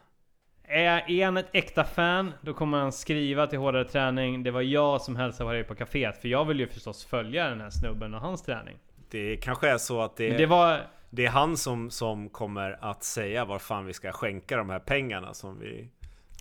Är, 0.64 1.10
är 1.10 1.24
han 1.24 1.36
ett 1.36 1.50
äkta 1.52 1.84
fan, 1.84 2.32
då 2.40 2.54
kommer 2.54 2.78
han 2.78 2.92
skriva 2.92 3.46
till 3.46 3.58
Hårdare 3.58 3.84
Träning. 3.84 4.42
Det 4.42 4.50
var 4.50 4.60
jag 4.60 5.00
som 5.00 5.16
hälsade 5.16 5.48
på 5.48 5.52
dig 5.52 5.64
på 5.64 5.74
kaféet. 5.74 6.20
För 6.20 6.28
jag 6.28 6.44
vill 6.44 6.60
ju 6.60 6.68
förstås 6.68 7.04
följa 7.04 7.48
den 7.48 7.60
här 7.60 7.70
snubben 7.70 8.14
och 8.14 8.20
hans 8.20 8.42
träning. 8.42 8.76
Det 9.10 9.36
kanske 9.36 9.68
är 9.68 9.78
så 9.78 10.00
att 10.00 10.16
det, 10.16 10.28
Men 10.28 10.38
det 10.38 10.46
var... 10.46 10.80
det 11.10 11.26
är 11.26 11.30
han 11.30 11.56
som, 11.56 11.90
som 11.90 12.28
kommer 12.28 12.78
att 12.80 13.04
säga 13.04 13.44
var 13.44 13.58
fan 13.58 13.86
vi 13.86 13.92
ska 13.92 14.12
skänka 14.12 14.56
de 14.56 14.70
här 14.70 14.78
pengarna 14.78 15.34
som 15.34 15.58
vi 15.58 15.88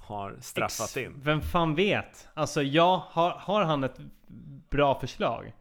har 0.10 0.36
straffat 0.42 0.86
ex- 0.88 0.98
in. 0.98 1.14
Vem 1.24 1.42
fan 1.42 1.76
vet? 1.76 2.28
Alltså 2.34 2.62
ja, 2.64 3.08
har, 3.12 3.30
har 3.32 3.64
han 3.64 3.84
ett 3.84 3.98
bra 4.70 5.00
förslag? 5.00 5.54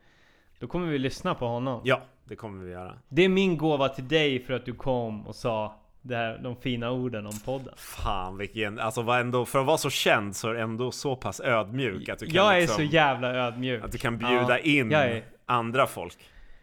Då 0.58 0.66
kommer 0.66 0.86
vi 0.86 0.98
lyssna 0.98 1.34
på 1.34 1.46
honom. 1.46 1.80
Ja, 1.84 2.00
det 2.24 2.36
kommer 2.36 2.64
vi 2.64 2.70
göra. 2.72 2.94
Det 3.08 3.22
är 3.22 3.28
min 3.28 3.56
gåva 3.58 3.88
till 3.88 4.08
dig 4.08 4.38
för 4.44 4.54
att 4.54 4.64
du 4.64 4.72
kom 4.74 5.26
och 5.26 5.34
sa 5.34 5.74
det 6.02 6.16
här, 6.16 6.38
de 6.42 6.56
fina 6.56 6.90
orden 6.90 7.26
om 7.26 7.32
podden. 7.44 7.74
Fan 7.76 8.38
vilken, 8.38 8.78
alltså 8.78 9.02
var 9.02 9.20
ändå, 9.20 9.44
för 9.44 9.58
att 9.60 9.66
vara 9.66 9.78
så 9.78 9.90
känd 9.90 10.36
så 10.36 10.48
är 10.48 10.54
du 10.54 10.60
ändå 10.60 10.90
så 10.90 11.16
pass 11.16 11.40
ödmjuk 11.40 12.08
att 12.08 12.18
du 12.18 12.26
kan 12.26 12.34
Jag 12.34 12.56
är 12.56 12.60
liksom, 12.60 12.76
så 12.76 12.82
jävla 12.82 13.34
ödmjuk. 13.34 13.84
Att 13.84 13.92
du 13.92 13.98
kan 13.98 14.18
bjuda 14.18 14.48
Ja, 14.48 14.58
in 14.58 14.90
jag 14.90 15.04
är- 15.04 15.22
andra 15.46 15.86
folk. 15.86 16.16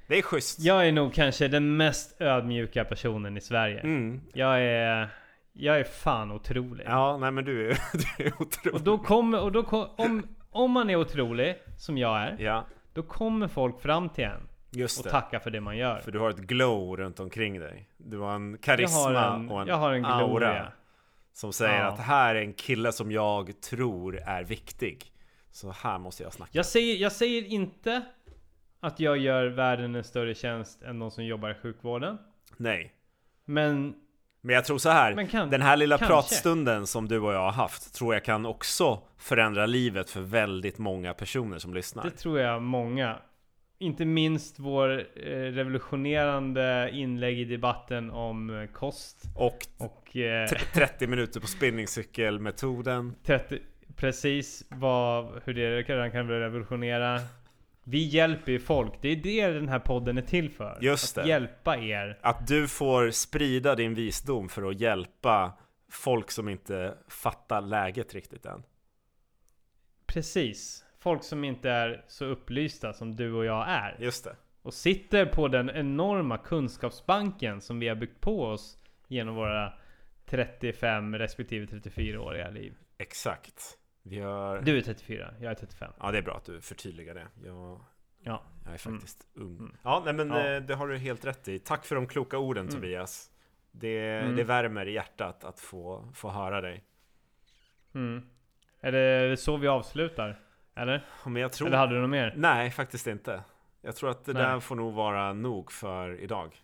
Det 0.07 0.17
är 0.17 0.21
schysst. 0.21 0.59
Jag 0.59 0.87
är 0.87 0.91
nog 0.91 1.13
kanske 1.13 1.47
den 1.47 1.77
mest 1.77 2.21
ödmjuka 2.21 2.83
personen 2.83 3.37
i 3.37 3.41
Sverige. 3.41 3.79
Mm. 3.79 4.21
Jag 4.33 4.61
är... 4.61 5.09
Jag 5.57 5.79
är 5.79 5.83
fan 5.83 6.31
otrolig. 6.31 6.85
Ja, 6.87 7.17
nej 7.17 7.31
men 7.31 7.45
du 7.45 7.69
är, 7.69 7.77
du 8.17 8.23
är 8.25 8.33
otrolig. 8.41 8.73
Och 8.75 8.81
då 8.81 8.97
kommer... 8.97 9.41
Och 9.41 9.51
då 9.51 9.63
kom, 9.63 9.87
om, 9.95 10.27
om 10.49 10.71
man 10.71 10.89
är 10.89 10.95
otrolig, 10.95 11.55
som 11.77 11.97
jag 11.97 12.17
är, 12.21 12.35
Ja, 12.39 12.65
då 12.93 13.03
kommer 13.03 13.47
folk 13.47 13.81
fram 13.81 14.09
till 14.09 14.23
en 14.23 14.47
just 14.71 14.97
och 14.99 15.03
det. 15.03 15.09
tackar 15.11 15.39
för 15.39 15.49
det 15.51 15.61
man 15.61 15.77
gör. 15.77 15.99
För 15.99 16.11
du 16.11 16.19
har 16.19 16.29
ett 16.29 16.37
glow 16.39 16.97
runt 16.97 17.19
omkring 17.19 17.59
dig. 17.59 17.89
Du 17.97 18.17
har 18.19 18.35
en 18.35 18.51
Jag 18.51 18.61
karisma 18.61 18.99
har 18.99 19.35
en, 19.35 19.49
och 19.49 19.61
en, 19.61 19.67
jag 19.67 19.75
har 19.75 19.93
en 19.93 20.05
aura. 20.05 20.27
gloria. 20.27 20.71
Som 21.33 21.53
säger 21.53 21.79
Ja. 21.79 21.85
att 21.87 21.99
här 21.99 22.35
är 22.35 22.41
en 22.41 22.53
kille 22.53 22.91
som 22.91 23.11
jag 23.11 23.61
tror 23.61 24.17
är 24.19 24.43
viktig. 24.43 25.11
Så 25.51 25.71
här 25.71 25.97
måste 25.97 26.23
jag 26.23 26.33
snacka. 26.33 26.51
Jag 26.53 26.65
säger, 26.65 26.95
jag 26.95 27.11
säger 27.11 27.43
inte 27.45 28.01
att 28.79 28.99
jag 28.99 29.17
gör 29.17 29.45
världen 29.47 29.95
en 29.95 30.03
större 30.03 30.35
tjänst 30.35 30.83
än 30.83 30.99
de 30.99 31.11
som 31.11 31.25
jobbar 31.25 31.49
i 31.51 31.53
sjukvården. 31.53 32.17
Nej. 32.57 32.93
Men 33.45 33.95
Men 34.45 34.55
jag 34.55 34.65
tror 34.65 34.77
så 34.77 34.89
här. 34.89 35.25
Kan- 35.27 35.49
den 35.49 35.61
här 35.61 35.77
lilla 35.77 35.97
kanske. 35.97 36.13
pratstunden 36.13 36.87
som 36.87 37.07
du 37.07 37.19
och 37.19 37.33
jag 37.33 37.39
har 37.43 37.51
haft 37.51 37.93
tror 37.93 38.13
jag 38.13 38.25
kan 38.25 38.45
också 38.45 38.99
förändra 39.17 39.65
livet 39.65 40.09
för 40.09 40.21
väldigt 40.21 40.77
många 40.77 41.13
personer 41.13 41.57
som 41.59 41.73
lyssnar. 41.73 42.03
det 42.03 42.09
tror 42.11 42.39
jag 42.39 42.61
många. 42.61 43.17
Inte 43.79 44.05
minst 44.05 44.59
vår 44.59 44.89
eh, 44.99 45.29
revolutionerande 45.29 46.89
inlägg 46.93 47.39
i 47.39 47.45
debatten 47.45 48.11
om 48.11 48.61
eh, 48.61 48.67
kost. 48.67 49.23
Och 49.35 49.57
Och 49.77 50.17
eh, 50.17 50.47
t- 50.47 50.55
30 50.73 51.07
minuter 51.07 51.39
på 51.39 51.47
spinningcykelmetoden. 51.47 53.15
30, 53.23 53.59
precis 53.95 54.63
vad, 54.69 55.41
hur 55.45 55.53
det 55.53 55.81
redan 55.81 56.11
kan 56.11 56.27
revolutionera. 56.29 57.19
Vi 57.87 58.03
hjälper 58.03 58.51
ju 58.51 58.59
folk. 58.59 58.93
Det 59.01 59.09
är 59.09 59.15
det 59.15 59.47
den 59.47 59.69
här 59.69 59.79
podden 59.79 60.17
är 60.17 60.21
till 60.21 60.49
för. 60.49 60.77
Just 60.81 61.17
att 61.17 61.23
det. 61.23 61.29
hjälpa 61.29 61.77
er. 61.77 62.19
Att 62.21 62.47
du 62.47 62.67
får 62.67 63.11
sprida 63.11 63.75
din 63.75 63.93
visdom 63.93 64.49
för 64.49 64.69
att 64.69 64.79
hjälpa 64.79 65.53
folk 65.89 66.31
som 66.31 66.49
inte 66.49 66.97
fattar 67.07 67.61
läget 67.61 68.13
riktigt 68.13 68.45
än. 68.45 68.63
Precis. 70.05 70.85
Folk 70.99 71.23
som 71.23 71.43
inte 71.43 71.69
är 71.69 72.05
så 72.07 72.25
upplysta 72.25 72.93
som 72.93 73.15
du 73.15 73.33
och 73.33 73.45
jag 73.45 73.69
är. 73.69 73.97
Just 73.99 74.23
det. 74.23 74.35
Och 74.61 74.73
sitter 74.73 75.25
på 75.25 75.47
den 75.47 75.69
enorma 75.69 76.37
kunskapsbanken 76.37 77.61
som 77.61 77.79
vi 77.79 77.87
har 77.87 77.95
byggt 77.95 78.21
på 78.21 78.43
oss 78.43 78.77
genom 79.07 79.35
våra 79.35 79.73
35 80.25 81.15
respektive 81.15 81.65
34-åriga 81.65 82.49
liv. 82.49 82.73
Exakt. 82.97 83.77
Vi 84.07 84.19
har... 84.19 84.61
Du 84.61 84.77
är 84.77 84.81
34, 84.81 85.33
jag 85.39 85.51
är 85.51 85.55
35. 85.55 85.91
Ja, 85.99 86.11
det 86.11 86.17
är 86.17 86.21
bra 86.21 86.35
att 86.37 86.45
du 86.45 86.61
förtydligar 86.61 87.13
det. 87.13 87.27
Jag, 87.47 87.79
Ja. 88.23 88.41
jag 88.65 88.73
är 88.73 88.77
faktiskt 88.77 89.27
ung. 89.33 89.57
Mm. 89.57 89.75
Ja, 89.83 90.01
nej 90.05 90.13
men 90.13 90.29
Ja. 90.29 90.47
eh, 90.47 90.61
det 90.61 90.75
har 90.75 90.87
du 90.87 90.97
helt 90.97 91.25
rätt 91.25 91.47
i. 91.47 91.59
Tack 91.59 91.85
för 91.85 91.95
de 91.95 92.07
kloka 92.07 92.37
orden 92.37 92.63
Mm. 92.67 92.75
Tobias. 92.75 93.31
Det, 93.71 94.19
Mm. 94.19 94.35
det 94.35 94.43
värmer 94.43 94.85
i 94.85 94.93
hjärtat 94.93 95.43
att 95.43 95.59
få, 95.59 96.07
få 96.13 96.29
höra 96.29 96.61
dig. 96.61 96.83
Mm. 97.95 98.25
Är 98.79 98.91
det 98.91 99.37
så 99.37 99.57
vi 99.57 99.67
avslutar? 99.67 100.39
Eller? 100.75 101.05
Men 101.25 101.35
jag 101.41 101.51
tror... 101.53 101.67
Eller 101.67 101.77
hade 101.77 101.95
du 101.95 102.01
något 102.01 102.09
mer? 102.09 102.33
Nej, 102.37 102.71
faktiskt 102.71 103.07
inte. 103.07 103.43
Jag 103.81 103.95
tror 103.95 104.09
att 104.09 104.25
det 104.25 104.33
Nej. 104.33 104.43
där 104.43 104.59
får 104.59 104.75
nog 104.75 104.93
vara 104.93 105.33
nog 105.33 105.71
för 105.71 106.19
idag. 106.19 106.55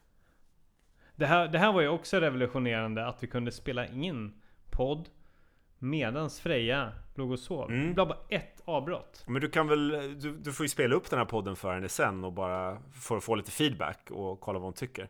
Det 1.16 1.26
här, 1.26 1.48
det 1.48 1.60
här 1.60 1.72
var 1.72 1.82
ju 1.82 1.88
också 1.88 2.20
revolutionerande 2.20 3.06
att 3.08 3.24
vi 3.24 3.28
kunde 3.28 3.52
spela 3.52 3.88
in 3.88 4.42
podd 4.70 5.10
medans 5.82 6.40
Freja 6.40 6.92
låg 7.16 7.32
och 7.32 7.40
sov. 7.40 7.72
Mm. 7.72 7.90
Det 7.94 8.02
var 8.02 8.06
bara 8.06 8.20
ett 8.30 8.62
avbrott. 8.66 9.24
Men 9.28 9.42
du 9.42 9.50
kan 9.50 9.68
väl, 9.68 9.90
du, 10.22 10.38
du 10.38 10.52
får 10.54 10.64
ju 10.64 10.68
spela 10.70 10.96
upp 10.96 11.10
den 11.10 11.20
här 11.20 11.26
podden 11.26 11.56
för 11.56 11.74
henne 11.74 11.90
sen 11.90 12.24
och 12.24 12.34
bara 12.34 12.78
för 13.02 13.18
att 13.18 13.24
få 13.24 13.36
lite 13.36 13.52
feedback 13.52 14.08
och 14.12 14.40
kolla 14.40 14.60
vad 14.60 14.66
hon 14.66 14.74
tycker. 14.74 15.08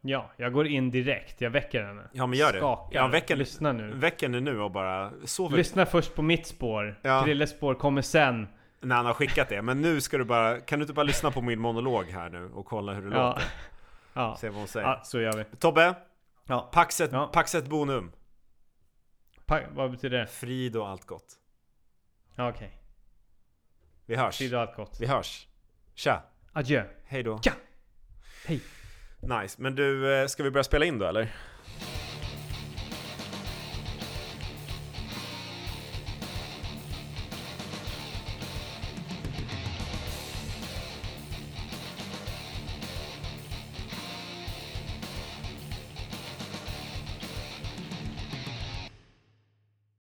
Ja, 0.00 0.30
jag 0.36 0.52
går 0.52 0.66
in 0.66 0.90
direkt. 0.90 1.40
Jag 1.40 1.50
väcker 1.50 1.82
henne. 1.82 2.02
Ja, 2.12 2.26
men 2.26 2.38
gör 2.38 2.52
det. 2.52 2.58
Skakar. 2.58 3.00
Ja, 3.00 3.06
väck 3.08 3.28
henne. 3.30 3.38
Lyssna 3.38 3.72
nu. 3.72 3.92
Väck 3.94 4.22
henne 4.22 4.40
nu 4.40 4.60
och 4.60 4.70
bara 4.70 5.12
sov 5.24 5.52
Lyssna 5.56 5.86
först 5.86 6.14
på 6.14 6.22
mitt 6.22 6.46
spår. 6.46 6.98
Ja. 7.02 7.22
Krilles 7.24 7.50
spår 7.50 7.74
kommer 7.74 8.02
sen. 8.02 8.48
när 8.80 8.96
han 8.96 9.06
har 9.06 9.14
skickat 9.14 9.48
det. 9.48 9.62
Men 9.62 9.80
nu 9.82 10.00
ska 10.00 10.18
du 10.18 10.24
bara, 10.24 10.60
kan 10.60 10.78
du 10.78 10.82
inte 10.82 10.92
bara 10.94 11.02
lyssna 11.02 11.30
på 11.30 11.40
min 11.42 11.60
monolog 11.60 12.04
här 12.04 12.30
nu 12.30 12.50
och 12.54 12.66
kolla 12.66 12.92
hur 12.92 13.10
det 13.10 13.16
Ja. 13.16 13.28
låter? 13.28 13.42
Ja. 14.14 14.36
Se 14.40 14.48
vad 14.48 14.58
hon 14.58 14.68
säger. 14.68 14.86
ja, 14.86 15.00
så 15.04 15.20
gör 15.20 15.32
vi. 15.36 15.44
Tobbe, 15.58 15.94
Ja. 16.46 16.70
Paxet, 16.72 17.12
Ja. 17.12 17.30
Paxet 17.32 17.66
Bonum. 17.68 18.12
Pa 19.46 19.60
vad 19.70 19.90
betyder 19.90 20.18
det? 20.18 20.26
Frid 20.26 20.76
och 20.76 20.88
allt 20.88 21.04
gott. 21.04 21.38
Ja, 22.34 22.50
okej. 22.50 22.78
Vi 24.06 24.16
hörs. 24.16 24.38
Tid 24.38 24.54
och 24.54 24.60
allt 24.60 24.76
gott. 24.76 24.96
Vi 25.00 25.06
hörs. 25.06 25.48
Tja. 25.94 26.22
Adjö. 26.52 26.84
Hej 27.04 27.22
då. 27.22 27.38
Tja. 27.38 27.52
Hej. 28.46 28.60
Nice. 29.20 29.62
Men 29.62 29.74
du, 29.74 30.14
eh, 30.14 30.26
ska 30.26 30.42
vi 30.42 30.50
börja 30.50 30.64
spela 30.64 30.84
in 30.84 30.98
då 30.98 31.06
eller? 31.06 31.34